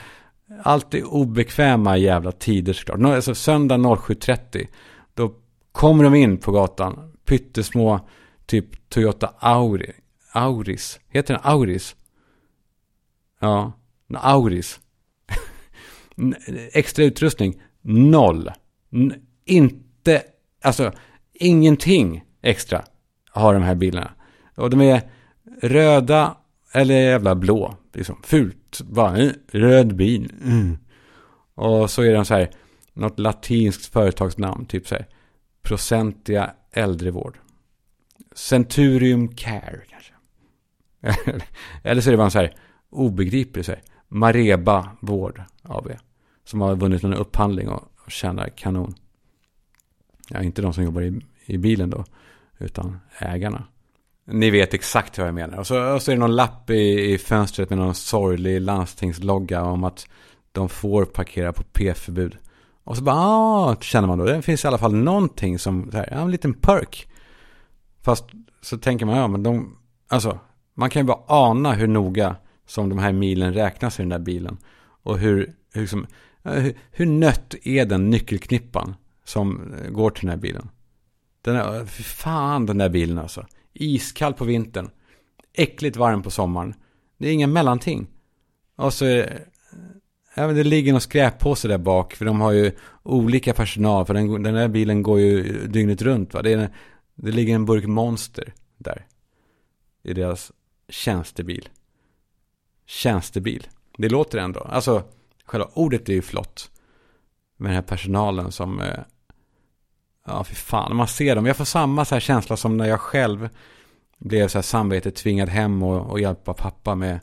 allt 0.62 0.94
är 0.94 1.04
obekväma 1.04 1.96
jävla 1.96 2.32
tider 2.32 2.72
såklart. 2.72 3.00
Alltså, 3.00 3.34
söndag 3.34 3.76
07.30, 3.76 4.66
då 5.14 5.34
kommer 5.72 6.04
de 6.04 6.14
in 6.14 6.36
på 6.36 6.52
gatan, 6.52 7.12
pyttesmå, 7.24 8.08
typ 8.46 8.88
Toyota 8.88 9.34
Auri, 9.38 9.92
Auris, 10.32 11.00
heter 11.08 11.34
den 11.34 11.42
Auris? 11.44 11.96
Ja, 13.40 13.72
Auris. 14.14 14.80
Extra 16.72 17.04
utrustning, 17.04 17.62
noll. 17.82 18.50
inte, 19.44 20.22
alltså 20.62 20.92
ingenting 21.32 22.24
extra 22.42 22.84
har 23.30 23.54
de 23.54 23.62
här 23.62 23.74
bilarna. 23.74 24.10
Och 24.54 24.70
de 24.70 24.80
är 24.80 25.02
röda 25.62 26.36
eller 26.72 26.94
jävla 26.94 27.34
blå. 27.34 27.76
Liksom 27.92 28.22
fult. 28.22 28.80
Bara 28.80 29.16
en 29.16 29.34
röd 29.46 29.96
bil. 29.96 30.32
Mm. 30.44 30.78
Och 31.54 31.90
så 31.90 32.02
är 32.02 32.14
de 32.14 32.24
så 32.24 32.34
här, 32.34 32.50
något 32.92 33.18
latinskt 33.18 33.86
företagsnamn. 33.86 34.66
Typ 34.66 34.88
så 34.88 34.94
här, 34.94 35.06
Procentia 35.62 36.52
äldrevård. 36.72 37.38
Centurium 38.34 39.28
Care 39.28 39.80
kanske. 39.90 40.12
eller 41.82 42.02
så 42.02 42.10
är 42.10 42.12
det 42.12 42.18
bara 42.18 42.30
så 42.30 42.38
här 42.38 42.54
obegripligt. 42.90 43.66
Så 43.66 43.72
här, 43.72 43.82
Mareba 44.08 44.88
Vård 45.00 45.42
AB. 45.62 45.88
Som 46.44 46.60
har 46.60 46.76
vunnit 46.76 47.04
en 47.04 47.14
upphandling 47.14 47.68
och 47.68 47.92
och 48.04 48.12
tjänar 48.12 48.48
kanon. 48.48 48.94
Ja, 50.28 50.42
inte 50.42 50.62
de 50.62 50.72
som 50.72 50.84
jobbar 50.84 51.02
i, 51.02 51.20
i 51.44 51.58
bilen 51.58 51.90
då, 51.90 52.04
utan 52.58 52.98
ägarna. 53.18 53.64
Ni 54.24 54.50
vet 54.50 54.74
exakt 54.74 55.18
vad 55.18 55.26
jag 55.26 55.34
menar. 55.34 55.58
Och 55.58 55.66
så, 55.66 55.94
och 55.94 56.02
så 56.02 56.10
är 56.10 56.14
det 56.14 56.20
någon 56.20 56.36
lapp 56.36 56.70
i, 56.70 57.12
i 57.12 57.18
fönstret 57.18 57.70
med 57.70 57.78
någon 57.78 57.94
sorglig 57.94 58.60
landstingslogga 58.60 59.62
om 59.62 59.84
att 59.84 60.06
de 60.52 60.68
får 60.68 61.04
parkera 61.04 61.52
på 61.52 61.62
P-förbud. 61.62 62.36
Och 62.84 62.96
så 62.96 63.02
bara, 63.02 63.16
ah, 63.16 63.76
känner 63.80 64.08
man 64.08 64.18
då, 64.18 64.24
det 64.24 64.42
finns 64.42 64.64
i 64.64 64.68
alla 64.68 64.78
fall 64.78 64.94
någonting 64.94 65.58
som, 65.58 65.90
här, 65.92 66.08
ja, 66.10 66.16
en 66.16 66.30
liten 66.30 66.54
perk. 66.54 67.08
Fast 68.02 68.24
så 68.60 68.78
tänker 68.78 69.06
man, 69.06 69.16
ja 69.16 69.28
men 69.28 69.42
de, 69.42 69.76
alltså, 70.08 70.38
man 70.74 70.90
kan 70.90 71.02
ju 71.02 71.06
bara 71.06 71.22
ana 71.26 71.72
hur 71.72 71.86
noga 71.86 72.36
som 72.66 72.88
de 72.88 72.98
här 72.98 73.12
milen 73.12 73.54
räknas 73.54 73.98
i 73.98 74.02
den 74.02 74.08
där 74.08 74.18
bilen. 74.18 74.58
Och 75.02 75.18
hur, 75.18 75.54
hur 75.74 75.80
liksom, 75.80 76.06
hur, 76.42 76.74
hur 76.90 77.06
nött 77.06 77.54
är 77.62 77.86
den 77.86 78.10
nyckelknippan 78.10 78.94
som 79.24 79.74
går 79.90 80.10
till 80.10 80.20
den 80.20 80.30
här 80.30 80.42
bilen? 80.42 80.68
Den 81.42 81.56
är, 81.56 81.84
fan 82.02 82.66
den 82.66 82.78
där 82.78 82.88
bilen 82.88 83.18
alltså. 83.18 83.46
Iskall 83.72 84.34
på 84.34 84.44
vintern. 84.44 84.90
Äckligt 85.54 85.96
varm 85.96 86.22
på 86.22 86.30
sommaren. 86.30 86.74
Det 87.18 87.28
är 87.28 87.32
inga 87.32 87.46
mellanting. 87.46 88.06
Och 88.76 88.94
så 88.94 89.06
eh, 89.06 89.26
ja, 90.34 90.46
men 90.46 90.56
det 90.56 90.64
ligger 90.64 90.92
någon 90.92 91.00
skräppåse 91.00 91.68
där 91.68 91.78
bak. 91.78 92.14
För 92.14 92.24
de 92.24 92.40
har 92.40 92.52
ju 92.52 92.72
olika 93.02 93.54
personal. 93.54 94.06
För 94.06 94.14
den, 94.14 94.42
den 94.42 94.54
där 94.54 94.68
bilen 94.68 95.02
går 95.02 95.20
ju 95.20 95.66
dygnet 95.66 96.02
runt. 96.02 96.34
Va? 96.34 96.42
Det, 96.42 96.52
är, 96.52 96.70
det 97.14 97.30
ligger 97.30 97.54
en 97.54 97.66
burk 97.66 97.86
monster 97.86 98.54
där. 98.78 99.06
I 100.02 100.14
deras 100.14 100.52
tjänstebil. 100.88 101.68
Tjänstebil. 102.86 103.66
Det 103.98 104.08
låter 104.08 104.38
ändå. 104.38 104.60
Alltså 104.60 105.04
själva 105.44 105.68
ordet 105.74 106.08
är 106.08 106.12
ju 106.12 106.22
flott. 106.22 106.70
Med 107.56 107.70
den 107.70 107.74
här 107.74 107.82
personalen 107.82 108.52
som, 108.52 108.80
eh, 108.80 108.98
ja 110.26 110.44
fy 110.44 110.54
fan, 110.54 110.96
man 110.96 111.08
ser 111.08 111.34
dem. 111.34 111.46
Jag 111.46 111.56
får 111.56 111.64
samma 111.64 112.04
så 112.04 112.14
här 112.14 112.20
känsla 112.20 112.56
som 112.56 112.76
när 112.76 112.88
jag 112.88 113.00
själv 113.00 113.48
blev 114.18 114.48
så 114.48 114.58
här 114.58 114.62
samvetet 114.62 115.16
tvingad 115.16 115.48
hem 115.48 115.82
och, 115.82 116.10
och 116.10 116.20
hjälpa 116.20 116.54
pappa 116.54 116.94
med, 116.94 117.20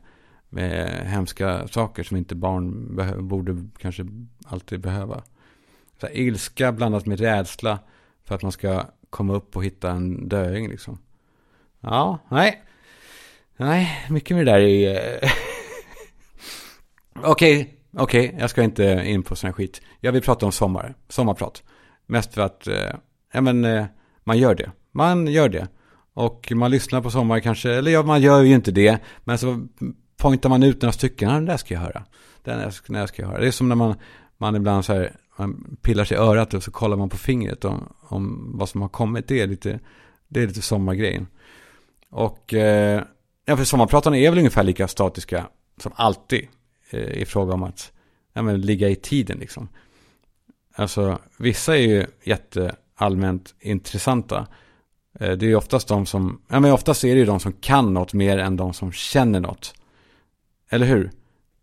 med 0.49 1.07
hemska 1.07 1.67
saker 1.67 2.03
som 2.03 2.17
inte 2.17 2.35
barn 2.35 2.95
borde 3.27 3.67
kanske 3.77 4.07
alltid 4.45 4.79
behöva. 4.79 5.23
Så 5.99 6.07
här, 6.07 6.17
ilska 6.17 6.71
blandat 6.71 7.05
med 7.05 7.19
rädsla 7.19 7.79
för 8.23 8.35
att 8.35 8.43
man 8.43 8.51
ska 8.51 8.83
komma 9.09 9.33
upp 9.33 9.55
och 9.55 9.63
hitta 9.63 9.91
en 9.91 10.29
döing 10.29 10.69
liksom. 10.69 10.97
Ja, 11.79 12.19
nej. 12.29 12.63
Nej, 13.57 14.05
mycket 14.09 14.37
med 14.37 14.45
det 14.45 14.51
där 14.51 14.59
är... 14.59 15.23
Eh, 15.23 15.29
okej, 17.23 17.79
Okej, 17.97 18.27
okay, 18.27 18.39
jag 18.39 18.49
ska 18.49 18.63
inte 18.63 19.03
in 19.05 19.23
på 19.23 19.35
sån 19.35 19.53
skit. 19.53 19.81
Jag 19.99 20.11
vill 20.11 20.21
prata 20.21 20.45
om 20.45 20.51
sommar, 20.51 20.95
sommarprat. 21.07 21.63
Mest 22.09 22.33
för 22.33 22.41
att, 22.41 22.67
eh, 22.67 22.95
ja 23.33 23.41
men, 23.41 23.65
eh, 23.65 23.85
man 24.23 24.37
gör 24.37 24.55
det. 24.55 24.71
Man 24.91 25.27
gör 25.27 25.49
det. 25.49 25.67
Och 26.13 26.51
man 26.55 26.71
lyssnar 26.71 27.01
på 27.01 27.11
sommar 27.11 27.39
kanske, 27.39 27.71
eller 27.71 27.91
ja, 27.91 28.03
man 28.03 28.21
gör 28.21 28.41
ju 28.41 28.55
inte 28.55 28.71
det. 28.71 28.99
Men 29.23 29.37
så 29.37 29.67
pointar 30.17 30.49
man 30.49 30.63
ut 30.63 30.81
några 30.81 30.91
stycken, 30.91 31.29
den 31.29 31.45
där 31.45 31.57
ska 31.57 31.73
jag 31.73 31.81
höra. 31.81 32.03
Den 32.43 32.59
där 32.87 33.05
ska 33.05 33.21
jag 33.21 33.29
höra. 33.29 33.39
Det 33.39 33.47
är 33.47 33.51
som 33.51 33.69
när 33.69 33.75
man, 33.75 33.95
man 34.37 34.55
ibland 34.55 34.85
så 34.85 34.93
här, 34.93 35.15
man 35.37 35.77
pillar 35.81 36.03
sig 36.03 36.17
i 36.17 36.19
örat 36.19 36.53
och 36.53 36.63
så 36.63 36.71
kollar 36.71 36.97
man 36.97 37.09
på 37.09 37.17
fingret 37.17 37.65
om, 37.65 37.93
om 38.01 38.51
vad 38.53 38.69
som 38.69 38.81
har 38.81 38.89
kommit. 38.89 39.27
Det 39.27 39.41
är 39.41 39.47
lite, 39.47 39.79
det 40.27 40.43
är 40.43 40.47
lite 40.47 40.61
sommargrejen. 40.61 41.27
Och, 42.09 42.53
eh, 42.53 43.03
ja 43.45 43.57
för 43.57 43.63
sommarpratarna 43.63 44.17
är 44.17 44.29
väl 44.29 44.39
ungefär 44.39 44.63
lika 44.63 44.87
statiska 44.87 45.47
som 45.77 45.91
alltid 45.95 46.47
Eh, 46.89 47.21
i 47.21 47.25
fråga 47.25 47.53
om 47.53 47.63
att 47.63 47.91
ja, 48.33 48.41
men, 48.41 48.61
ligga 48.61 48.89
i 48.89 48.95
tiden 48.95 49.37
liksom. 49.39 49.67
Alltså 50.79 51.17
vissa 51.37 51.77
är 51.77 51.81
ju 51.81 52.05
jätteallmänt 52.23 53.55
intressanta. 53.59 54.47
Eh, 55.19 55.31
det 55.31 55.45
är 55.45 55.49
ju 55.49 55.55
oftast 55.55 55.87
de 55.87 56.05
som, 56.05 56.41
ja 56.47 56.59
men 56.59 56.71
oftast 56.71 57.03
är 57.03 57.13
det 57.13 57.19
ju 57.19 57.25
de 57.25 57.39
som 57.39 57.53
kan 57.53 57.93
något 57.93 58.13
mer 58.13 58.37
än 58.37 58.57
de 58.57 58.73
som 58.73 58.91
känner 58.91 59.39
något. 59.39 59.73
Eller 60.69 60.85
hur? 60.85 61.11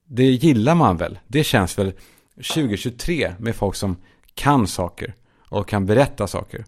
Det 0.04 0.24
gillar 0.24 0.74
man 0.74 0.96
väl? 0.96 1.18
Det 1.26 1.44
känns 1.44 1.78
väl 1.78 1.92
2023 2.34 3.34
med 3.38 3.56
folk 3.56 3.74
som 3.74 3.96
kan 4.34 4.66
saker 4.66 5.14
och 5.48 5.68
kan 5.68 5.86
berätta 5.86 6.26
saker. 6.26 6.64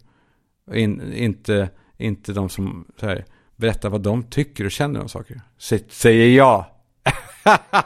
In, 0.72 1.12
inte, 1.12 1.68
inte 1.96 2.32
de 2.32 2.48
som 2.48 2.86
här, 3.00 3.24
berättar 3.56 3.88
vad 3.90 4.00
de 4.00 4.22
tycker 4.22 4.64
och 4.64 4.72
känner 4.72 5.00
om 5.00 5.08
saker. 5.08 5.40
säger 5.88 6.36
jag. 6.36 6.64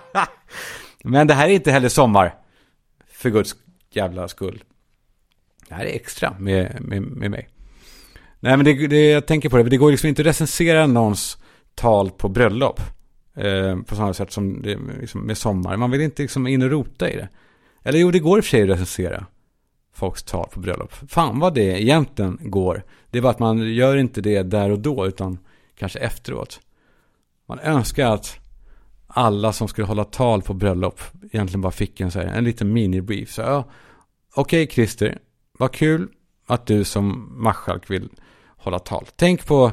Men 1.05 1.27
det 1.27 1.35
här 1.35 1.49
är 1.49 1.53
inte 1.53 1.73
heller 1.73 1.89
sommar. 1.89 2.35
För 3.13 3.31
guds 3.31 3.57
jävla 3.97 4.29
skull. 4.29 4.65
Det 5.69 5.75
här 5.75 5.85
är 5.85 5.95
extra 5.95 6.35
med, 6.39 6.77
med, 6.81 7.03
med 7.03 7.31
mig. 7.31 7.49
Nej 8.41 8.57
men 8.57 8.65
det, 8.65 8.87
det, 8.87 9.11
jag 9.11 9.27
tänker 9.27 9.49
på 9.49 9.57
det, 9.57 9.63
det 9.63 9.77
går 9.77 9.91
liksom 9.91 10.09
inte 10.09 10.23
att 10.23 10.27
recensera 10.27 10.87
någons 10.87 11.39
tal 11.75 12.11
på 12.11 12.29
bröllop. 12.29 12.81
Eh, 13.37 13.83
på 13.83 13.97
samma 13.97 14.15
sätt 14.15 14.33
som 14.33 14.63
det, 14.63 14.79
liksom 15.01 15.21
med 15.21 15.39
sommar. 15.39 15.77
Man 15.77 15.91
vill 15.91 16.01
inte 16.01 16.23
liksom 16.23 16.47
in 16.47 16.63
och 16.63 16.71
rota 16.71 17.11
i 17.11 17.17
det. 17.17 17.29
Eller 17.83 17.99
jo, 17.99 18.11
det 18.11 18.19
går 18.19 18.39
i 18.39 18.41
och 18.41 18.45
för 18.45 18.51
sig 18.51 18.63
att 18.63 18.69
recensera 18.69 19.27
folks 19.95 20.23
tal 20.23 20.49
på 20.49 20.61
bröllop. 20.61 20.93
Fan 21.09 21.39
vad 21.39 21.55
det 21.55 21.83
egentligen 21.83 22.39
går. 22.41 22.83
Det 23.11 23.19
är 23.19 23.23
bara 23.23 23.31
att 23.31 23.39
man 23.39 23.75
gör 23.75 23.97
inte 23.97 24.21
det 24.21 24.43
där 24.43 24.71
och 24.71 24.79
då, 24.79 25.07
utan 25.07 25.39
kanske 25.75 25.99
efteråt. 25.99 26.61
Man 27.47 27.59
önskar 27.59 28.07
att 28.07 28.42
alla 29.15 29.53
som 29.53 29.69
skulle 29.69 29.87
hålla 29.87 30.05
tal 30.05 30.43
på 30.43 30.55
bröllop 30.55 31.01
egentligen 31.33 31.61
bara 31.61 31.73
fick 31.73 32.01
en, 32.01 32.11
så 32.11 32.19
här, 32.19 32.27
en 32.27 32.45
liten 32.45 32.77
mini-brief. 32.77 33.31
Så 33.31 33.41
ja, 33.41 33.65
okej 34.35 34.63
okay, 34.63 34.75
Christer, 34.75 35.19
vad 35.59 35.73
kul 35.73 36.09
att 36.47 36.67
du 36.67 36.85
som 36.85 37.33
marskalk 37.43 37.91
vill 37.91 38.09
hålla 38.57 38.79
tal. 38.79 39.07
Tänk 39.17 39.47
på 39.47 39.73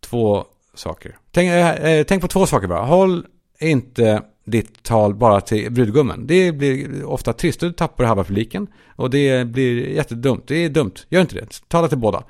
två 0.00 0.44
saker. 0.74 1.18
Tänk, 1.30 1.50
äh, 1.50 2.04
tänk 2.04 2.22
på 2.22 2.28
två 2.28 2.46
saker 2.46 2.68
bara. 2.68 2.84
Håll 2.84 3.26
inte 3.60 4.22
ditt 4.44 4.82
tal 4.82 5.14
bara 5.14 5.40
till 5.40 5.72
brudgummen. 5.72 6.26
Det 6.26 6.52
blir 6.52 7.04
ofta 7.04 7.32
trist. 7.32 7.60
Du 7.60 7.72
tappar 7.72 8.04
halva 8.04 8.24
publiken. 8.24 8.66
Och 8.96 9.10
det 9.10 9.46
blir 9.46 9.88
jättedumt. 9.88 10.46
Det 10.46 10.64
är 10.64 10.68
dumt. 10.68 10.94
Gör 11.08 11.20
inte 11.20 11.34
det. 11.34 11.68
Tala 11.68 11.88
till 11.88 11.98
båda. 11.98 12.24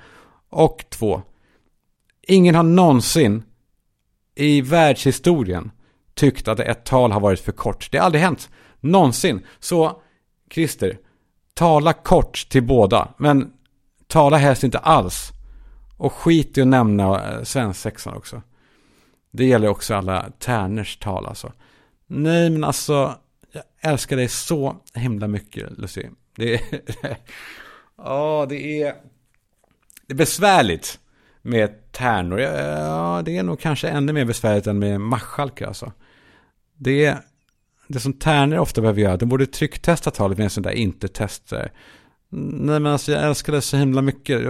Och 0.50 0.84
två. 0.90 1.22
Ingen 2.22 2.54
har 2.54 2.62
någonsin 2.62 3.42
i 4.34 4.60
världshistorien 4.60 5.70
tyckt 6.20 6.48
att 6.48 6.60
ett 6.60 6.84
tal 6.84 7.12
har 7.12 7.20
varit 7.20 7.40
för 7.40 7.52
kort. 7.52 7.88
Det 7.90 7.98
har 7.98 8.04
aldrig 8.04 8.22
hänt. 8.22 8.50
Någonsin. 8.80 9.46
Så, 9.58 10.02
Christer, 10.50 10.98
tala 11.54 11.92
kort 11.92 12.48
till 12.48 12.62
båda. 12.62 13.14
Men 13.18 13.52
tala 14.06 14.36
helst 14.36 14.64
inte 14.64 14.78
alls. 14.78 15.30
Och 15.96 16.12
skit 16.12 16.58
i 16.58 16.60
att 16.60 16.66
nämna 16.66 17.32
eh, 17.32 17.42
svensexan 17.42 18.16
också. 18.16 18.42
Det 19.30 19.44
gäller 19.44 19.68
också 19.68 19.94
alla 19.94 20.30
tärners 20.38 20.96
tal 20.96 21.26
alltså. 21.26 21.52
Nej 22.06 22.50
men 22.50 22.64
alltså, 22.64 23.14
jag 23.52 23.62
älskar 23.80 24.16
dig 24.16 24.28
så 24.28 24.76
himla 24.94 25.28
mycket 25.28 25.78
Lucy. 25.78 26.06
Det 26.36 26.54
är, 26.54 26.60
ja, 27.96 28.46
det 28.48 28.82
är, 28.82 28.94
det 30.06 30.12
är 30.12 30.16
besvärligt 30.16 30.98
med 31.42 31.92
tärnor. 31.92 32.40
Ja, 32.40 33.22
det 33.24 33.36
är 33.36 33.42
nog 33.42 33.60
kanske 33.60 33.88
ännu 33.88 34.12
mer 34.12 34.24
besvärligt 34.24 34.66
än 34.66 34.78
med 34.78 35.00
marskalkar 35.00 35.66
alltså. 35.66 35.92
Det 36.82 37.18
det 37.92 38.00
som 38.00 38.12
tärnor 38.12 38.58
ofta 38.58 38.80
behöver 38.80 39.00
göra, 39.00 39.16
de 39.16 39.28
borde 39.28 39.46
trycktesta 39.46 40.10
talet 40.10 40.38
med 40.38 40.44
en 40.44 40.50
sån 40.50 40.62
där 40.62 40.70
inte-tester. 40.70 41.72
Nej 42.28 42.80
men 42.80 42.86
alltså 42.86 43.12
jag 43.12 43.24
älskar 43.24 43.52
dig 43.52 43.62
så 43.62 43.76
himla 43.76 44.02
mycket. 44.02 44.40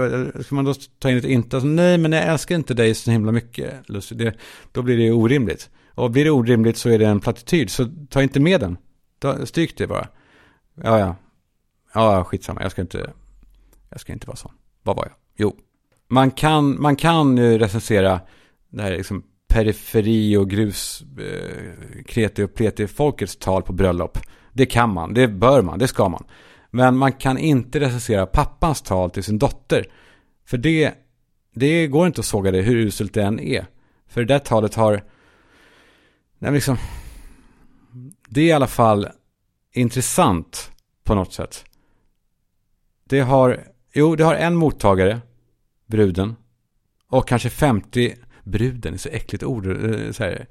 Ska 0.44 0.54
man 0.54 0.64
då 0.64 0.74
ta 0.98 1.10
in 1.10 1.16
ett 1.16 1.24
inte? 1.24 1.56
Alltså, 1.56 1.68
nej 1.68 1.98
men 1.98 2.12
jag 2.12 2.24
älskar 2.24 2.54
inte 2.54 2.74
dig 2.74 2.94
så 2.94 3.10
himla 3.10 3.32
mycket. 3.32 3.88
Lucy. 3.88 4.14
Det, 4.14 4.34
då 4.72 4.82
blir 4.82 4.96
det 4.96 5.12
orimligt. 5.12 5.70
Och 5.94 6.10
blir 6.10 6.24
det 6.24 6.30
orimligt 6.30 6.76
så 6.76 6.88
är 6.88 6.98
det 6.98 7.06
en 7.06 7.20
plattityd. 7.20 7.70
Så 7.70 7.90
ta 8.08 8.22
inte 8.22 8.40
med 8.40 8.60
den. 8.60 8.76
Ta, 9.18 9.46
stryk 9.46 9.78
det 9.78 9.86
bara. 9.86 10.08
Ja, 10.74 10.98
ja. 10.98 11.16
Ja, 11.94 12.24
skitsamma. 12.24 12.62
Jag 12.62 12.70
ska 12.70 12.82
inte, 12.82 13.12
jag 13.88 14.00
ska 14.00 14.12
inte 14.12 14.26
vara 14.26 14.36
sån. 14.36 14.52
Vad 14.82 14.96
var 14.96 15.04
jag? 15.04 15.14
Jo. 15.36 15.56
Man 16.08 16.30
kan, 16.30 16.82
man 16.82 16.96
kan 16.96 17.38
recensera 17.58 18.20
det 18.68 18.82
här 18.82 18.90
liksom 18.90 19.22
periferi 19.50 20.36
och 20.36 20.50
grus, 20.50 21.02
eh, 21.18 22.02
kreti 22.06 22.42
och 22.42 22.54
pleti 22.54 22.86
folkets 22.86 23.36
tal 23.36 23.62
på 23.62 23.72
bröllop. 23.72 24.18
Det 24.52 24.66
kan 24.66 24.90
man, 24.90 25.14
det 25.14 25.28
bör 25.28 25.62
man, 25.62 25.78
det 25.78 25.88
ska 25.88 26.08
man. 26.08 26.24
Men 26.70 26.96
man 26.96 27.12
kan 27.12 27.38
inte 27.38 27.80
recensera 27.80 28.26
pappans 28.26 28.82
tal 28.82 29.10
till 29.10 29.24
sin 29.24 29.38
dotter. 29.38 29.86
För 30.46 30.58
det, 30.58 30.94
det 31.54 31.86
går 31.86 32.06
inte 32.06 32.20
att 32.20 32.26
såga 32.26 32.50
det 32.50 32.62
hur 32.62 32.76
uselt 32.76 33.14
det 33.14 33.22
än 33.22 33.40
är. 33.40 33.66
För 34.08 34.20
det 34.20 34.34
där 34.34 34.38
talet 34.38 34.74
har 34.74 35.02
Nej, 36.42 36.52
liksom, 36.52 36.76
det 38.28 38.40
är 38.40 38.46
i 38.46 38.52
alla 38.52 38.66
fall 38.66 39.08
intressant 39.72 40.70
på 41.04 41.14
något 41.14 41.32
sätt. 41.32 41.64
Det 43.04 43.20
har, 43.20 43.66
jo, 43.92 44.16
det 44.16 44.24
har 44.24 44.34
en 44.34 44.56
mottagare, 44.56 45.20
bruden, 45.86 46.36
och 47.08 47.28
kanske 47.28 47.50
50, 47.50 48.14
bruden 48.44 48.94
är 48.94 48.98
så 48.98 49.08
äckligt 49.08 49.44
ord, 49.44 49.66
eh, 49.66 50.12
så 50.12 50.24
här, 50.24 50.46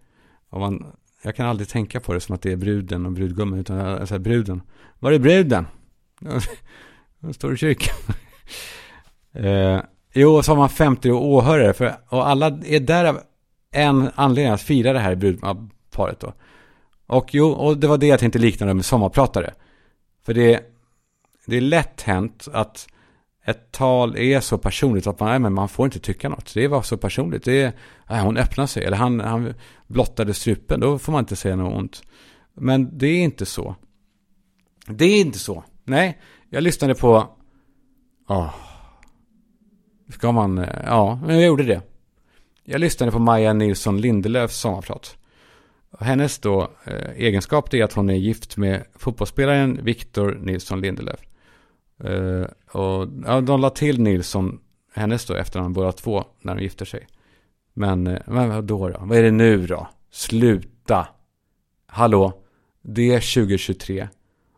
och 0.49 0.59
man, 0.59 0.85
jag 1.21 1.35
kan 1.35 1.45
aldrig 1.45 1.69
tänka 1.69 1.99
på 1.99 2.13
det 2.13 2.19
som 2.19 2.35
att 2.35 2.41
det 2.41 2.51
är 2.51 2.55
bruden 2.55 3.05
och 3.05 3.11
brudgummen, 3.11 3.59
utan 3.59 3.79
eh, 3.79 4.05
så 4.05 4.13
här, 4.13 4.19
bruden. 4.19 4.61
Var 4.99 5.11
är 5.11 5.19
bruden? 5.19 5.67
Hon 7.21 7.33
står 7.33 7.53
i 7.53 7.57
kyrkan. 7.57 7.95
eh, 9.45 9.81
jo, 10.13 10.43
så 10.43 10.51
har 10.51 10.57
man 10.57 10.69
50 10.69 11.11
åhörare, 11.11 11.73
för, 11.73 11.95
och 12.09 12.27
alla 12.27 12.47
är 12.65 12.79
där 12.79 13.05
av 13.05 13.19
en 13.71 14.09
anledning 14.15 14.53
att 14.53 14.61
fira 14.61 14.93
det 14.93 14.99
här 14.99 15.15
brudparet. 15.15 16.19
då. 16.19 16.33
Och 17.07 17.35
jo, 17.35 17.47
och 17.47 17.77
det 17.77 17.87
var 17.87 17.97
det 17.97 18.07
jag 18.07 18.19
tänkte 18.19 18.39
likna 18.39 18.65
det 18.67 18.73
med 18.73 18.85
sommarpratare. 18.85 19.53
För 20.25 20.33
det, 20.33 20.63
det 21.45 21.57
är 21.57 21.61
lätt 21.61 22.01
hänt 22.01 22.47
att 22.53 22.87
ett 23.45 23.71
tal 23.71 24.17
är 24.17 24.39
så 24.39 24.57
personligt 24.57 25.07
att 25.07 25.19
man, 25.19 25.29
nej, 25.29 25.39
men 25.39 25.53
man 25.53 25.69
får 25.69 25.85
inte 25.85 25.99
tycka 25.99 26.29
något. 26.29 26.53
Det 26.53 26.67
var 26.67 26.81
så 26.81 26.97
personligt. 26.97 27.43
Det 27.43 27.61
är, 27.61 27.73
nej, 28.09 28.21
hon 28.21 28.37
öppnar 28.37 28.65
sig, 28.65 28.83
eller 28.83 28.97
han, 28.97 29.19
han 29.19 29.53
blottade 29.87 30.33
strupen, 30.33 30.79
då 30.79 30.99
får 30.99 31.11
man 31.11 31.19
inte 31.19 31.35
säga 31.35 31.55
något 31.55 31.77
ont. 31.77 32.03
Men 32.53 32.97
det 32.97 33.07
är 33.07 33.23
inte 33.23 33.45
så. 33.45 33.75
Det 34.87 35.05
är 35.05 35.21
inte 35.21 35.39
så. 35.39 35.63
Nej, 35.83 36.19
jag 36.49 36.63
lyssnade 36.63 36.95
på... 36.95 37.27
Oh. 38.27 38.53
Ska 40.09 40.31
man... 40.31 40.57
Eh, 40.57 40.83
ja, 40.85 41.19
men 41.25 41.35
jag 41.35 41.45
gjorde 41.45 41.63
det. 41.63 41.81
Jag 42.63 42.81
lyssnade 42.81 43.11
på 43.11 43.19
Maja 43.19 43.53
Nilsson 43.53 44.01
Lindelöfs 44.01 44.57
sommarprat. 44.57 45.17
Hennes 45.99 46.39
då 46.39 46.71
eh, 46.83 47.09
egenskap 47.15 47.73
är 47.73 47.83
att 47.83 47.93
hon 47.93 48.09
är 48.09 48.15
gift 48.15 48.57
med 48.57 48.83
fotbollsspelaren 48.95 49.79
Victor 49.83 50.39
Nilsson 50.41 50.81
Lindelöf. 50.81 51.19
Uh, 52.05 52.45
och 52.71 53.07
ja, 53.25 53.41
de 53.41 53.61
la 53.61 53.69
till 53.69 54.01
Nilsson, 54.01 54.59
hennes 54.93 55.25
då 55.25 55.33
efternamn 55.33 55.73
båda 55.73 55.91
två 55.91 56.23
när 56.41 56.55
de 56.55 56.61
gifter 56.61 56.85
sig. 56.85 57.07
Men, 57.73 58.07
eh, 58.07 58.19
men 58.25 58.49
vad 58.49 58.63
då, 58.63 58.89
då? 58.89 58.99
Vad 59.01 59.17
är 59.17 59.23
det 59.23 59.31
nu 59.31 59.67
då? 59.67 59.87
Sluta! 60.11 61.07
Hallå? 61.87 62.33
Det 62.81 63.13
är 63.13 63.19
2023. 63.19 64.07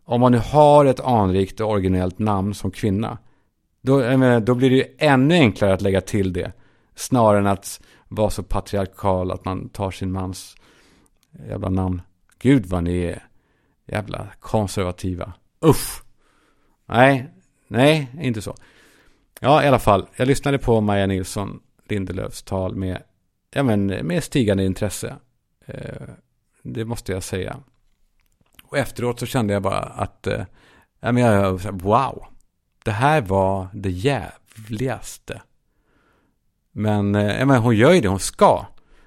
Om 0.06 0.22
man 0.22 0.32
nu 0.32 0.38
har 0.38 0.86
ett 0.86 1.00
anrikt 1.00 1.60
och 1.60 1.70
originellt 1.70 2.20
namn 2.20 2.54
som 2.54 2.72
kvinna. 2.72 3.18
Då, 3.82 3.98
menar, 3.98 4.40
då 4.40 4.56
blir 4.56 4.70
det 4.70 4.76
ju 4.76 4.96
ännu 4.98 5.36
enklare 5.36 5.74
att 5.74 5.82
lägga 5.82 6.02
till 6.02 6.34
det. 6.34 6.52
Snarare 6.96 7.40
än 7.40 7.48
att 7.48 7.82
vara 8.08 8.30
så 8.30 8.44
patriarkal 8.44 9.32
att 9.32 9.46
man 9.46 9.70
tar 9.70 9.92
sin 9.92 10.12
mans 10.12 10.56
jävla 11.48 11.70
namn. 11.70 12.02
Gud 12.40 12.66
vad 12.66 12.84
ni 12.84 13.04
är 13.04 13.28
jävla 13.86 14.28
konservativa. 14.40 15.34
Usch! 15.66 16.04
Nej, 16.92 17.30
nej, 17.68 18.08
inte 18.22 18.42
så. 18.42 18.56
Ja, 19.40 19.64
i 19.64 19.68
alla 19.68 19.80
fall. 19.80 20.08
Jag 20.16 20.28
lyssnade 20.28 20.58
på 20.58 20.82
Maja 20.82 21.08
Nilsson 21.08 21.60
Lindelöfs 21.88 22.44
tal 22.44 22.76
med, 22.76 23.04
ja, 23.54 23.64
men, 23.64 23.86
med 23.86 24.24
stigande 24.24 24.66
intresse. 24.66 25.16
Eh, 25.66 26.08
det 26.64 26.86
måste 26.86 27.12
jag 27.12 27.24
säga. 27.24 27.58
Och 28.64 28.78
efteråt 28.78 29.20
så 29.20 29.26
kände 29.26 29.54
jag 29.54 29.62
bara 29.62 29.80
att, 29.80 30.28
eh, 30.28 30.46
ja, 31.00 31.12
men 31.12 31.24
jag, 31.24 31.82
wow. 31.82 32.26
Det 32.84 32.92
här 32.92 33.22
var 33.22 33.68
det 33.74 33.92
jävligaste. 33.92 35.42
Men, 36.72 37.16
eh, 37.16 37.46
men 37.46 37.62
hon 37.62 37.76
gör 37.76 37.92
ju 37.92 38.02
det 38.02 38.08
hon 38.08 38.20
ska. 38.20 38.66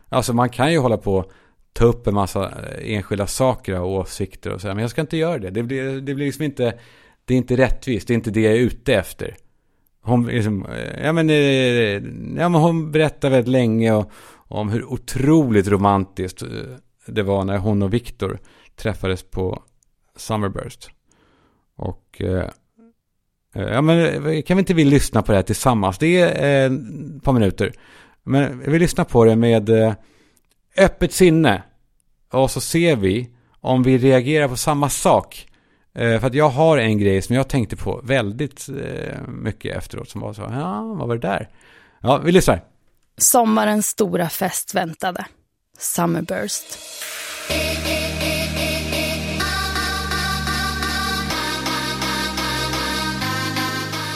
Alltså 0.08 0.32
man 0.32 0.48
kan 0.48 0.72
ju 0.72 0.78
hålla 0.78 0.96
på 0.96 1.30
ta 1.72 1.84
upp 1.84 2.06
en 2.06 2.14
massa 2.14 2.44
eh, 2.44 2.94
enskilda 2.94 3.26
saker 3.26 3.80
och 3.80 3.90
åsikter 3.92 4.52
och 4.52 4.60
säga, 4.60 4.74
Men 4.74 4.82
jag 4.82 4.90
ska 4.90 5.00
inte 5.00 5.16
göra 5.16 5.38
det. 5.38 5.50
Det 5.50 5.62
blir, 5.62 6.00
det 6.00 6.14
blir 6.14 6.26
liksom 6.26 6.44
inte, 6.44 6.78
det 7.24 7.34
är 7.34 7.38
inte 7.38 7.56
rättvist. 7.56 8.08
Det 8.08 8.12
är 8.12 8.16
inte 8.16 8.30
det 8.30 8.40
jag 8.40 8.52
är 8.52 8.58
ute 8.58 8.94
efter. 8.94 9.36
Hon, 10.02 10.26
liksom, 10.26 10.66
ja, 11.02 11.12
men, 11.12 11.30
eh, 11.30 11.36
ja, 12.40 12.48
men 12.48 12.54
hon 12.54 12.92
berättar 12.92 13.30
väldigt 13.30 13.52
länge 13.52 13.92
och, 13.92 14.10
om 14.32 14.68
hur 14.68 14.84
otroligt 14.84 15.68
romantiskt 15.68 16.42
eh, 16.42 16.48
det 17.06 17.22
var 17.22 17.44
när 17.44 17.58
hon 17.58 17.82
och 17.82 17.94
Viktor 17.94 18.38
träffades 18.76 19.22
på 19.22 19.62
Summerburst. 20.16 20.90
Och 21.76 22.22
eh, 22.22 22.48
ja, 23.54 23.82
men 23.82 24.42
kan 24.42 24.56
vi 24.56 24.60
inte 24.60 24.74
vi 24.74 24.84
lyssna 24.84 25.22
på 25.22 25.32
det 25.32 25.38
här 25.38 25.42
tillsammans? 25.42 25.98
Det 25.98 26.20
är 26.20 26.66
ett 26.66 27.22
par 27.22 27.32
minuter. 27.32 27.72
Men 28.22 28.62
vi 28.70 28.78
lyssnar 28.78 29.04
på 29.04 29.24
det 29.24 29.36
med 29.36 29.70
öppet 30.76 31.12
sinne. 31.12 31.62
Och 32.30 32.50
så 32.50 32.60
ser 32.60 32.96
vi 32.96 33.30
om 33.60 33.82
vi 33.82 33.98
reagerar 33.98 34.48
på 34.48 34.56
samma 34.56 34.88
sak. 34.88 35.46
Eh, 35.94 36.20
för 36.20 36.26
att 36.26 36.34
jag 36.34 36.48
har 36.48 36.78
en 36.78 36.98
grej 36.98 37.22
som 37.22 37.36
jag 37.36 37.48
tänkte 37.48 37.76
på 37.76 38.00
väldigt 38.04 38.68
eh, 38.68 39.28
mycket 39.28 39.76
efteråt 39.76 40.08
som 40.08 40.20
var 40.20 40.32
så, 40.32 40.42
ja, 40.42 40.82
vad 40.82 41.08
var 41.08 41.16
det 41.16 41.28
där? 41.28 41.48
Ja, 42.00 42.18
vi 42.18 42.32
lyssnar. 42.32 42.60
Sommarens 43.18 43.86
stora 43.86 44.28
fest 44.28 44.74
väntade. 44.74 45.24
Summerburst. 45.78 46.78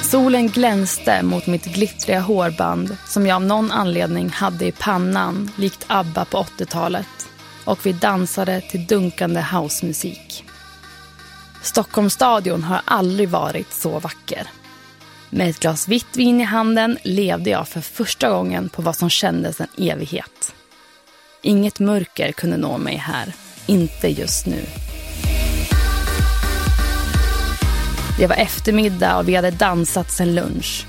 Solen 0.03 0.49
glänste 0.49 1.23
mot 1.23 1.47
mitt 1.47 1.65
glittriga 1.65 2.21
hårband 2.21 2.97
som 3.07 3.27
jag 3.27 3.37
av 3.37 3.43
någon 3.43 3.71
anledning 3.71 4.29
hade 4.29 4.67
i 4.67 4.73
pannan 4.73 5.51
likt 5.57 5.85
ABBA 5.87 6.25
på 6.25 6.39
80-talet 6.39 7.29
och 7.65 7.87
vi 7.87 7.93
dansade 7.93 8.61
till 8.61 8.87
dunkande 8.87 9.45
housemusik. 9.53 10.48
Stockholmsstadion 11.69 12.63
har 12.63 12.81
aldrig 12.85 13.29
varit 13.29 13.73
så 13.73 13.99
vacker. 13.99 14.49
Med 15.31 15.51
ett 15.51 15.61
glas 15.61 15.89
vitt 15.89 16.17
vin 16.17 16.41
i 16.41 16.45
handen 16.45 16.99
levde 17.03 17.51
jag 17.51 17.69
för 17.69 17.81
första 17.81 18.31
gången 18.31 18.69
på 18.69 18.83
vad 18.83 18.97
som 18.97 19.11
kändes 19.11 19.61
en 19.61 19.67
evighet. 19.79 20.55
Inget 21.43 21.79
mörker 21.79 22.33
kunde 22.33 22.57
nå 22.57 22.79
mig 22.79 22.97
här. 22.97 23.33
Inte 23.67 24.09
just 24.09 24.47
nu. 24.47 24.65
Det 28.19 28.27
var 28.27 28.37
eftermiddag 28.37 29.19
och 29.19 29.29
vi 29.29 29.35
hade 29.35 29.51
dansat 29.51 30.13
sen 30.13 30.35
lunch. 30.35 30.87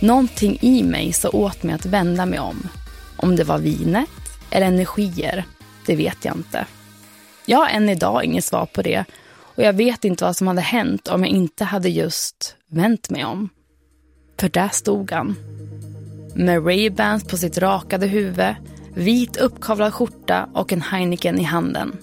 Någonting 0.00 0.58
i 0.60 0.82
mig 0.82 1.12
sa 1.12 1.28
åt 1.28 1.62
mig 1.62 1.74
att 1.74 1.86
vända 1.86 2.26
mig 2.26 2.38
om. 2.38 2.68
Om 3.16 3.36
det 3.36 3.44
var 3.44 3.58
vinet 3.58 4.08
eller 4.50 4.66
energier, 4.66 5.44
det 5.86 5.96
vet 5.96 6.24
jag 6.24 6.36
inte. 6.36 6.66
Jag 7.46 7.58
har 7.58 7.68
än 7.68 7.88
idag 7.88 8.24
inget 8.24 8.44
svar 8.44 8.66
på 8.66 8.82
det 8.82 9.04
och 9.54 9.62
jag 9.62 9.72
vet 9.72 10.04
inte 10.04 10.24
vad 10.24 10.36
som 10.36 10.46
hade 10.46 10.60
hänt 10.60 11.08
om 11.08 11.20
jag 11.20 11.30
inte 11.30 11.64
hade 11.64 11.88
just 11.88 12.56
vänt 12.70 13.10
mig 13.10 13.24
om. 13.24 13.48
För 14.40 14.48
där 14.48 14.68
stod 14.68 15.12
han. 15.12 15.36
Med 16.34 16.62
Ray-Bans 16.66 17.28
på 17.28 17.36
sitt 17.36 17.58
rakade 17.58 18.06
huvud, 18.06 18.54
vit 18.94 19.36
uppkavlad 19.36 19.94
skjorta 19.94 20.48
och 20.54 20.72
en 20.72 20.82
Heineken 20.82 21.38
i 21.38 21.42
handen. 21.42 21.96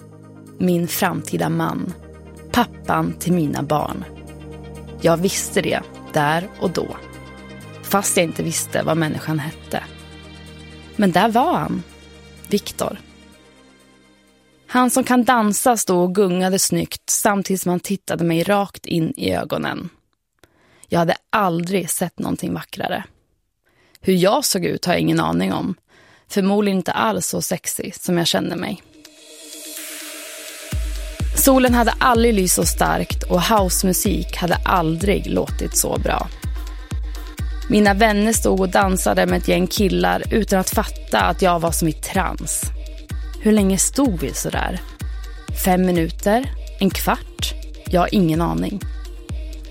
Min 0.58 0.88
framtida 0.88 1.48
man. 1.48 1.94
Pappan 2.52 3.12
till 3.18 3.32
mina 3.32 3.62
barn. 3.62 4.04
Jag 5.00 5.16
visste 5.16 5.62
det 5.62 5.80
där 6.12 6.48
och 6.60 6.70
då. 6.70 6.96
Fast 7.82 8.16
jag 8.16 8.24
inte 8.24 8.42
visste 8.42 8.82
vad 8.82 8.96
människan 8.96 9.38
hette. 9.38 9.84
Men 10.96 11.12
där 11.12 11.28
var 11.28 11.58
han. 11.58 11.82
Viktor. 12.48 12.98
Han 14.72 14.90
som 14.90 15.04
kan 15.04 15.24
dansa 15.24 15.76
stod 15.76 16.02
och 16.02 16.14
gungade 16.14 16.58
snyggt 16.58 17.10
samtidigt 17.10 17.60
som 17.60 17.70
han 17.70 17.80
tittade 17.80 18.24
mig 18.24 18.42
rakt 18.42 18.86
in 18.86 19.12
i 19.16 19.34
ögonen. 19.34 19.88
Jag 20.88 20.98
hade 20.98 21.14
aldrig 21.30 21.90
sett 21.90 22.18
någonting 22.18 22.54
vackrare. 22.54 23.04
Hur 24.00 24.14
jag 24.14 24.44
såg 24.44 24.64
ut 24.64 24.84
har 24.84 24.92
jag 24.92 25.00
ingen 25.00 25.20
aning 25.20 25.52
om. 25.52 25.74
Förmodligen 26.28 26.78
inte 26.78 26.92
alls 26.92 27.26
så 27.26 27.42
sexig 27.42 27.94
som 27.94 28.18
jag 28.18 28.26
kände 28.26 28.56
mig. 28.56 28.82
Solen 31.36 31.74
hade 31.74 31.94
aldrig 31.98 32.34
lyst 32.34 32.54
så 32.54 32.64
starkt 32.64 33.22
och 33.22 33.42
housemusik 33.42 34.36
hade 34.36 34.56
aldrig 34.64 35.26
låtit 35.26 35.78
så 35.78 35.98
bra. 35.98 36.28
Mina 37.70 37.94
vänner 37.94 38.32
stod 38.32 38.60
och 38.60 38.68
dansade 38.68 39.26
med 39.26 39.38
ett 39.38 39.48
gäng 39.48 39.66
killar 39.66 40.22
utan 40.30 40.60
att 40.60 40.70
fatta 40.70 41.20
att 41.20 41.42
jag 41.42 41.60
var 41.60 41.70
som 41.70 41.88
i 41.88 41.92
trans. 41.92 42.72
Hur 43.44 43.52
länge 43.52 43.78
stod 43.78 44.20
vi 44.20 44.34
så 44.34 44.50
där? 44.50 44.80
Fem 45.64 45.86
minuter? 45.86 46.50
En 46.80 46.90
kvart? 46.90 47.54
Jag 47.86 48.00
har 48.00 48.14
ingen 48.14 48.40
aning. 48.40 48.80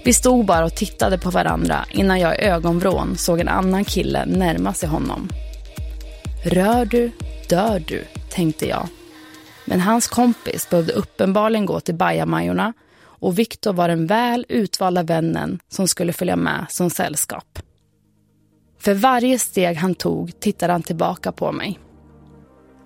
Vi 0.06 0.14
stod 0.14 0.46
bara 0.46 0.66
och 0.66 0.76
tittade 0.76 1.18
på 1.18 1.30
varandra 1.30 1.86
innan 1.92 2.20
jag 2.20 2.36
i 2.36 2.42
ögonvrån 2.42 3.18
såg 3.18 3.40
en 3.40 3.48
annan 3.48 3.86
kille 3.86 4.26
närma 4.26 4.74
sig 4.74 4.90
honom. 4.90 5.30
Rör 6.46 6.86
du, 6.86 7.12
dör 7.50 7.84
du, 7.88 8.06
tänkte 8.30 8.68
jag. 8.68 8.88
Men 9.66 9.80
hans 9.80 10.08
kompis 10.08 10.70
behövde 10.70 10.94
uppenbarligen 10.94 11.66
gå 11.66 11.80
till 11.80 11.96
bajamajorna 11.96 12.74
och 13.04 13.40
Viktor 13.40 13.74
var 13.74 13.88
den 13.88 14.08
väl 14.08 14.46
utvalda 14.50 15.04
vännen 15.04 15.60
som 15.70 15.88
skulle 15.88 16.14
följa 16.14 16.36
med 16.36 16.66
som 16.70 16.90
sällskap. 16.90 17.60
För 18.80 18.94
varje 18.94 19.40
steg 19.40 19.78
han 19.78 19.96
tog 19.96 20.40
tittade 20.40 20.74
han 20.74 20.84
tillbaka 20.84 21.32
på 21.32 21.52
mig. 21.52 21.80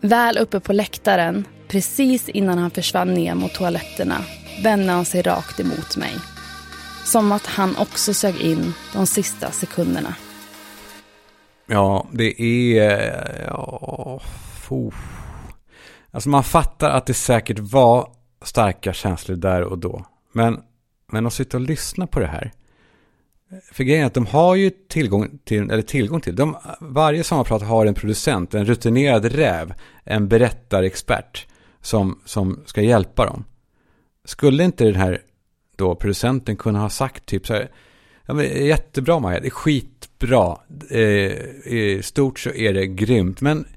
Väl 0.05 0.37
uppe 0.37 0.59
på 0.59 0.73
läktaren, 0.73 1.47
precis 1.67 2.29
innan 2.29 2.57
han 2.57 2.71
försvann 2.71 3.13
ner 3.13 3.35
mot 3.35 3.53
toaletterna, 3.53 4.17
vände 4.63 4.91
han 4.91 5.05
sig 5.05 5.21
rakt 5.21 5.59
emot 5.59 5.97
mig. 5.97 6.13
Som 7.05 7.31
att 7.31 7.45
han 7.45 7.75
också 7.77 8.13
sög 8.13 8.41
in 8.41 8.73
de 8.93 9.07
sista 9.07 9.51
sekunderna. 9.51 10.15
Ja, 11.65 12.07
det 12.11 12.41
är... 12.41 13.45
Ja, 13.47 14.19
oh. 14.69 14.93
Alltså 16.11 16.29
man 16.29 16.43
fattar 16.43 16.89
att 16.89 17.05
det 17.05 17.13
säkert 17.13 17.59
var 17.59 18.09
starka 18.43 18.93
känslor 18.93 19.35
där 19.35 19.61
och 19.61 19.77
då. 19.77 20.05
Men, 20.31 20.61
men 21.11 21.27
att 21.27 21.33
sitta 21.33 21.57
och 21.57 21.61
lyssna 21.61 22.07
på 22.07 22.19
det 22.19 22.27
här. 22.27 22.51
För 23.71 23.83
grejen 23.83 24.03
är 24.03 24.07
att 24.07 24.13
de 24.13 24.25
har 24.25 24.55
ju 24.55 24.69
tillgång 24.69 25.39
till, 25.43 25.69
eller 25.69 25.81
tillgång 25.81 26.21
till, 26.21 26.35
de, 26.35 26.57
varje 26.79 27.23
sommarprat 27.23 27.61
har 27.61 27.85
en 27.85 27.93
producent, 27.93 28.53
en 28.53 28.65
rutinerad 28.65 29.25
räv, 29.25 29.73
en 30.03 30.27
berättarexpert 30.27 31.47
som, 31.81 32.19
som 32.25 32.63
ska 32.65 32.81
hjälpa 32.81 33.25
dem. 33.25 33.43
Skulle 34.25 34.63
inte 34.63 34.83
den 34.83 34.95
här 34.95 35.21
då 35.75 35.95
producenten 35.95 36.57
kunna 36.57 36.79
ha 36.79 36.89
sagt 36.89 37.25
typ 37.25 37.47
så 37.47 37.53
här, 37.53 37.71
ja, 38.25 38.33
men, 38.33 38.65
jättebra 38.65 39.19
Maja, 39.19 39.39
det 39.39 39.47
är 39.47 39.51
skitbra, 39.51 40.57
eh, 40.89 40.99
i 41.01 42.01
stort 42.03 42.39
så 42.39 42.49
är 42.49 42.73
det 42.73 42.87
grymt, 42.87 43.41
men 43.41 43.67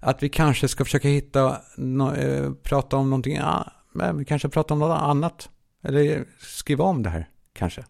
att 0.00 0.22
vi 0.22 0.28
kanske 0.28 0.68
ska 0.68 0.84
försöka 0.84 1.08
hitta, 1.08 1.56
no, 1.76 2.14
eh, 2.14 2.52
prata 2.62 2.96
om 2.96 3.10
någonting, 3.10 3.36
ja, 3.36 3.72
vi 4.14 4.24
kanske 4.24 4.48
pratar 4.48 4.74
om 4.74 4.78
något 4.78 4.98
annat, 4.98 5.48
eller 5.84 6.24
skriva 6.38 6.84
om 6.84 7.02
det 7.02 7.10
här 7.10 7.28
kanske. 7.52 7.84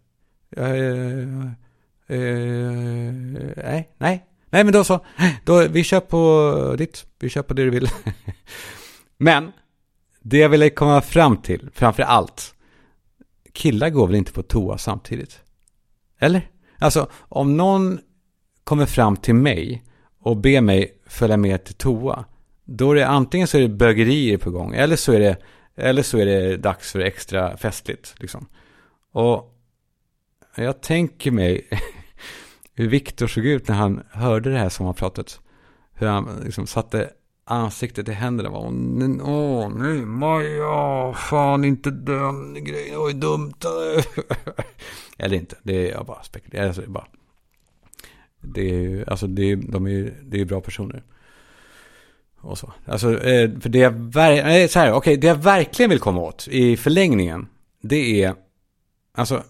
Uh, 0.56 1.44
uh, 2.10 3.12
nej, 3.56 3.90
nej. 3.98 4.24
Nej, 4.50 4.64
men 4.64 4.72
då 4.72 4.84
så. 4.84 5.04
Då, 5.44 5.68
vi 5.68 5.84
kör 5.84 6.00
på 6.00 6.74
ditt. 6.78 7.06
Vi 7.18 7.28
kör 7.28 7.42
på 7.42 7.54
det 7.54 7.64
du 7.64 7.70
vill. 7.70 7.88
men, 9.18 9.52
det 10.20 10.38
jag 10.38 10.48
ville 10.48 10.70
komma 10.70 11.00
fram 11.00 11.36
till, 11.36 11.70
framför 11.74 12.02
allt. 12.02 12.54
Killar 13.52 13.90
går 13.90 14.06
väl 14.06 14.16
inte 14.16 14.32
på 14.32 14.42
toa 14.42 14.78
samtidigt? 14.78 15.40
Eller? 16.18 16.50
Alltså, 16.78 17.08
om 17.14 17.56
någon 17.56 17.98
kommer 18.64 18.86
fram 18.86 19.16
till 19.16 19.34
mig 19.34 19.84
och 20.20 20.36
ber 20.36 20.60
mig 20.60 21.00
följa 21.06 21.36
med 21.36 21.64
till 21.64 21.74
toa. 21.74 22.24
Då 22.64 22.90
är 22.90 22.94
det 22.94 23.06
antingen 23.06 23.48
så 23.48 23.56
är 23.56 23.62
det 23.62 23.68
bögerier 23.68 24.38
på 24.38 24.50
gång. 24.50 24.74
Eller 24.74 24.96
så 24.96 25.12
är 25.12 25.20
det, 25.20 25.36
eller 25.76 26.02
så 26.02 26.18
är 26.18 26.26
det 26.26 26.56
dags 26.56 26.92
för 26.92 27.00
extra 27.00 27.56
festligt. 27.56 28.14
Liksom. 28.18 28.46
Och 29.12 29.57
jag 30.64 30.80
tänker 30.80 31.30
mig 31.30 31.68
hur 32.74 32.88
Viktor 32.88 33.26
såg 33.26 33.44
ut 33.46 33.68
när 33.68 33.74
han 33.74 34.02
hörde 34.10 34.50
det 34.50 34.58
här 34.58 34.68
sommarpratet. 34.68 35.40
Hur 35.94 36.06
han 36.06 36.40
liksom 36.44 36.66
satte 36.66 37.10
ansiktet 37.44 38.08
i 38.08 38.12
händerna. 38.12 38.50
Åh, 38.50 38.72
nu, 38.72 39.22
åh, 39.22 39.68
nej, 39.68 39.98
Maja, 39.98 41.12
fan 41.14 41.64
inte 41.64 41.90
den 41.90 42.64
grejen, 42.64 42.90
det 42.92 42.98
var 42.98 43.08
ju 43.08 43.14
dumt. 43.14 43.54
Eller 45.18 45.36
inte, 45.36 45.56
det 45.62 45.88
är 45.88 45.92
jag 45.92 46.06
bara 46.06 46.22
spekulerar. 46.22 46.66
Alltså, 46.66 46.82
bara. 46.86 47.06
Det 48.40 48.84
är 48.84 49.10
alltså 49.10 49.26
det 49.26 49.42
är, 49.42 49.56
de 49.56 49.86
är, 49.86 50.14
det 50.22 50.40
är 50.40 50.44
bra 50.44 50.60
personer. 50.60 51.02
Och 52.40 52.58
så. 52.58 52.72
Alltså, 52.84 53.24
eh, 53.24 53.60
för 53.60 53.68
det 53.68 53.78
jag, 53.78 53.92
ver- 53.92 54.68
så 54.68 54.78
här, 54.78 54.92
okay, 54.94 55.16
det 55.16 55.26
jag 55.26 55.34
verkligen 55.36 55.90
vill 55.90 55.98
komma 55.98 56.20
åt 56.20 56.48
i 56.50 56.76
förlängningen, 56.76 57.46
det 57.82 58.22
är, 58.22 58.34
alltså, 59.14 59.42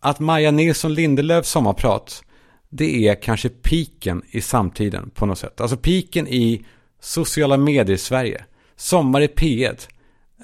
att 0.00 0.20
Maja 0.20 0.50
Nilsson 0.50 0.94
Lindelöfs 0.94 1.50
sommarprat, 1.50 2.24
det 2.68 3.08
är 3.08 3.22
kanske 3.22 3.48
piken 3.48 4.22
i 4.30 4.40
samtiden 4.40 5.10
på 5.14 5.26
något 5.26 5.38
sätt. 5.38 5.60
Alltså 5.60 5.76
piken 5.76 6.28
i 6.28 6.64
sociala 7.00 7.56
medier 7.56 7.94
i 7.94 7.98
Sverige. 7.98 8.44
Sommar 8.76 9.20
i 9.20 9.26
P1. 9.26 9.88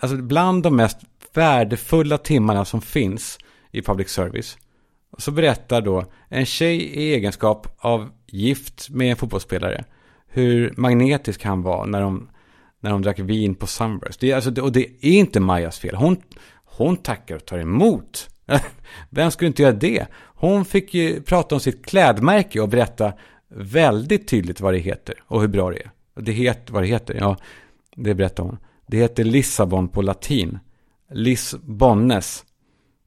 Alltså 0.01 0.17
bland 0.17 0.63
de 0.63 0.77
mest 0.77 0.99
värdefulla 1.35 2.19
timmarna 2.19 2.65
som 2.65 2.81
finns 2.81 3.39
i 3.71 3.83
public 3.83 4.09
service. 4.09 4.59
Så 5.19 5.31
berättar 5.31 5.81
då 5.81 6.05
en 6.29 6.47
tjej 6.47 6.77
i 6.77 7.15
egenskap 7.15 7.77
av 7.79 8.09
gift 8.27 8.91
med 8.91 9.11
en 9.11 9.17
fotbollsspelare 9.17 9.85
hur 10.37 10.75
magnetisk 10.77 11.45
han 11.45 11.63
var 11.63 11.87
när 11.87 12.01
de, 12.01 12.29
när 12.81 12.91
de 12.91 13.03
drack 13.03 13.19
vin 13.19 13.55
på 13.55 13.67
Sunburst. 13.67 14.21
Det, 14.21 14.33
alltså, 14.33 14.63
och 14.63 14.73
det 14.73 14.81
är 14.81 15.19
inte 15.19 15.41
Majas 15.41 15.79
fel. 15.79 15.95
Hon, 15.95 16.17
hon 16.65 16.97
tackar 16.97 17.37
och 17.37 17.45
tar 17.45 17.59
emot 17.59 18.29
Vem 19.11 19.31
skulle 19.31 19.49
inte 19.49 19.63
göra 19.63 19.73
det? 19.73 20.07
Hon 20.35 20.65
fick 20.65 20.95
ju 20.95 21.23
prata 21.23 21.55
om 21.55 21.61
sitt 21.61 21.87
klädmärke 21.87 22.61
och 22.61 22.69
berätta 22.69 23.13
väldigt 23.49 24.29
tydligt 24.29 24.61
vad 24.61 24.75
det 24.75 24.79
heter 24.79 25.15
och 25.27 25.41
hur 25.41 25.49
bra 25.49 25.71
det 25.71 25.77
är. 25.77 25.91
Det 26.15 26.33
heter, 26.33 26.73
vad 26.73 26.83
det 26.83 26.87
heter, 26.87 27.15
ja, 27.15 27.37
det 27.97 28.15
berättar 28.15 28.43
hon. 28.43 28.59
Det 28.87 28.97
heter 28.97 29.25
Lissabon 29.25 29.89
på 29.89 30.03
latin. 30.03 30.59
Lisbonnes. 31.11 32.45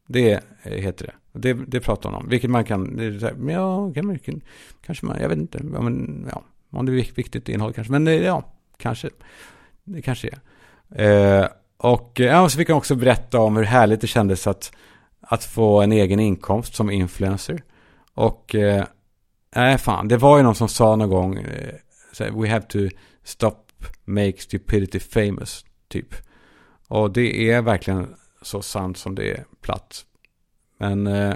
Det 0.07 0.43
heter 0.63 1.05
det. 1.05 1.39
Det, 1.39 1.53
det 1.53 1.79
pratar 1.79 2.09
hon 2.09 2.21
om. 2.21 2.29
Vilket 2.29 2.49
man 2.49 2.63
kan, 2.63 2.99
ja, 3.49 3.93
kan 3.93 4.05
man, 4.05 4.19
kanske 4.85 5.05
man, 5.05 5.21
jag 5.21 5.29
vet 5.29 5.37
inte. 5.37 5.59
Ja, 5.73 5.81
men, 5.81 6.27
ja, 6.31 6.43
om 6.69 6.85
det 6.85 6.91
är 6.91 7.15
viktigt 7.15 7.49
innehåll 7.49 7.73
kanske. 7.73 7.91
Men 7.91 8.23
ja, 8.23 8.43
kanske. 8.77 9.09
Det 9.83 10.01
kanske 10.01 10.29
är. 10.29 11.41
Eh, 11.41 11.47
och 11.77 12.19
ja, 12.19 12.49
så 12.49 12.57
fick 12.57 12.67
hon 12.67 12.77
också 12.77 12.95
berätta 12.95 13.39
om 13.39 13.57
hur 13.57 13.63
härligt 13.63 14.01
det 14.01 14.07
kändes 14.07 14.47
att 14.47 14.71
att 15.31 15.43
få 15.43 15.81
en 15.81 15.91
egen 15.91 16.19
inkomst 16.19 16.75
som 16.75 16.89
influencer. 16.89 17.63
Och 18.13 18.55
eh, 18.55 18.85
nej, 19.55 19.77
fan, 19.77 20.07
det 20.07 20.17
var 20.17 20.37
ju 20.37 20.43
någon 20.43 20.55
som 20.55 20.69
sa 20.69 20.95
någon 20.95 21.09
gång 21.09 21.37
eh, 21.37 21.75
We 22.19 22.49
have 22.49 22.65
to 22.65 22.79
stop 23.23 23.55
make 24.05 24.37
stupidity 24.37 24.99
famous, 24.99 25.65
typ. 25.87 26.15
Och 26.87 27.11
det 27.11 27.51
är 27.51 27.61
verkligen 27.61 28.15
så 28.41 28.61
sant 28.61 28.97
som 28.97 29.15
det 29.15 29.31
är 29.31 29.45
platt. 29.61 30.05
Men 30.77 31.07
eh, 31.07 31.33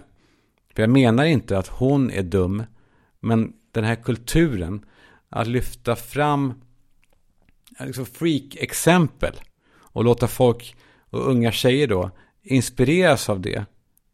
för 0.76 0.84
jag 0.84 0.90
menar 0.90 1.26
inte 1.26 1.58
att 1.58 1.68
hon 1.68 2.12
är 2.12 2.24
dum, 2.24 2.64
men 3.20 3.54
den 3.72 3.84
här 3.84 3.96
kulturen 3.96 4.86
att 5.30 5.48
lyfta 5.48 5.96
fram 5.96 6.54
eh, 7.80 7.86
liksom 7.86 8.06
freak-exempel 8.06 9.34
och 9.76 10.04
låta 10.04 10.28
folk 10.28 10.76
och 11.10 11.30
unga 11.30 11.52
tjejer 11.52 11.88
då 11.88 12.12
inspireras 12.42 13.30
av 13.30 13.42
det. 13.42 13.66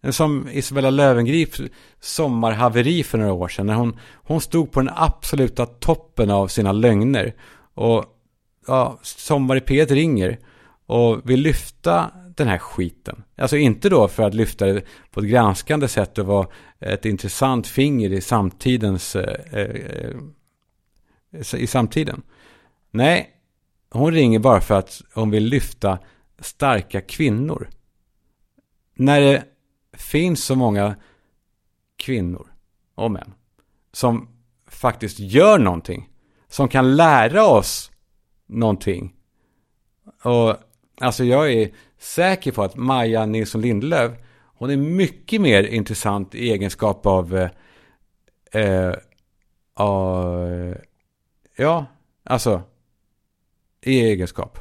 Som 0.09 0.49
Isabella 0.49 0.89
Löwengrips 0.89 1.61
sommarhaveri 1.99 3.03
för 3.03 3.17
några 3.17 3.33
år 3.33 3.47
sedan. 3.47 3.65
När 3.65 3.73
hon, 3.73 3.99
hon 4.13 4.41
stod 4.41 4.71
på 4.71 4.79
den 4.79 4.93
absoluta 4.95 5.65
toppen 5.65 6.31
av 6.31 6.47
sina 6.47 6.71
lögner. 6.71 7.33
Och 7.73 8.05
ja, 8.67 8.99
Sommar 9.01 9.55
i 9.55 9.59
P1 9.59 9.93
ringer 9.93 10.39
och 10.85 11.29
vill 11.29 11.41
lyfta 11.41 12.11
den 12.35 12.47
här 12.47 12.57
skiten. 12.57 13.23
Alltså 13.37 13.57
inte 13.57 13.89
då 13.89 14.07
för 14.07 14.23
att 14.23 14.33
lyfta 14.33 14.65
det 14.65 14.83
på 15.11 15.19
ett 15.19 15.25
granskande 15.25 15.87
sätt 15.87 16.17
och 16.17 16.25
vara 16.25 16.47
ett 16.79 17.05
intressant 17.05 17.67
finger 17.67 18.11
i 18.13 18.21
samtidens... 18.21 19.15
Eh, 19.15 19.59
eh, 19.59 19.69
eh 19.69 20.15
i 21.53 21.67
samtiden. 21.67 22.21
Nej, 22.91 23.29
hon 23.89 24.11
ringer 24.11 24.39
bara 24.39 24.61
för 24.61 24.75
att 24.75 25.01
hon 25.13 25.29
vill 25.29 25.43
lyfta 25.43 25.99
starka 26.39 27.01
kvinnor. 27.01 27.69
När 28.95 29.21
det 29.21 29.43
finns 29.93 30.43
så 30.43 30.55
många 30.55 30.95
kvinnor 31.95 32.47
och 32.95 33.11
män 33.11 33.33
som 33.91 34.27
faktiskt 34.67 35.19
gör 35.19 35.59
någonting. 35.59 36.09
Som 36.47 36.67
kan 36.67 36.95
lära 36.95 37.45
oss 37.45 37.91
någonting. 38.47 39.15
Och 40.23 40.55
alltså 41.01 41.23
jag 41.23 41.53
är 41.53 41.71
säker 41.97 42.51
på 42.51 42.63
att 42.63 42.75
Maja 42.75 43.25
Nilsson 43.25 43.61
Lindelöf, 43.61 44.11
hon 44.45 44.69
är 44.69 44.77
mycket 44.77 45.41
mer 45.41 45.63
intressant 45.63 46.35
i 46.35 46.51
egenskap 46.51 47.05
av, 47.05 47.37
eh, 47.37 47.49
eh, 48.63 48.93
ja, 51.55 51.85
alltså 52.23 52.61
i 53.81 53.99
egenskap 53.99 54.59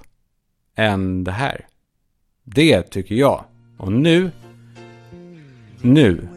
än 0.75 1.25
det 1.25 1.33
här. 1.33 1.67
Det 2.45 2.83
tycker 2.83 3.15
jag. 3.15 3.45
Och 3.79 3.93
nu, 3.93 4.31
nu 5.83 6.29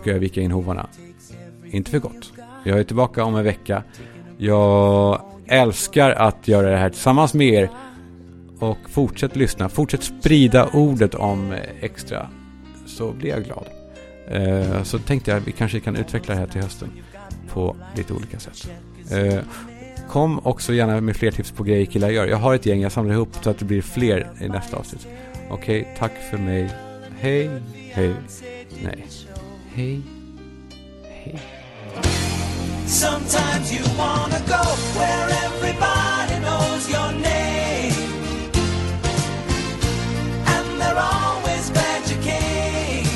ska 0.00 0.10
jag 0.10 0.18
vika 0.18 0.40
in 0.40 0.50
hovarna. 0.50 0.86
Inte 1.64 1.90
för 1.90 1.98
gott. 1.98 2.32
Jag 2.64 2.78
är 2.78 2.84
tillbaka 2.84 3.24
om 3.24 3.36
en 3.36 3.44
vecka. 3.44 3.82
Jag 4.38 5.22
älskar 5.46 6.10
att 6.10 6.48
göra 6.48 6.70
det 6.70 6.76
här 6.76 6.90
tillsammans 6.90 7.34
med 7.34 7.48
er. 7.48 7.70
Och 8.58 8.78
fortsätt 8.88 9.36
lyssna. 9.36 9.68
Fortsätt 9.68 10.02
sprida 10.02 10.68
ordet 10.72 11.14
om 11.14 11.54
extra. 11.80 12.28
Så 12.86 13.12
blir 13.12 13.30
jag 13.30 13.44
glad. 13.44 13.66
Eh, 14.28 14.82
så 14.82 14.98
tänkte 14.98 15.30
jag 15.30 15.38
att 15.40 15.48
vi 15.48 15.52
kanske 15.52 15.80
kan 15.80 15.96
utveckla 15.96 16.34
det 16.34 16.40
här 16.40 16.46
till 16.46 16.62
hösten. 16.62 16.88
På 17.52 17.76
lite 17.96 18.12
olika 18.12 18.38
sätt. 18.38 18.70
Eh, 19.10 19.38
kom 20.08 20.40
också 20.42 20.72
gärna 20.72 21.00
med 21.00 21.16
fler 21.16 21.30
tips 21.30 21.50
på 21.50 21.62
grejer 21.62 21.86
killar 21.86 22.10
gör. 22.10 22.26
Jag 22.26 22.36
har 22.36 22.54
ett 22.54 22.66
gäng 22.66 22.80
jag 22.80 22.92
samlar 22.92 23.14
ihop 23.14 23.28
så 23.42 23.50
att 23.50 23.58
det 23.58 23.64
blir 23.64 23.82
fler 23.82 24.30
i 24.40 24.48
nästa 24.48 24.76
avsnitt. 24.76 25.06
Okej, 25.50 25.80
okay, 25.80 25.94
tack 25.98 26.12
för 26.30 26.38
mig. 26.38 26.70
Hej, 27.20 27.50
hej, 27.92 28.14
nej. 28.82 29.04
Hej. 29.76 30.02
Sometimes 32.86 33.70
you 33.72 33.84
wanna 33.98 34.40
go 34.48 34.62
where 34.96 35.28
everybody 35.44 36.40
knows 36.40 36.88
your 36.88 37.12
name. 37.12 37.92
And 40.46 40.80
they're 40.80 40.98
always 40.98 41.70
glad 41.70 42.08
you 42.08 42.16
came. 42.22 43.06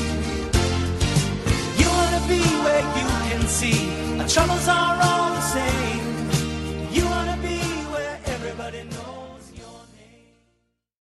You 1.79 1.89
wanna 1.89 2.21
be 2.27 2.41
where 2.63 2.85
you 2.99 3.07
can 3.29 3.47
see. 3.47 3.89
Our 4.19 4.27
troubles 4.27 4.67
are 4.67 4.99
all 5.01 5.24